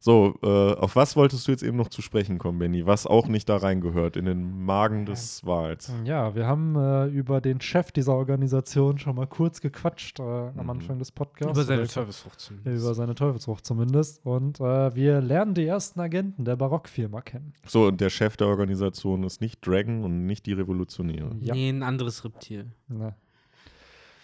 [0.02, 2.86] So, äh, auf was wolltest du jetzt eben noch zu sprechen kommen, Benny?
[2.86, 5.92] Was auch nicht da reingehört, in den Magen des Wals.
[6.06, 10.54] Ja, wir haben äh, über den Chef dieser Organisation schon mal kurz gequatscht äh, am
[10.64, 10.70] Mhm.
[10.70, 11.52] Anfang des Podcasts.
[11.52, 12.82] Über seine Teufelsfrucht zumindest.
[12.84, 14.26] über seine Teufelsfrucht zumindest.
[14.26, 17.54] Und äh, wir lernen die ersten Agenten der Barockfirma kennen.
[17.66, 21.36] So, und der Chef der Organisation ist nicht Dragon und nicht die Revolutionäre.
[21.42, 21.54] Ja.
[21.54, 22.68] Nee, ein anderes Reptil.
[22.88, 23.16] Na.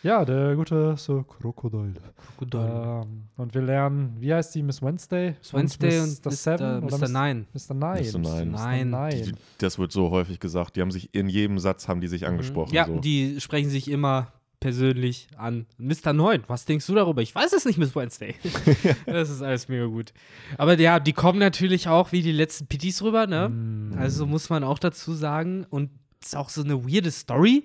[0.05, 1.95] Ja, der gute Sir Crocodile.
[2.37, 5.33] Gut, Ähm, und wir lernen, wie heißt die, Miss Wednesday?
[5.39, 6.31] Miss Wednesday und Mr.
[6.31, 6.83] Seven Mr.
[6.83, 7.07] oder Mr.
[7.07, 7.45] Nine.
[7.53, 7.73] Mr.
[7.73, 8.11] Nine.
[8.11, 8.19] Mr.
[8.19, 8.45] Nine.
[8.45, 8.85] Nine.
[8.85, 9.21] Nine.
[9.23, 10.75] Die, das wird so häufig gesagt.
[10.75, 12.69] Die haben sich in jedem Satz haben die sich angesprochen.
[12.69, 12.75] Mhm.
[12.75, 12.99] Ja, so.
[12.99, 15.65] die sprechen sich immer persönlich an.
[15.79, 16.13] Mr.
[16.13, 17.23] 9, was denkst du darüber?
[17.23, 18.35] Ich weiß es nicht, Miss Wednesday.
[19.07, 20.13] das ist alles mega gut.
[20.59, 23.49] Aber ja, die kommen natürlich auch wie die letzten Pitties rüber, ne?
[23.49, 23.97] Mm.
[23.97, 25.65] Also muss man auch dazu sagen.
[25.67, 25.89] Und
[26.21, 27.63] es ist auch so eine weirde Story,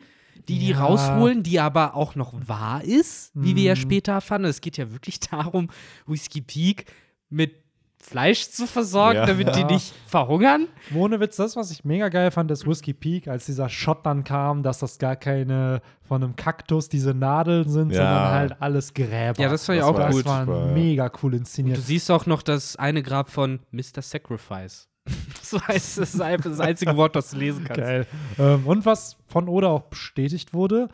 [0.48, 0.80] die die Ja.
[0.84, 3.78] rausholen, die aber auch noch wahr ist, wie wir ja Mhm.
[3.80, 4.44] später erfahren.
[4.44, 5.68] Es geht ja wirklich darum,
[6.06, 6.86] Whiskey Peak
[7.28, 7.54] mit
[8.02, 9.26] Fleisch zu versorgen, Ja.
[9.26, 9.66] damit die Ja.
[9.66, 10.68] nicht verhungern.
[10.94, 14.24] Ohne Witz, das, was ich mega geil fand, ist Whiskey Peak, als dieser Shot dann
[14.24, 17.96] kam, dass das gar keine von einem Kaktus diese Nadeln sind, Ja.
[17.98, 19.38] sondern halt alles Gräber.
[19.42, 20.24] Ja, das ich Das auch war das gut.
[20.24, 20.66] war Super.
[20.72, 21.76] mega cool Und inszeniert.
[21.76, 24.00] du siehst auch noch das eine Grab von Mr.
[24.00, 24.88] Sacrifice.
[25.42, 27.80] so heißt das ist das einzige Wort, das du lesen kannst.
[27.80, 28.06] Geil.
[28.38, 30.88] Ähm, und was von Oda auch bestätigt wurde,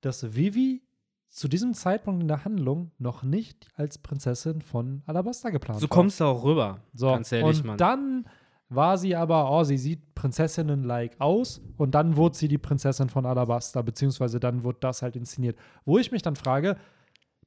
[0.00, 0.82] dass Vivi
[1.28, 5.96] zu diesem Zeitpunkt in der Handlung noch nicht als Prinzessin von Alabasta geplant So war.
[5.96, 6.80] kommst du auch rüber.
[6.92, 7.76] So, ganz ehrlich, und Mann.
[7.78, 8.24] dann
[8.68, 13.26] war sie aber, oh, sie sieht Prinzessinnen-like aus und dann wurde sie die Prinzessin von
[13.26, 15.56] Alabasta, beziehungsweise dann wurde das halt inszeniert.
[15.84, 16.76] Wo ich mich dann frage,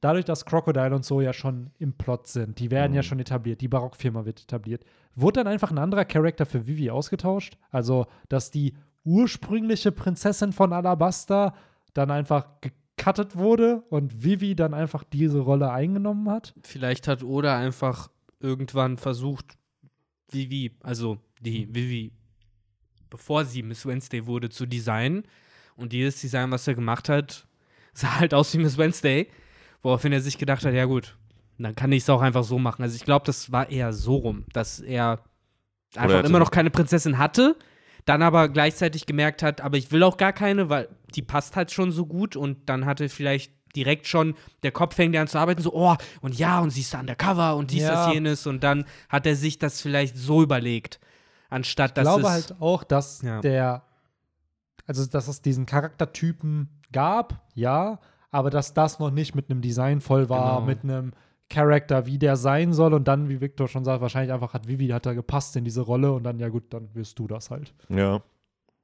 [0.03, 3.05] dadurch, dass Crocodile und so ja schon im Plot sind, die werden ja Mhm.
[3.05, 4.83] schon etabliert, die Barockfirma wird etabliert,
[5.15, 7.57] wurde dann einfach ein anderer Charakter für Vivi ausgetauscht?
[7.71, 8.73] Also, dass die
[9.05, 11.53] ursprüngliche Prinzessin von Alabasta
[11.93, 16.53] dann einfach gecuttet wurde und Vivi dann einfach diese Rolle eingenommen hat?
[16.63, 18.09] Vielleicht hat Oda einfach
[18.39, 19.57] irgendwann versucht,
[20.31, 22.11] Vivi, also die Vivi,
[23.09, 25.23] bevor sie Miss Wednesday wurde, zu designen.
[25.75, 27.47] Und jedes Design, was er gemacht hat,
[27.93, 29.27] sah halt aus wie Miss Wednesday.
[29.83, 31.17] Woraufhin er sich gedacht hat, ja gut,
[31.59, 32.81] dann kann ich es auch einfach so machen.
[32.81, 35.19] Also ich glaube, das war eher so rum, dass er
[35.95, 37.55] einfach er immer noch keine Prinzessin hatte,
[38.05, 41.71] dann aber gleichzeitig gemerkt hat, aber ich will auch gar keine, weil die passt halt
[41.71, 45.61] schon so gut und dann hatte vielleicht direkt schon, der Kopf fängt an zu arbeiten,
[45.61, 48.05] so, oh, und ja, und sie ist da undercover und dies, Ja.
[48.05, 50.99] das, jenes und dann hat er sich das vielleicht so überlegt,
[51.49, 53.41] anstatt Ich dass glaube es halt auch, dass Ja.
[53.41, 53.83] der,
[54.85, 57.99] also dass es diesen Charaktertypen gab, ja,
[58.33, 60.65] aber dass das noch nicht mit einem Design voll war, Genau.
[60.67, 61.11] mit einem
[61.49, 64.87] Charakter, wie der sein soll und dann, wie Victor schon sagt, wahrscheinlich einfach hat Vivi
[64.87, 67.73] hat er gepasst in diese Rolle und dann, ja gut, dann wirst du das halt.
[67.89, 68.21] Ja.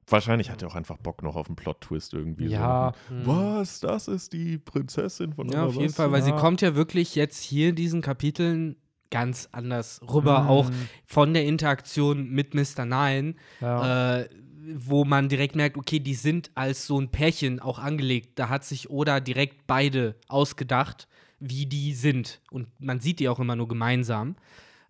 [0.07, 2.47] Wahrscheinlich hat er auch einfach Bock noch auf einen Plot-Twist irgendwie.
[2.47, 3.15] Ja, So.
[3.33, 3.79] Was?
[3.79, 5.93] Das ist die Prinzessin von Ja, auf jeden?
[5.93, 6.37] Fall, weil sie Ja.
[6.37, 8.75] kommt ja wirklich jetzt hier in diesen Kapiteln
[9.11, 10.47] ganz anders rüber, Mhm.
[10.49, 10.71] auch
[11.05, 12.85] von der Interaktion mit Mr.
[12.85, 14.17] Nine, Ja.
[14.21, 14.29] äh,
[14.75, 18.37] wo man direkt merkt, okay, die sind als so ein Pärchen auch angelegt.
[18.39, 21.07] Da hat sich Oda direkt beide ausgedacht,
[21.39, 22.41] wie die sind.
[22.51, 24.35] Und man sieht die auch immer nur gemeinsam.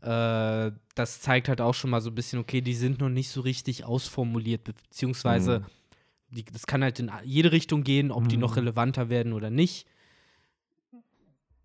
[0.01, 3.29] Äh, das zeigt halt auch schon mal so ein bisschen, okay, die sind noch nicht
[3.29, 5.65] so richtig ausformuliert, beziehungsweise Mhm.
[6.35, 8.41] die, das kann halt in jede Richtung gehen, ob die Mhm.
[8.41, 9.85] noch relevanter werden oder nicht.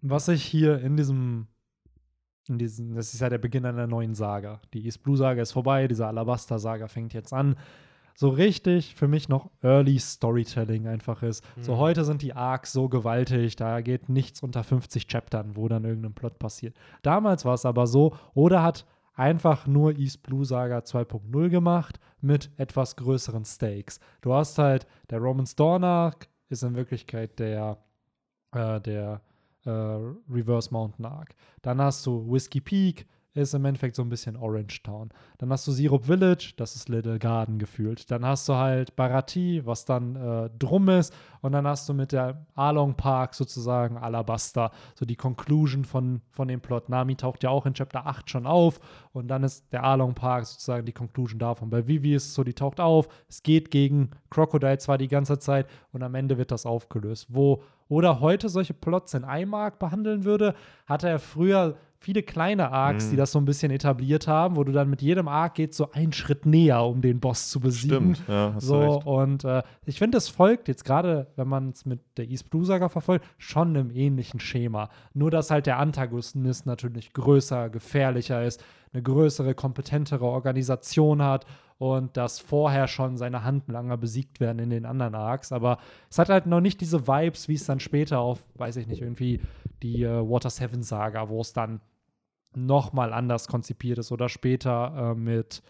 [0.03, 1.47] Was ich hier in diesem
[2.47, 4.61] in diesen, das ist ja der Beginn einer neuen Saga.
[4.75, 7.57] Die East Blue Saga ist vorbei, diese Alabasta-Saga fängt jetzt an.
[8.17, 11.45] So richtig für mich noch Early Storytelling einfach ist.
[11.57, 11.63] Mhm.
[11.63, 15.85] So heute sind die Arcs so gewaltig, da geht nichts unter 50 Chaptern, wo dann
[15.85, 16.77] irgendein Plot passiert.
[17.03, 22.51] Damals war es aber so, oder hat einfach nur East Blue Saga 2.0 gemacht mit
[22.57, 24.01] etwas größeren Stakes.
[24.21, 27.79] Du hast halt, der Romans Dawn Arc ist in Wirklichkeit der,
[28.53, 29.21] äh, der
[29.65, 31.35] äh, Reverse Mountain Arc.
[31.63, 35.11] Dann hast du Whiskey Peak, ist im Endeffekt so ein bisschen Orange Town.
[35.39, 38.11] Dann hast du Syrup Village, das ist Little Garden gefühlt.
[38.11, 41.13] Dann hast du halt Barati, was dann äh, drum ist.
[41.41, 46.47] Und dann hast du mit der Along Park sozusagen Alabasta, so die Conclusion von, von
[46.47, 46.89] dem Plot.
[46.89, 48.79] Nami taucht ja auch in Chapter 8 schon auf.
[49.13, 51.71] Und dann ist der Along Park sozusagen die Conclusion davon.
[51.71, 53.09] Bei Vivi ist es so, die taucht auf.
[53.29, 55.67] Es geht gegen Crocodile zwar die ganze Zeit.
[55.93, 57.27] Und am Ende wird das aufgelöst.
[57.31, 60.55] Wo oder heute solche Plots in iMark behandeln würde,
[60.87, 63.11] hatte er früher viele kleine Arcs, mhm.
[63.11, 65.91] die das so ein bisschen etabliert haben, wo du dann mit jedem Arc geht so
[65.93, 68.15] einen Schritt näher, um den Boss zu besiegen.
[68.15, 69.07] Stimmt, ja, hast so recht.
[69.07, 72.65] und äh, ich finde, es folgt jetzt gerade, wenn man es mit der East Blue
[72.65, 74.91] Saga verfolgt, schon einem ähnlichen Schema.
[75.15, 78.63] Nur dass halt der Antagonist natürlich größer, gefährlicher ist,
[78.93, 81.47] eine größere, kompetentere Organisation hat
[81.79, 85.53] und dass vorher schon seine Handlanger besiegt werden in den anderen Arcs.
[85.53, 85.79] Aber
[86.11, 89.03] es hat halt noch nicht diese Vibes, wie es dann später auf, weiß ich nicht,
[89.03, 89.41] irgendwie
[89.83, 91.81] die äh, Water Seven Saga, wo es dann
[92.57, 95.63] nochmal anders konzipiert ist oder später äh, mit,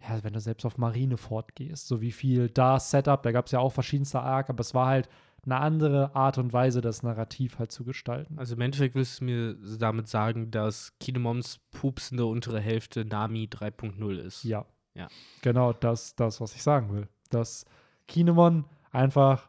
[0.00, 3.52] ja, wenn du selbst auf Marineford gehst, so wie viel da Setup, da gab es
[3.52, 5.08] ja auch verschiedenste Arc, aber es war halt
[5.44, 8.38] eine andere Art und Weise, das Narrativ halt zu gestalten.
[8.38, 14.18] Also im Endeffekt willst du mir damit sagen, dass Kinemoms pupsende untere Hälfte Nami 3.0
[14.18, 14.44] ist.
[14.44, 14.66] Ja.
[14.94, 15.08] Ja.
[15.42, 17.08] Genau das, das, was ich sagen will.
[17.30, 17.64] Dass
[18.08, 19.48] Kinemon einfach,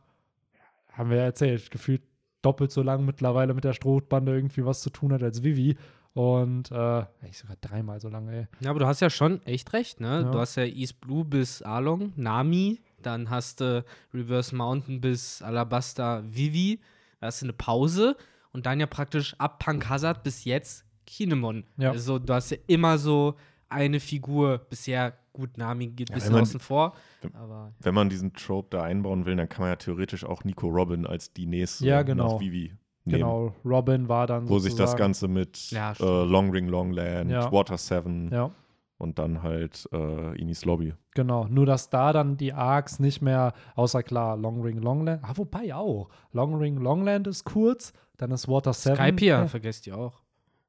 [0.91, 2.03] haben wir ja erzählt, gefühlt
[2.41, 5.75] doppelt so lang mittlerweile mit der Strohbande irgendwie was zu tun hat als Vivi.
[6.19, 8.47] Und äh, ich sogar dreimal so lange, ey.
[8.59, 10.23] Ja, aber du hast ja schon echt recht, ne?
[10.23, 10.29] Ja.
[10.29, 16.21] Du hast ja East Blue bis Along, Nami, dann hast du Reverse Mountain bis Alabasta
[16.25, 16.81] Vivi,
[17.21, 18.17] da hast du eine Pause
[18.51, 21.63] und dann ja praktisch ab Punk Hazard bis jetzt Kinemon.
[21.77, 21.91] Ja.
[21.91, 23.35] Also du hast ja immer so
[23.69, 26.97] eine Figur bisher gut, Nami geht ein bisschen man, außen vor.
[27.21, 27.31] Wenn,
[27.79, 31.07] wenn, man diesen Trope da einbauen will, dann kann man ja theoretisch auch Nico Robin
[31.07, 32.33] als die nächste ja, genau.
[32.33, 32.73] nach Vivi
[33.10, 37.52] Genau, Robin war dann Wo sich das Ganze mit ja, äh, Long Ring Longland, ja.
[37.52, 38.52] Water Seven ja.
[38.98, 40.94] und dann halt äh, Inis Lobby.
[41.15, 45.34] Genau, nur dass da dann die Arcs nicht mehr, außer klar, Long Ring Longland, ah,
[45.36, 46.10] wobei auch.
[46.31, 48.98] Long Ring Longland ist kurz, dann ist Water Seven.
[48.98, 50.22] Skypiea, äh, vergesst ihr auch.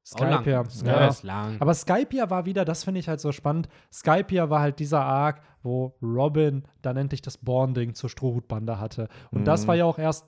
[0.03, 1.07] Skypiea, ja.
[1.07, 1.57] Ist lang.
[1.59, 3.69] Aber Skypiea war wieder, das finde ich halt so spannend.
[3.93, 9.09] Skypiea war halt dieser Arc, wo Robin dann endlich das Bonding zur Strohhutbande hatte.
[9.31, 9.45] Und mhm.
[9.45, 10.27] das war ja auch erst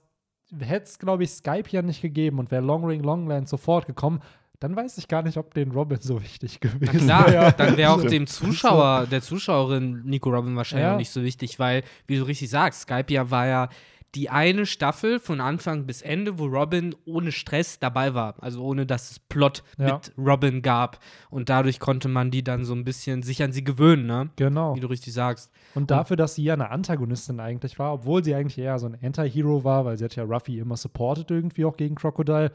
[0.60, 4.22] hätte es, glaube ich, Skype ja nicht gegeben und wäre Long Ring Longland sofort gekommen,
[4.60, 6.98] dann weiß ich gar nicht, ob den Robin so wichtig gewesen wäre.
[6.98, 10.96] Klar, dann wäre auch dem Zuschauer, der Zuschauerin Nico Robin wahrscheinlich ja.
[10.96, 13.70] nicht so wichtig, weil, wie du richtig sagst, Skype ja war ja
[14.16, 18.36] die eine Staffel von Anfang bis Ende, wo Robin ohne Stress dabei war.
[18.42, 19.96] Also ohne, dass es Plot ja.
[19.96, 21.00] mit Robin gab.
[21.32, 24.30] Und dadurch konnte man die dann so ein bisschen sich an sie gewöhnen, ne?
[24.36, 24.76] Genau.
[24.76, 25.52] Wie du richtig sagst.
[25.74, 28.98] Und dafür, dass sie ja eine Antagonistin eigentlich war, obwohl sie eigentlich eher so ein
[29.02, 32.52] Anti-Hero war, weil sie hat ja Ruffy immer supported irgendwie auch gegen Crocodile,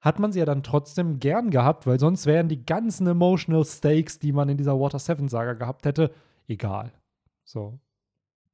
[0.00, 4.18] hat man sie ja dann trotzdem gern gehabt, weil sonst wären die ganzen emotional Stakes,
[4.18, 6.12] die man in dieser Water 7 Saga gehabt hätte,
[6.46, 6.92] egal.
[7.44, 7.80] So.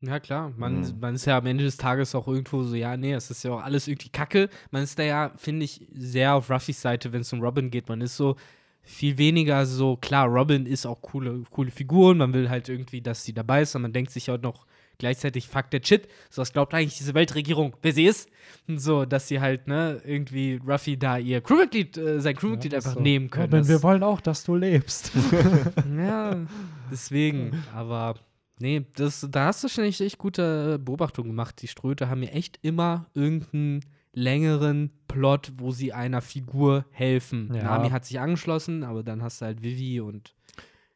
[0.00, 0.52] Ja, klar.
[0.56, 1.00] Man, mhm.
[1.00, 3.52] man ist ja am Ende des Tages auch irgendwo so, ja, nee, es ist ja
[3.52, 4.48] auch alles irgendwie kacke.
[4.70, 7.88] Man ist da ja, finde ich, sehr auf Ruffys Seite, wenn es um Robin geht.
[7.88, 8.36] Man ist so
[8.82, 13.24] viel weniger so, klar, Robin ist auch coole, coole Figur man will halt irgendwie, dass
[13.24, 14.66] sie dabei ist, und man denkt sich auch noch
[14.98, 18.28] gleichzeitig, fuck der Shit, so was glaubt eigentlich diese Weltregierung, wer sie ist.
[18.68, 22.78] Und so, dass sie halt, ne, irgendwie Ruffy da ihr Crewmitglied, äh, sein Crewmitglied ja,
[22.78, 23.00] einfach so.
[23.00, 23.52] nehmen können.
[23.52, 25.12] Robin, wir wollen auch, dass du lebst.
[25.98, 26.36] ja,
[26.90, 28.14] deswegen, aber
[28.58, 31.60] Nee, das, da hast du schon echt, echt gute Beobachtungen gemacht.
[31.60, 37.52] Die Ströte haben mir echt immer irgendeinen längeren Plot, wo sie einer Figur helfen.
[37.52, 37.64] Ja.
[37.64, 40.34] Nami hat sich angeschlossen, aber dann hast du halt Vivi und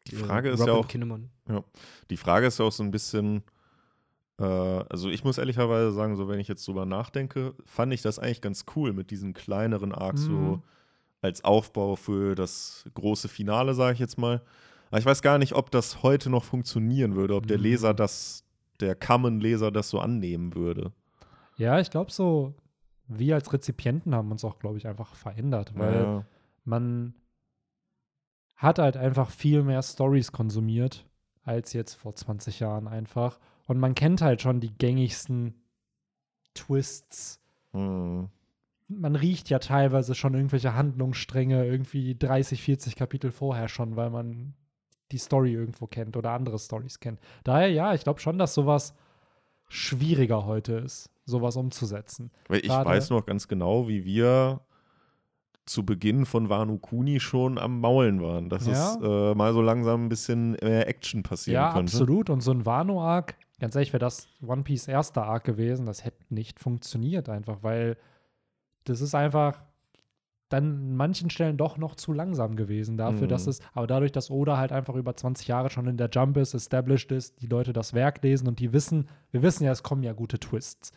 [0.06, 1.64] die Frage ist ja auch, ja,
[2.08, 3.42] die Frage ist ja auch so ein bisschen,
[4.38, 8.18] äh, also ich muss ehrlicherweise sagen, so wenn ich jetzt drüber nachdenke, fand ich das
[8.18, 10.26] eigentlich ganz cool mit diesen kleineren Arcs mhm.
[10.26, 10.62] so
[11.20, 14.40] als Aufbau für das große Finale, sage ich jetzt mal.
[14.90, 17.96] Aber ich weiß gar nicht, ob das heute noch funktionieren würde, ob der Leser mhm.
[17.96, 18.44] das,
[18.80, 20.92] der Common-Leser das so annehmen würde.
[21.56, 22.54] Ja, ich glaube so,
[23.06, 26.24] wir als Rezipienten haben uns auch, glaube ich, einfach verändert, weil ja.
[26.64, 27.14] man
[28.56, 31.04] hat halt einfach viel mehr Stories konsumiert
[31.44, 33.38] als jetzt vor 20 Jahren einfach.
[33.66, 35.54] Und man kennt halt schon die gängigsten
[36.54, 37.40] Twists.
[37.72, 38.28] Mhm
[38.88, 44.54] man riecht ja teilweise schon irgendwelche Handlungsstränge irgendwie 30, 40 Kapitel vorher schon, weil man
[45.12, 47.20] die Story irgendwo kennt oder andere Stories kennt.
[47.44, 48.94] Daher ja, ich glaube schon, dass sowas
[49.68, 52.30] schwieriger heute ist, sowas umzusetzen.
[52.48, 54.60] Weil ich Gerade, weiß noch ganz genau, wie wir
[55.66, 58.72] zu Beginn von Wano Kuni schon am Maulen waren, dass ja.
[58.72, 61.92] es äh, mal so langsam ein bisschen mehr Action passieren ja, könnte.
[61.92, 62.30] Ja, absolut.
[62.30, 66.24] Und so ein Wano-Arc, ganz ehrlich, wäre das One Piece erster Arc gewesen, das hätte
[66.30, 67.98] nicht funktioniert einfach, weil
[68.84, 69.60] das ist einfach
[70.48, 73.28] dann an manchen Stellen doch noch zu langsam gewesen dafür, mhm.
[73.28, 76.36] dass es, aber dadurch, dass Oda halt einfach über 20 Jahre schon in der Jump
[76.36, 79.82] ist, established ist, die Leute das Werk lesen und die wissen, wir wissen ja, es
[79.82, 80.92] kommen ja gute Twists.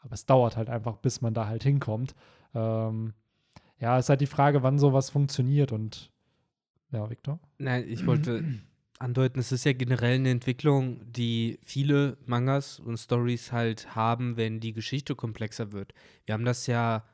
[0.00, 2.14] Aber es dauert halt einfach, bis man da halt hinkommt.
[2.54, 3.12] Ähm,
[3.80, 6.12] ja, ist halt die Frage, wann sowas funktioniert und
[6.92, 7.40] ja, Victor?
[7.58, 8.44] Nein, ich wollte
[8.98, 14.60] andeuten, es ist ja generell eine Entwicklung, die viele Mangas und Stories halt haben, wenn
[14.60, 15.92] die Geschichte komplexer wird.
[16.24, 17.04] Wir haben das ja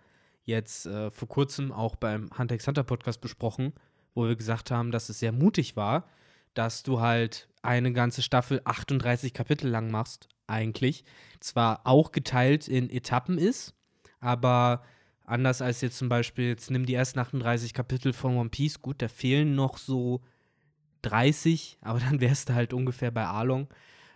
[0.44, 3.73] jetzt äh, vor kurzem auch beim Hunter x Hunter Podcast besprochen,
[4.14, 6.06] wo wir gesagt haben, dass es sehr mutig war,
[6.55, 11.05] dass du halt eine ganze Staffel 38 Kapitel lang machst, eigentlich.
[11.40, 13.74] Zwar auch geteilt in Etappen ist,
[14.20, 14.82] aber
[15.24, 19.01] anders als jetzt zum Beispiel, jetzt nimm die ersten 38 Kapitel von One Piece, gut,
[19.01, 20.23] da fehlen noch so
[21.02, 23.69] 30, aber dann wärst du halt ungefähr bei Arlong.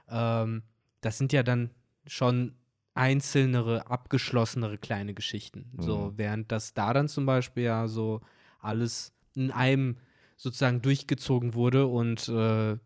[0.09, 0.63] Ähm,
[1.01, 1.71] das sind ja dann
[2.07, 2.55] schon
[2.97, 5.71] einzelnere, abgeschlossenere kleine Geschichten.
[5.73, 5.83] Mhm.
[5.83, 8.21] So, während das da dann zum Beispiel ja so
[8.61, 9.97] alles in einem
[10.37, 12.77] sozusagen durchgezogen wurde und äh,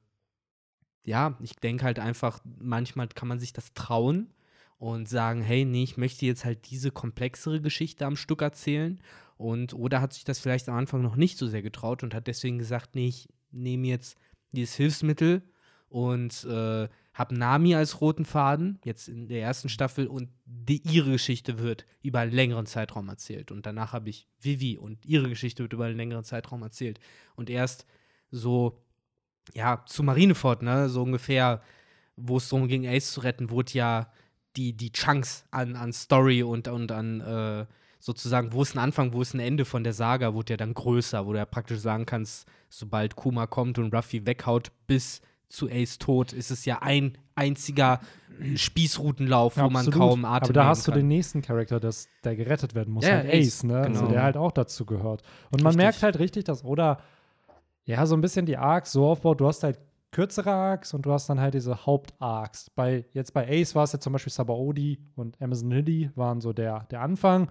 [1.05, 4.33] ja, ich denke halt einfach, manchmal kann man sich das trauen
[4.79, 9.01] und sagen, hey, nee, ich möchte jetzt halt diese komplexere Geschichte am Stück erzählen.
[9.37, 12.27] Und oder hat sich das vielleicht am Anfang noch nicht so sehr getraut und hat
[12.27, 14.19] deswegen gesagt, nee, ich nehme jetzt
[14.53, 15.43] dieses Hilfsmittel
[15.89, 21.13] und äh, habe Nami als roten Faden, jetzt in der ersten Staffel, und die, ihre
[21.13, 23.51] Geschichte wird über einen längeren Zeitraum erzählt.
[23.51, 27.01] Und danach habe ich Vivi und ihre Geschichte wird über einen längeren Zeitraum erzählt.
[27.35, 27.85] Und erst
[28.31, 28.81] so,
[29.55, 31.63] ja, zu Marineford, ne, so ungefähr,
[32.17, 34.13] wo es darum ging, Ace zu retten, wurde ja
[34.57, 37.67] die, die Chunks an, an Story und, und an äh,
[37.99, 40.75] sozusagen, wo ist ein Anfang, wo ist ein Ende von der Saga, wurde ja dann
[40.75, 45.21] größer, wo du ja praktisch sagen kannst, sobald Kuma kommt und Ruffy weghaut, bis
[45.51, 48.01] zu Ace Tod ist es ja ein einziger
[48.55, 52.37] Spießrutenlauf, ja, wo man kaum Atem Aber da hast du den nächsten Charakter, das, der
[52.37, 53.77] gerettet werden muss, ja, halt Ace, Ace ne?
[53.77, 54.01] Also genau.
[54.01, 55.23] Also der halt auch dazu gehört.
[55.51, 55.77] Und man richtig.
[55.77, 57.01] merkt halt richtig, dass Oda
[57.85, 59.79] ja so ein bisschen die Arcs so aufbaut, du hast halt
[60.13, 62.71] kürzere Arcs und du hast dann halt diese Haupt-Arcs.
[62.71, 66.53] Bei, jetzt bei Ace war es ja zum Beispiel Sabaody und Amazon Lily waren so
[66.53, 67.51] der, der Anfang.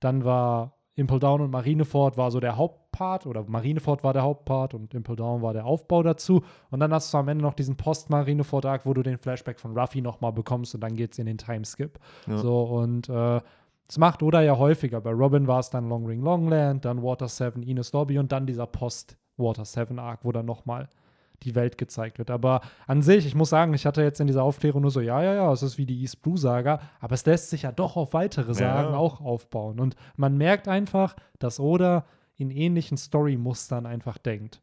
[0.00, 2.56] Dann war Impel Down und Marineford war so der
[3.00, 6.42] Hauptpart oder Marineford war der Hauptpart und Impel Down war der Aufbau dazu.
[6.70, 10.02] Und dann hast du am Ende noch diesen Post-Marineford-Arc, wo du den Flashback von Ruffy
[10.02, 11.98] nochmal bekommst und dann geht's in den Timeskip.
[12.26, 12.38] Ja.
[12.38, 13.40] So und äh,
[13.86, 15.00] das macht Oda ja häufiger.
[15.00, 18.46] Bei Robin war es dann Long Ring Longland, dann Water 7, Ines Lobby und dann
[18.46, 20.88] dieser Post-Water 7 Arc, wo dann nochmal
[21.42, 22.30] die Welt gezeigt wird.
[22.30, 25.22] Aber an sich, ich muss sagen, ich hatte jetzt in dieser Aufklärung nur so, ja,
[25.22, 27.96] ja, ja, es ist wie die East Blue Saga, aber es lässt sich ja doch
[27.96, 28.98] auf weitere Sagen ja.
[28.98, 29.80] auch aufbauen.
[29.80, 32.04] Und man merkt einfach, dass Oda
[32.40, 34.62] in ähnlichen Story-Mustern einfach denkt.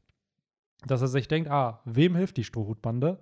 [0.86, 3.20] Dass er sich denkt, ah, wem hilft die Strohhutbande?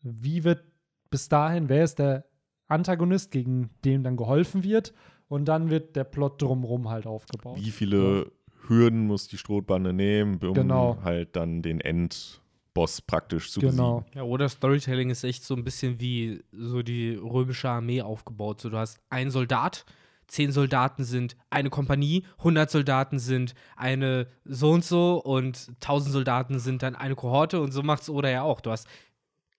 [0.00, 0.64] Wie wird
[1.10, 2.24] bis dahin, wer ist der
[2.68, 4.94] Antagonist, gegen den dann geholfen wird?
[5.28, 7.56] Und dann wird der Plot drumrum halt aufgebaut.
[7.58, 8.30] Wie viele
[8.68, 10.98] Hürden muss die Strohbande nehmen, um genau.
[11.02, 14.00] halt dann den Endboss praktisch zu genau.
[14.00, 14.18] besiegen.
[14.18, 18.60] Ja, oder Storytelling ist echt so ein bisschen wie so die römische Armee aufgebaut.
[18.60, 19.84] So, du hast einen Soldat,
[20.32, 26.58] zehn Soldaten sind eine Kompanie, 100 Soldaten sind eine so und so und 1000 Soldaten
[26.58, 28.60] sind dann eine Kohorte und so macht es Oda ja auch.
[28.60, 28.88] Du hast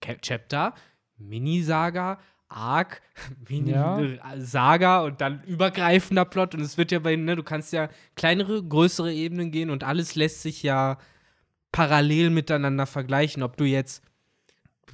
[0.00, 0.74] Chapter,
[1.16, 2.18] Mini-Saga,
[2.48, 3.02] Arc,
[3.48, 4.00] Mini ja.
[4.38, 6.56] Saga und dann übergreifender Plot.
[6.56, 10.16] Und es wird ja bei, ne, du kannst ja kleinere, größere Ebenen gehen und alles
[10.16, 10.98] lässt sich ja
[11.72, 13.44] parallel miteinander vergleichen.
[13.44, 14.02] Ob du jetzt,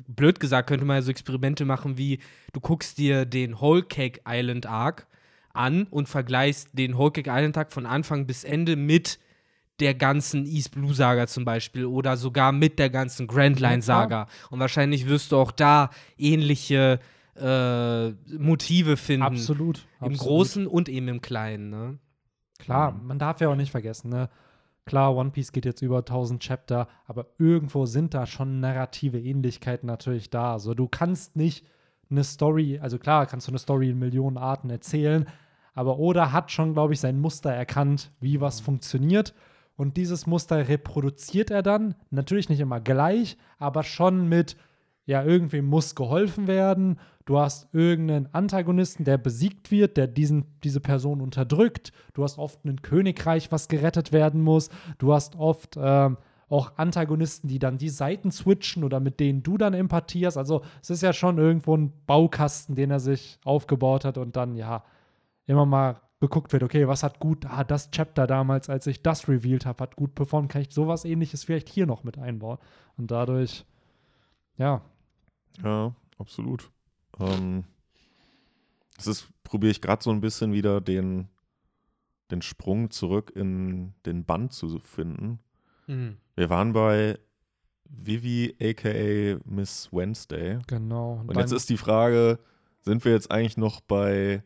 [0.07, 2.21] blöd gesagt, könnte man ja so Experimente machen wie,
[2.53, 5.07] du guckst dir den Whole Cake Island Arc
[5.53, 9.19] an und vergleichst den Whole Cake Island Arc von Anfang bis Ende mit
[9.81, 14.27] der ganzen East Blue Saga zum Beispiel oder sogar mit der ganzen Grand Line Saga.
[14.51, 17.01] Und wahrscheinlich wirst du auch da ähnliche
[17.37, 19.23] äh, Motive finden.
[19.23, 19.87] Absolut.
[20.01, 20.19] Im absolut.
[20.19, 21.71] Großen und eben im Kleinen.
[21.71, 21.99] Ne?
[22.59, 24.29] Klar, man darf ja auch nicht vergessen, ne?
[24.87, 29.87] Klar, One Piece geht jetzt über 1000 Chapter, aber irgendwo sind da schon narrative Ähnlichkeiten
[29.87, 30.53] natürlich da.
[30.53, 31.65] Also du kannst nicht
[32.11, 35.27] eine Story, also klar, kannst du eine Story in Millionen Arten erzählen,
[35.75, 38.65] aber Oda hat schon, glaube ich, sein Muster erkannt, wie was mhm.
[38.65, 39.35] funktioniert.
[39.77, 44.57] Und dieses Muster reproduziert er dann, natürlich nicht immer gleich, aber schon mit,
[45.07, 46.99] ja, irgendwem muss geholfen werden.
[47.25, 51.93] Du hast irgendeinen Antagonisten, der besiegt wird, der diesen, diese Person unterdrückt.
[52.13, 54.69] Du hast oft ein Königreich, was gerettet werden muss.
[54.99, 56.19] Du hast oft ähm,
[56.51, 60.37] auch Antagonisten, die dann die Seiten switchen oder mit denen du dann empathierst.
[60.37, 64.57] Also es ist ja schon irgendwo ein Baukasten, den er sich aufgebaut hat und dann
[64.57, 64.85] ja
[65.47, 69.29] immer mal geguckt wird, okay, was hat gut, ah, das Chapter damals, als ich das
[69.29, 72.59] revealed habe, hat gut performt, kann ich sowas ähnliches vielleicht hier noch mit einbauen.
[72.99, 73.65] Und dadurch,
[74.59, 74.83] ja.
[75.65, 76.71] Ja, absolut.
[77.19, 77.65] Ähm,
[78.97, 81.29] das ist, probiere ich gerade so ein bisschen wieder den,
[82.31, 85.39] den Sprung zurück in den Band zu finden.
[85.91, 86.17] Mhm.
[86.37, 87.19] Wir waren bei
[87.85, 90.59] Vivi, aka Miss Wednesday.
[90.67, 91.21] Genau.
[91.21, 92.39] Und, und jetzt ist die Frage,
[92.83, 94.43] sind wir jetzt eigentlich noch bei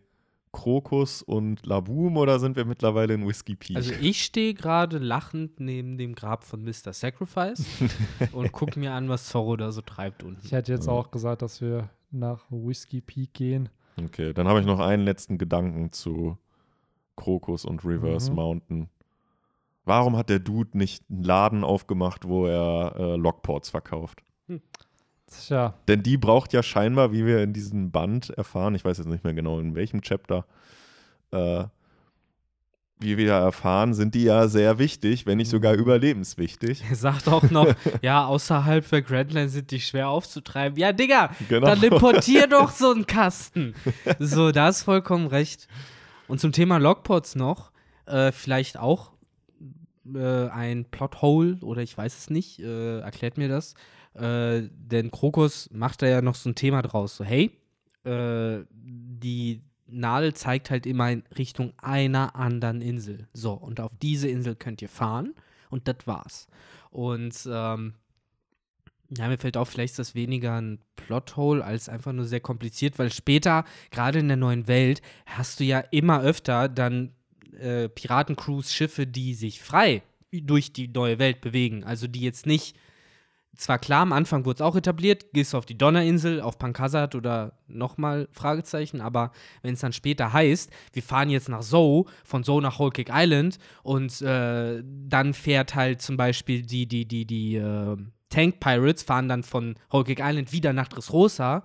[0.52, 3.76] Krokus und Laboom oder sind wir mittlerweile in Whiskey Peak?
[3.76, 6.92] Also ich stehe gerade lachend neben dem Grab von Mr.
[6.92, 7.66] Sacrifice
[8.32, 10.40] und gucke mir an, was Zorro da so treibt unten.
[10.44, 10.92] Ich hätte jetzt ja.
[10.92, 13.68] auch gesagt, dass wir nach Whiskey Peak gehen.
[14.02, 16.38] Okay, dann habe ich noch einen letzten Gedanken zu
[17.16, 18.36] Krokus und Reverse mhm.
[18.36, 18.88] Mountain.
[19.84, 24.22] Warum hat der Dude nicht einen Laden aufgemacht, wo er äh, Lockports verkauft?
[24.48, 24.62] Hm.
[25.26, 25.74] Tja.
[25.88, 29.24] Denn die braucht ja scheinbar, wie wir in diesem Band erfahren, ich weiß jetzt nicht
[29.24, 30.46] mehr genau in welchem Chapter,
[31.32, 31.64] äh,
[33.00, 35.80] wie wir erfahren, sind die ja sehr wichtig, wenn nicht sogar mhm.
[35.80, 36.82] überlebenswichtig.
[36.88, 40.78] Er sagt auch noch, ja, außerhalb der Grandland sind die schwer aufzutreiben.
[40.78, 41.66] Ja, Digga, genau.
[41.66, 43.74] dann importier doch so einen Kasten.
[44.18, 45.68] So, da ist vollkommen recht.
[46.28, 47.72] Und zum Thema Logpots noch,
[48.06, 49.13] äh, vielleicht auch
[50.12, 53.74] äh, ein Plothole oder ich weiß es nicht, äh, erklärt mir das.
[54.14, 57.16] Äh, denn Krokus macht da ja noch so ein Thema draus.
[57.16, 57.50] So, hey,
[58.04, 63.28] äh, die Nadel zeigt halt immer in Richtung einer anderen Insel.
[63.32, 65.34] So, und auf diese Insel könnt ihr fahren
[65.70, 66.46] und das war's.
[66.90, 67.94] Und ähm,
[69.16, 72.98] ja, mir fällt auf, vielleicht ist das weniger ein Plothole als einfach nur sehr kompliziert,
[72.98, 77.12] weil später, gerade in der neuen Welt, hast du ja immer öfter dann
[77.60, 80.02] äh, Piratencruise-Schiffe, die sich frei
[80.32, 81.84] durch die neue Welt bewegen.
[81.84, 82.76] Also die jetzt nicht
[83.56, 87.14] zwar klar, am Anfang wurde es auch etabliert, gehst du auf die Donnerinsel, auf Pankasat
[87.14, 89.30] oder nochmal Fragezeichen, aber
[89.62, 93.12] wenn es dann später heißt, wir fahren jetzt nach Zoe, von Zoe nach Whole Cake
[93.14, 97.96] Island und äh, dann fährt halt zum Beispiel die, die, die, die äh,
[98.28, 101.64] Tank Pirates fahren dann von Whole Cake Island wieder nach Dressrosa,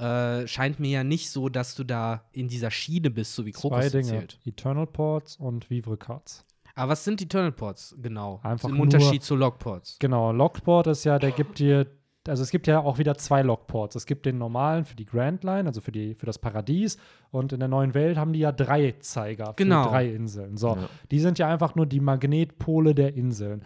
[0.00, 3.52] äh, scheint mir ja nicht so, dass du da in dieser Schiene bist, so wie
[3.52, 4.40] Krokus Zwei Dinge, erzählt.
[4.44, 6.42] Eternal Ports und Vivre Cards.
[6.74, 8.40] Aber was sind die Ports genau?
[8.42, 9.98] Einfach Im nur, Unterschied zu Lockports.
[9.98, 11.86] Genau, Lockport ist ja, der gibt dir,
[12.26, 13.96] also es gibt ja auch wieder zwei Lockports.
[13.96, 16.96] Es gibt den normalen für die Grand Line, also für, die, für das Paradies.
[17.30, 19.84] Und in der neuen Welt haben die ja drei Zeiger genau.
[19.84, 20.56] für drei Inseln.
[20.56, 20.88] So, ja.
[21.10, 23.62] die sind ja einfach nur die Magnetpole der Inseln.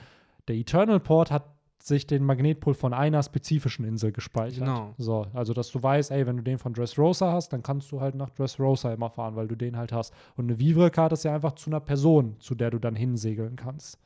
[0.49, 1.54] Der Eternal Port hat
[1.85, 4.61] sich den Magnetpol von einer spezifischen Insel gespeichert.
[4.61, 4.95] Genau.
[4.97, 8.01] So, also dass du weißt, ey, wenn du den von Dressrosa hast, dann kannst du
[8.01, 10.15] halt nach Dressrosa immer fahren, weil du den halt hast.
[10.35, 13.99] Und eine Vivre-Karte ist ja einfach zu einer Person, zu der du dann hinsegeln kannst.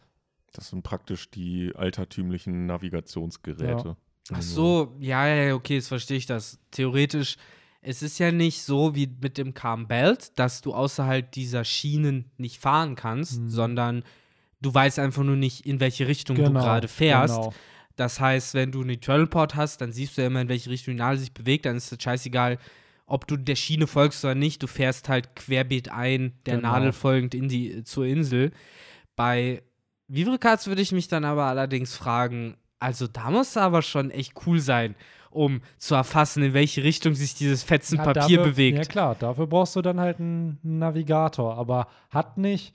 [0.54, 3.88] Das sind praktisch die altertümlichen Navigationsgeräte.
[3.88, 3.96] Ja.
[4.32, 6.58] Ach so, ja, ja, okay, jetzt verstehe ich das.
[6.72, 7.36] Theoretisch,
[7.80, 12.32] es ist ja nicht so wie mit dem Calm Belt, dass du außerhalb dieser Schienen
[12.38, 13.48] nicht fahren kannst, mhm.
[13.50, 14.04] sondern
[14.60, 17.36] du weißt einfach nur nicht, in welche Richtung genau, du gerade fährst.
[17.36, 17.54] Genau.
[17.96, 20.70] Das heißt, wenn du einen Eternal Port hast, dann siehst du ja immer, in welche
[20.70, 21.66] Richtung die Nadel sich bewegt.
[21.66, 22.58] Dann ist es scheißegal,
[23.06, 24.62] ob du der Schiene folgst oder nicht.
[24.62, 26.72] Du fährst halt querbeet ein, der genau.
[26.72, 28.52] Nadel folgend in die, zur Insel.
[29.16, 29.62] Bei
[30.06, 34.34] Vivrecats würde ich mich dann aber allerdings fragen, also da muss es aber schon echt
[34.46, 34.94] cool sein,
[35.30, 38.78] um zu erfassen, in welche Richtung sich dieses Fetzen ja, Papier dafür, bewegt.
[38.78, 41.58] Ja klar, dafür brauchst du dann halt einen Navigator.
[41.58, 42.74] Aber hat nicht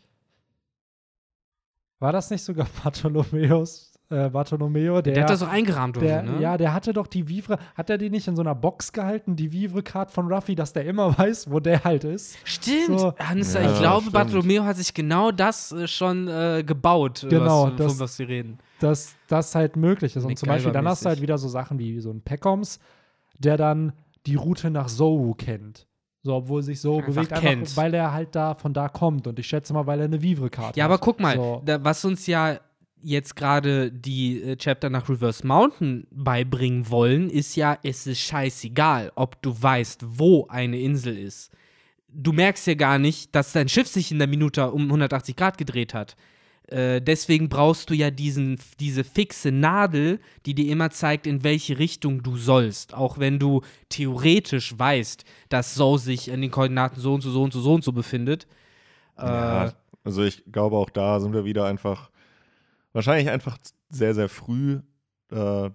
[2.03, 3.89] war das nicht sogar Bartholomäus?
[4.09, 6.41] Äh, Bartolomeo, der, der hat das so eingerahmt der, oder so, ne?
[6.41, 9.37] Ja, der hatte doch die Vivre, hat er die nicht in so einer Box gehalten,
[9.37, 12.37] die Vivre-Card von Ruffy, dass der immer weiß, wo der halt ist?
[12.43, 13.13] Stimmt, so.
[13.17, 14.13] Hans, ja, ich glaube, stimmt.
[14.13, 18.23] Bartolomeo hat sich genau das äh, schon äh, gebaut, genau, was, das, von was sie
[18.25, 18.59] reden.
[18.81, 20.25] Dass das halt möglich ist.
[20.25, 22.79] Und zum Beispiel, dann hast du halt wieder so Sachen wie so ein Peckoms,
[23.39, 23.93] der dann
[24.25, 25.87] die Route nach Zou kennt.
[26.23, 29.27] So, obwohl sich so einfach bewegt, einfach, weil er halt da von da kommt.
[29.27, 30.91] Und ich schätze mal, weil er eine Vivre-Karte Ja, hat.
[30.91, 31.61] aber guck mal, so.
[31.65, 32.59] da, was uns ja
[33.01, 39.11] jetzt gerade die äh, Chapter nach Reverse Mountain beibringen wollen, ist ja, es ist scheißegal,
[39.15, 41.51] ob du weißt, wo eine Insel ist.
[42.07, 45.57] Du merkst ja gar nicht, dass dein Schiff sich in der Minute um 180 Grad
[45.57, 46.15] gedreht hat.
[46.73, 51.77] Äh, deswegen brauchst du ja diesen, diese fixe Nadel, die dir immer zeigt, in welche
[51.77, 52.95] Richtung du sollst.
[52.95, 57.43] Auch wenn du theoretisch weißt, dass So sich in den Koordinaten so und so, so
[57.43, 58.47] und so, so und so befindet.
[59.17, 59.69] Äh,
[60.03, 62.09] also ich glaube, auch da sind wir wieder einfach,
[62.91, 63.57] wahrscheinlich einfach
[63.89, 64.79] sehr, sehr früh.
[65.31, 65.69] Äh,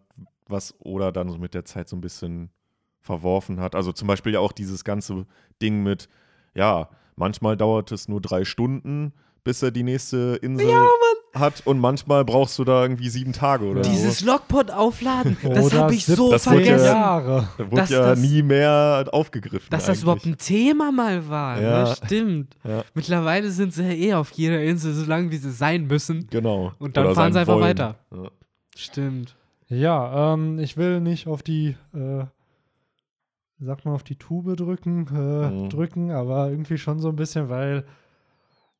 [0.48, 2.50] was Oda dann so mit der Zeit so ein bisschen
[3.00, 3.74] verworfen hat.
[3.74, 5.26] Also zum Beispiel ja auch dieses ganze
[5.62, 6.08] Ding mit,
[6.54, 9.12] ja, manchmal dauert es nur drei Stunden,
[9.48, 10.86] bis er die nächste Insel Ja,
[11.32, 14.26] hat und manchmal brauchst du da irgendwie sieben Tage oder Dieses so.
[14.26, 16.84] Logpot aufladen, das habe ich so 17 Das wurde vergessen.
[16.84, 17.48] Jahre.
[17.56, 19.68] Da wurde dass ja das- nie mehr aufgegriffen.
[19.70, 20.02] Dass das eigentlich.
[20.02, 21.58] überhaupt ein Thema mal war.
[21.62, 21.84] Ja.
[21.84, 21.96] Ne?
[21.96, 22.56] Stimmt.
[22.62, 22.84] Ja.
[22.92, 26.26] Mittlerweile sind sie ja eh auf jeder Insel so lange, wie sie sein müssen.
[26.28, 26.72] Genau.
[26.78, 27.64] Und dann Oder fahren sie einfach Wollen.
[27.64, 27.94] weiter.
[28.14, 28.28] Ja.
[28.76, 29.34] Stimmt.
[29.68, 32.24] Ja, ähm, ich will nicht auf die, äh,
[33.60, 35.68] sag mal, auf die Tube drücken, äh, Mhm.
[35.70, 37.84] drücken, aber irgendwie schon so ein bisschen, weil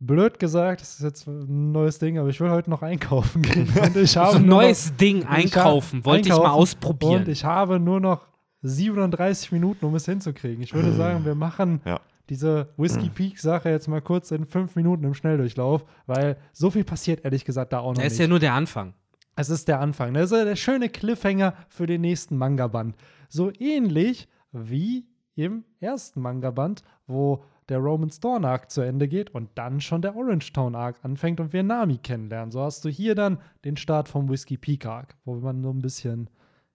[0.01, 3.69] blöd gesagt, das ist jetzt ein neues Ding, aber ich will heute noch einkaufen gehen.
[3.83, 6.05] Und ich habe So ein neues Ding hab- einkaufen.
[6.05, 7.23] Wollte ich mal einkaufen ausprobieren.
[7.25, 8.27] Und ich habe nur noch
[8.63, 10.63] 37 Minuten, um es hinzukriegen.
[10.63, 12.01] Ich würde sagen, wir machen Ja.
[12.29, 16.85] diese Whiskey Peak Sache jetzt mal kurz in fünf Minuten im Schnelldurchlauf, weil so viel
[16.85, 18.13] passiert ehrlich gesagt da auch noch Das nicht.
[18.13, 18.95] ist ja nur der Anfang.
[19.37, 20.15] Es ist der Anfang.
[20.15, 22.97] Das ist ja der schöne Cliffhanger für den nächsten Manga-Band.
[23.29, 25.07] So ähnlich wie
[25.37, 30.17] im ersten Manga-Band, wo der Roman Storm Arc zu Ende geht und dann schon der
[30.17, 32.51] Orange Town Arc anfängt und wir Nami kennenlernen.
[32.51, 35.81] So hast du hier dann den Start vom Whiskey Peak Arc, wo man so ein
[35.83, 36.31] bisschen,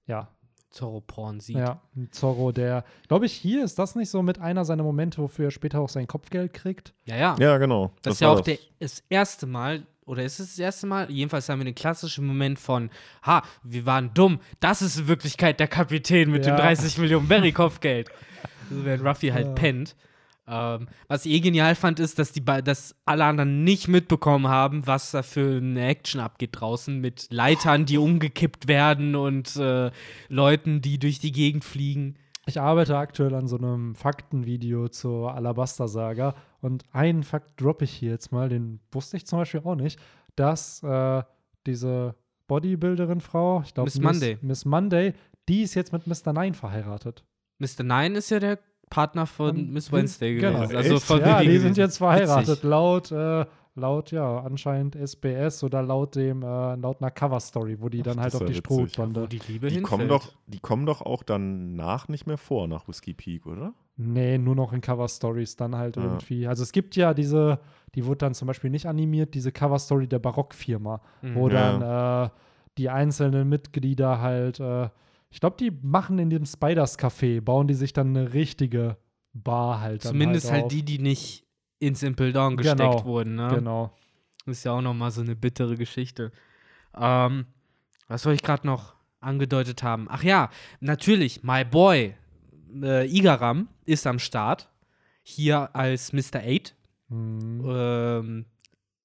[0.08, 0.28] ja,
[0.70, 1.58] Zorro-Porn sieht.
[1.58, 5.20] ja, ein Zorro, der, glaube ich, hier ist das nicht so mit einer seiner Momente,
[5.22, 6.94] wofür er später auch sein Kopfgeld kriegt.
[7.06, 7.36] Ja, ja.
[7.40, 7.92] Ja, genau.
[8.02, 11.12] Das, ist ja auch der, das erste Mal, oder ist es das erste Mal?
[11.12, 12.90] Jedenfalls haben wir den klassischen Moment von,
[13.24, 14.40] ha, wir waren dumm.
[14.62, 16.56] Das ist in Wirklichkeit der Kapitän mit Ja.
[16.56, 18.10] dem 30 Millionen Berry-Kopfgeld.
[18.70, 19.54] also während Ruffy halt Ja.
[19.54, 19.96] pennt.
[20.46, 24.86] Ähm, was ich eh genial fand, ist, dass, die, dass alle anderen nicht mitbekommen haben,
[24.86, 29.92] was da für eine Action abgeht draußen mit Leitern, die umgekippt werden und äh,
[30.28, 32.16] Leuten, die durch die Gegend fliegen.
[32.46, 38.12] Ich arbeite aktuell an so einem Faktenvideo zur Alabaster-Saga und einen Fakt droppe ich hier
[38.12, 39.98] jetzt mal, den wusste ich zum Beispiel auch nicht,
[40.36, 41.24] dass äh,
[41.66, 42.16] diese
[42.48, 44.38] Bodybuilderin-Frau, ich glaube Miss Monday.
[44.42, 45.14] Miss Monday,
[45.48, 46.34] die ist jetzt mit Mr.
[46.34, 47.24] Nine verheiratet.
[47.60, 47.84] Mr.
[47.84, 50.60] Nine ist ja der Partner von Miss Wednesday genau.
[50.60, 50.76] gewesen.
[50.78, 51.04] Also Echt?
[51.04, 52.64] von ja, die sind jetzt verheiratet, Witzig.
[52.64, 53.46] laut, äh,
[53.76, 58.20] laut, ja, anscheinend SBS oder laut dem, äh, laut einer Cover-Story, wo die Ach, dann
[58.22, 58.60] halt auf die ja.
[58.60, 59.22] Strohbande.
[59.24, 59.84] Wo die Liebe Die hinfällt.
[59.90, 63.74] kommen, doch, die kommen doch auch danach nicht mehr vor, nach Whiskey Peak, oder?
[63.98, 66.04] Nee, nur noch in Cover-Stories dann halt Ja.
[66.04, 66.46] irgendwie.
[66.48, 67.60] Also es gibt ja diese,
[67.96, 71.36] die wurde dann zum Beispiel nicht animiert, diese Cover-Story der Barockfirma, Mhm.
[71.36, 71.78] wo Ja.
[71.78, 72.30] dann äh,
[72.78, 74.90] die einzelnen Mitglieder halt, äh,
[75.34, 78.98] ich glaube, die machen in dem Spiders Café, bauen die sich dann eine richtige
[79.34, 80.04] Bar halt.
[80.04, 80.70] Zumindest halt, auf.
[80.70, 81.44] die, die nicht
[81.80, 83.36] in Simple Dawn gesteckt Genau, wurden.
[83.36, 83.48] Ne?
[83.56, 83.98] Genau.
[84.46, 86.32] Das ist ja auch noch mal so eine bittere Geschichte.
[86.96, 87.48] Ähm,
[88.08, 90.06] was soll ich gerade noch angedeutet haben?
[90.08, 90.52] Ach ja,
[90.82, 92.14] natürlich, my boy
[92.84, 94.70] äh, Igaram ist am Start.
[95.24, 96.42] Hier als Mr.
[96.46, 96.76] 8.
[97.10, 97.64] Hm.
[97.66, 98.46] Ähm,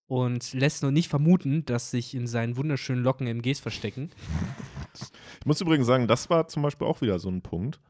[0.07, 4.11] und lässt noch nicht vermuten, dass sich in seinen wunderschönen Locken MGs verstecken.
[5.41, 7.81] Ich muss übrigens sagen, das war zum Beispiel auch wieder so ein Punkt,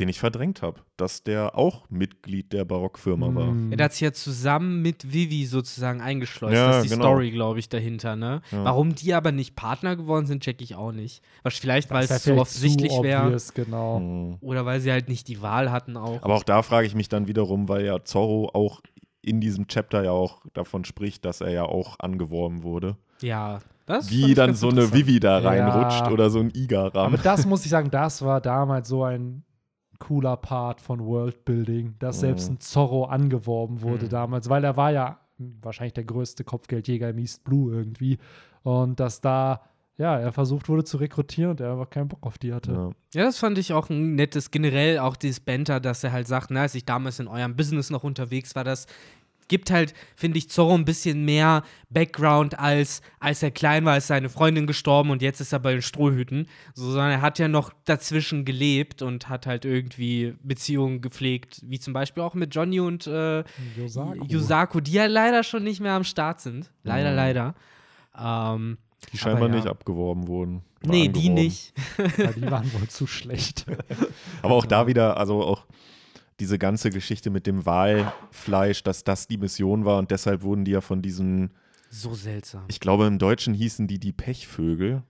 [0.00, 3.48] den ich verdrängt habe, dass der auch Mitglied der Barockfirma war.
[3.48, 3.70] Hm.
[3.70, 6.54] Ja, der hat sich ja zusammen mit Vivi sozusagen eingeschleust.
[6.54, 7.10] Ja, das ist die genau.
[7.10, 8.40] Story, glaube ich, dahinter, ne?
[8.50, 8.64] Ja.
[8.64, 11.22] Warum die aber nicht Partner geworden sind, check ich auch nicht.
[11.42, 13.36] Was vielleicht, weil es so offensichtlich wäre.
[13.54, 14.00] Genau.
[14.00, 14.38] Mhm.
[14.40, 16.22] Oder weil sie halt nicht die Wahl hatten auch.
[16.22, 18.80] Aber auch da frage ich mich dann wiederum, weil ja Zorro auch
[19.22, 22.96] in diesem Chapter ja auch davon spricht, dass er ja auch angeworben wurde.
[23.20, 24.92] ja, das Wie dann so eine.
[24.92, 25.48] Vivi da Ja.
[25.48, 27.06] reinrutscht oder so ein Igaram.
[27.14, 29.44] Aber das muss ich sagen, das war damals so ein
[29.98, 32.20] cooler Part von Worldbuilding, dass Mhm.
[32.20, 34.10] selbst ein Zorro angeworben wurde Mhm.
[34.10, 35.18] damals, weil er war ja
[35.62, 38.18] wahrscheinlich der größte Kopfgeldjäger im East Blue irgendwie.
[38.62, 39.60] Und dass da,
[39.98, 42.72] ja, er versucht wurde zu rekrutieren und er einfach keinen Bock auf die hatte.
[42.72, 42.90] Ja.
[43.14, 46.50] Ja, das fand ich auch ein nettes, generell auch dieses Banter, dass er halt sagt,
[46.50, 48.86] na, als ich damals in eurem Business noch unterwegs war, das
[49.50, 54.06] gibt halt, finde ich, Zorro ein bisschen mehr Background als als er klein war, ist
[54.06, 56.46] seine Freundin gestorben und jetzt ist er bei den Strohhüten.
[56.72, 61.78] So, sondern er hat ja noch dazwischen gelebt und hat halt irgendwie Beziehungen gepflegt, wie
[61.78, 63.44] zum Beispiel auch mit Johnny und äh,
[63.76, 64.24] Yosaku.
[64.26, 66.70] Yusaku, die ja leider schon nicht mehr am Start sind.
[66.82, 67.16] Leider, Mhm.
[67.16, 67.54] leider.
[68.18, 68.78] Ähm,
[69.12, 69.56] Die scheinbar ja.
[69.56, 70.62] nicht abgeworben wurden.
[70.82, 71.34] Nee, die angeworben.
[71.34, 71.72] nicht.
[72.16, 73.66] Ja, die waren wohl zu schlecht.
[74.42, 75.66] Aber auch da wieder, also auch
[76.40, 80.72] diese ganze Geschichte mit dem Walfleisch, dass das die Mission war und deshalb wurden die
[80.72, 81.50] ja von diesen,
[81.90, 82.64] So seltsam.
[82.68, 85.02] ich glaube im Deutschen hießen die die Pechvögel.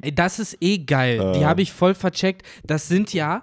[0.00, 1.32] Ey, das ist eh geil.
[1.34, 1.44] Die Äh.
[1.44, 2.42] habe ich voll vercheckt.
[2.64, 3.42] Das sind ja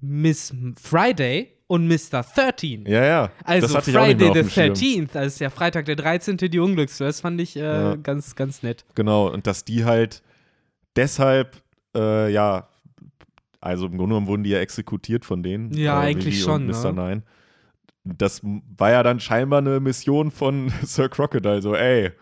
[0.00, 2.22] Miss Friday und Mr.
[2.34, 2.86] 13.
[2.86, 3.30] Ja, ja.
[3.44, 4.72] Also Friday the dem Schirm.
[4.74, 6.36] 13th, das ist ja Freitag der 13.
[6.36, 7.06] die Unglückstür.
[7.08, 7.96] Das fand ich äh, Ja.
[7.96, 8.84] ganz, ganz nett.
[8.94, 10.22] Genau, und dass die halt
[10.96, 11.60] deshalb,
[11.96, 12.68] äh, ja,
[13.66, 15.72] also im Grunde genommen wurden die ja exekutiert von denen.
[15.76, 16.92] Ja, äh, eigentlich Vivi schon, Mr.
[16.92, 17.08] ne?
[17.08, 17.22] Nine.
[18.04, 22.12] Das war ja dann scheinbar eine Mission von Sir Crocodile, so, ey,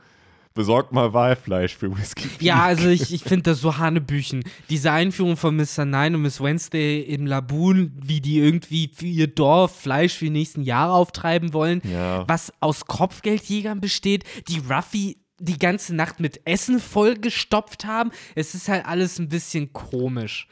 [0.55, 2.29] besorgt mal Walfleisch für Whisky.
[2.29, 2.41] Peak.
[2.43, 4.45] Ja, also ich, ich finde das so Hanebüchen.
[4.71, 5.85] Diese Einführung von Mr.
[5.85, 10.31] Nine und Miss Wednesday im Laboon, wie die irgendwie für ihr Dorf Fleisch für die
[10.31, 12.25] nächsten Jahre auftreiben wollen, Ja.
[12.29, 18.13] was aus Kopfgeldjägern besteht, die Ruffy die ganze Nacht mit Essen vollgestopft haben.
[18.37, 20.47] Es ist halt alles ein bisschen komisch.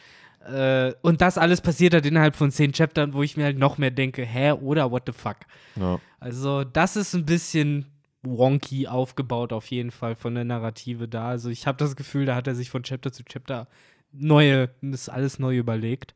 [0.46, 3.78] Äh, und das alles passiert halt innerhalb von zehn Chaptern, wo ich mir halt noch
[3.78, 5.36] mehr denke, hä, oder what the fuck.
[5.76, 6.00] Ja.
[6.20, 7.86] Also, das ist ein bisschen
[8.22, 11.28] wonky aufgebaut, auf jeden Fall von der Narrative da.
[11.28, 13.68] Also, ich habe das Gefühl, da hat er sich von Chapter zu Chapter
[14.12, 16.14] neue, das alles neu überlegt.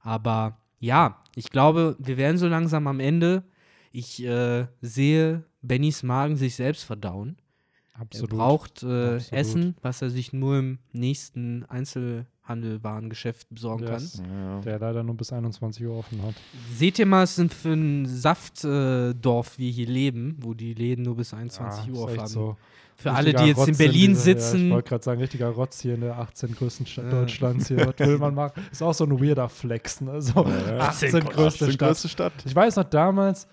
[0.00, 3.42] Aber ja, ich glaube, wir werden so langsam am Ende.
[3.90, 7.36] Ich äh, sehe Bennys Magen sich selbst verdauen.
[7.94, 8.32] Absolut.
[8.32, 9.32] Er braucht äh, Absolut.
[9.32, 11.64] Essen, was er sich nur im nächsten
[12.48, 14.16] Einzelhandelwarengeschäft besorgen Yes.
[14.16, 14.24] kann.
[14.30, 14.60] Ja.
[14.60, 16.34] Der leider nur bis 21 Uhr offen hat.
[16.74, 21.04] Seht ihr mal, was denn für ein Saftdorf äh, wir hier leben, wo die Läden
[21.04, 22.26] nur bis 21 Ja, Uhr echt haben.
[22.28, 22.56] so.
[22.96, 25.20] Für alle, Richtiger die jetzt in Rotz Berlin dieser- Ja, ich sitzen, wollte gerade sagen,
[25.20, 27.10] richtiger Rotz hier in der 18 größten Stadt Ja.
[27.12, 27.86] Deutschlands hier.
[27.96, 28.64] Was will man machen?
[28.72, 30.20] Ist auch so ein weirder Flex, ne?
[30.20, 30.78] So, Ja.
[30.78, 31.78] 18 18 größte 18 Stadt.
[31.88, 32.32] größte Stadt.
[32.44, 33.46] Ich weiß noch damals,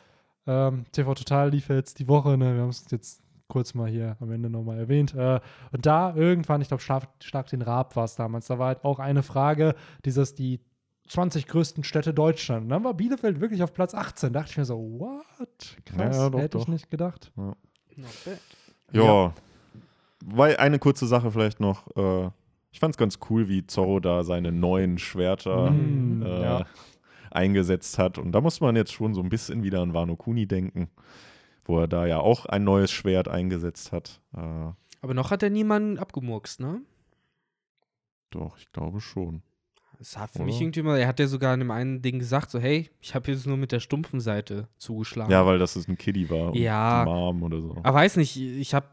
[0.47, 2.55] ähm, TV Total lief jetzt die Woche, ne?
[2.55, 5.13] wir haben es jetzt kurz mal hier am Ende nochmal erwähnt.
[5.13, 5.39] Äh,
[5.72, 8.84] und da irgendwann, ich glaube, stark, stark den Raab war es damals, da war halt
[8.84, 10.59] auch eine Frage, dieses, die
[11.07, 12.63] 20 größten Städte Deutschland.
[12.63, 14.34] Und dann war Bielefeld wirklich auf Platz 18.
[14.34, 15.77] Da dachte ich mir so, what?
[15.85, 16.72] Krass, Ja, doch, hätte ich doch.
[16.72, 17.31] nicht gedacht.
[18.91, 19.34] Ja.
[20.26, 21.85] Weil eine kurze Sache vielleicht noch.
[21.95, 22.30] Äh,
[22.72, 26.65] ich fand es ganz cool, wie Zorro da seine neuen Schwerter Mm, äh, ja.
[27.31, 28.17] eingesetzt hat.
[28.17, 30.89] Und da muss man jetzt schon so ein bisschen wieder an Wano Kuni denken,
[31.65, 34.21] wo er da ja auch ein neues Schwert eingesetzt hat.
[34.33, 34.39] Äh,
[35.01, 36.81] aber noch hat er niemanden abgemurkst, ne?
[38.35, 39.41] doch, ich glaube schon.
[39.97, 40.45] Das hat für Oder?
[40.45, 43.15] mich irgendwie mal, er hat ja sogar in dem einen Ding gesagt, so, hey, ich
[43.15, 45.31] habe jetzt nur mit der stumpfen Seite zugeschlagen.
[45.31, 46.53] Ja, weil das ist ein Kiddie war.
[46.53, 47.03] Ja.
[47.05, 47.77] Mom oder so.
[47.81, 48.87] Aber weiß nicht, ich habe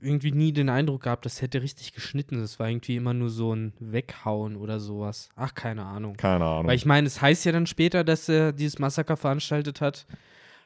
[0.00, 2.40] irgendwie nie den Eindruck gehabt, das hätte richtig geschnitten.
[2.40, 5.28] Das war irgendwie immer nur so ein Weghauen oder sowas.
[5.36, 6.16] Ach, keine Ahnung.
[6.16, 6.66] Keine Ahnung.
[6.66, 10.06] Weil ich meine, es heißt ja dann später, dass er dieses Massaker veranstaltet hat.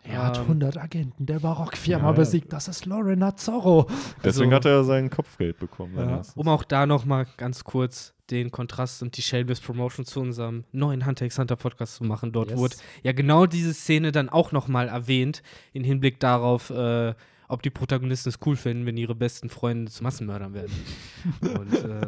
[0.05, 2.13] Er hat Ähm, 100 Agenten der Barockfirma Ja.
[2.13, 2.53] besiegt.
[2.53, 3.87] Das ist Lorena Zorro.
[4.25, 5.95] Deswegen also- hat er sein Kopfgeld bekommen.
[5.97, 6.23] Ja.
[6.35, 11.07] Um auch da nochmal ganz kurz den Kontrast und die Shelby's Promotion zu unserem neuen
[11.07, 12.33] Hunter x Hunter Podcast zu machen.
[12.33, 12.59] Dort Yes.
[12.59, 15.43] wurde ja genau diese Szene dann auch nochmal erwähnt,
[15.73, 17.15] in Hinblick darauf, äh,
[17.49, 20.73] ob die Protagonisten es cool finden, wenn ihre besten Freunde zu Massenmördern werden.
[21.61, 22.07] und äh,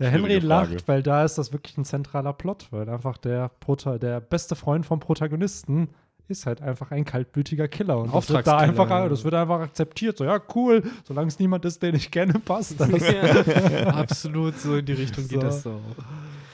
[0.00, 3.98] Ja, Henry lacht, weil da ist das wirklich ein zentraler Plot, weil einfach der, Prota
[3.98, 5.88] der beste Freund vom Protagonisten
[6.28, 7.98] ist halt einfach ein kaltblütiger Killer.
[7.98, 10.16] Und das wird, da einfach, das wird einfach akzeptiert.
[10.18, 12.88] So, ja, cool, solange es niemand ist, den ich kenne, passt das.
[12.90, 15.46] ja, absolut so in die Richtung geht So.
[15.46, 15.80] das so.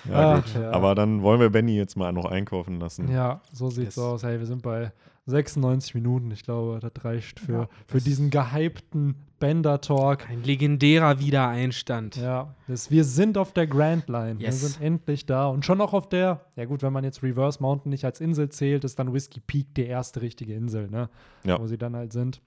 [0.08, 0.62] Ja, Ach, gut.
[0.62, 0.70] ja.
[0.70, 3.10] Aber dann wollen wir Benny jetzt mal noch einkaufen lassen.
[3.10, 4.04] Ja, so sieht's Yes.
[4.04, 4.22] aus.
[4.22, 4.92] Hey, wir sind bei
[5.26, 6.30] 96 Minuten.
[6.30, 9.14] Ich glaube, das reicht für, Ja, für diesen gehypten
[9.44, 10.30] Bender-Talk.
[10.30, 12.16] Ein legendärer Wiedereinstand.
[12.16, 14.40] Ja, das, wir sind auf der Grand Line.
[14.40, 14.62] Yes.
[14.62, 15.48] Wir sind endlich da.
[15.48, 18.48] Und schon auch auf der, ja gut, wenn man jetzt Reverse Mountain nicht als Insel
[18.48, 21.10] zählt, ist dann Whiskey Peak die erste richtige Insel, ne?
[21.44, 21.60] Ja.
[21.60, 22.40] Wo sie dann halt sind.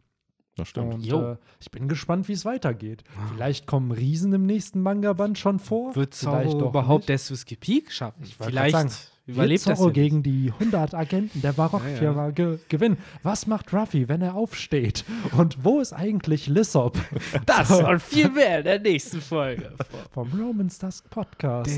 [0.55, 0.95] Das stimmt.
[0.95, 3.03] Und äh, ich bin gespannt, wie es weitergeht.
[3.31, 5.95] Vielleicht kommen Riesen im nächsten Manga-Band schon vor.
[5.95, 7.09] Wird Vielleicht Zorro überhaupt nicht.
[7.09, 8.23] das Whiskey Peak schaffen?
[8.23, 12.97] Ich Vielleicht überlebt das Zorro ja gegen die 100 Agenten der Barockfirma Ja, ge gewinnen.
[13.23, 15.03] Was macht Ruffy, wenn er aufsteht?
[15.37, 16.97] Und wo ist eigentlich Lissop?
[17.45, 19.71] Das und viel mehr in der nächsten Folge.
[20.11, 21.69] Vom Romans Dusk Podcast.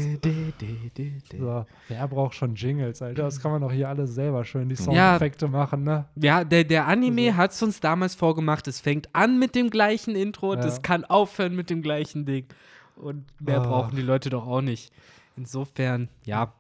[1.38, 3.24] So, wer braucht schon Jingles, Alter?
[3.24, 6.06] Das kann man doch hier alles selber schön die Soundeffekte machen, ne?
[6.16, 8.68] Ja, der, der Anime hat es uns damals vorgemacht.
[8.68, 10.62] Es fängt an mit dem gleichen Intro, Ja.
[10.62, 12.46] das kann aufhören mit dem gleichen Ding.
[12.96, 13.68] Und mehr Ah.
[13.68, 14.92] brauchen die Leute doch auch nicht.
[15.38, 16.54] Insofern, ja,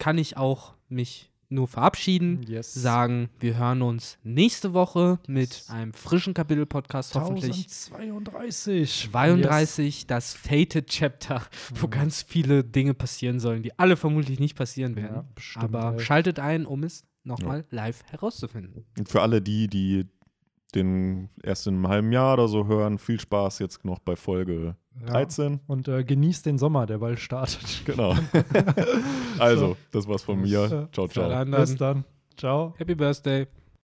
[0.00, 2.42] kann ich auch mich nur verabschieden.
[2.46, 2.74] Yes.
[2.74, 7.66] Sagen, wir hören uns nächste Woche mit einem frischen Kapitel-Podcast hoffentlich.
[8.00, 9.10] 1032.
[9.10, 11.42] 32, das Fated Chapter,
[11.74, 11.90] wo Mhm.
[11.90, 15.16] ganz viele Dinge passieren sollen, die alle vermutlich nicht passieren werden.
[15.16, 16.00] Ja, bestimmt, Aber ey.
[16.00, 18.84] schaltet ein, um es nochmal live herauszufinden.
[18.98, 20.06] Und für alle die, die
[20.74, 24.76] den erst in einem halben Jahr oder so hören, viel Spaß jetzt noch bei Folge
[25.00, 25.12] Ja.
[25.12, 25.60] 13.
[25.66, 27.82] Und äh, genießt den Sommer, der bald startet.
[27.84, 28.14] Genau.
[29.38, 30.88] also, das war's von mir.
[30.92, 31.44] Ciao, ciao.
[31.44, 32.04] Bis dann.
[32.36, 32.74] Ciao.
[32.78, 33.46] Happy Birthday.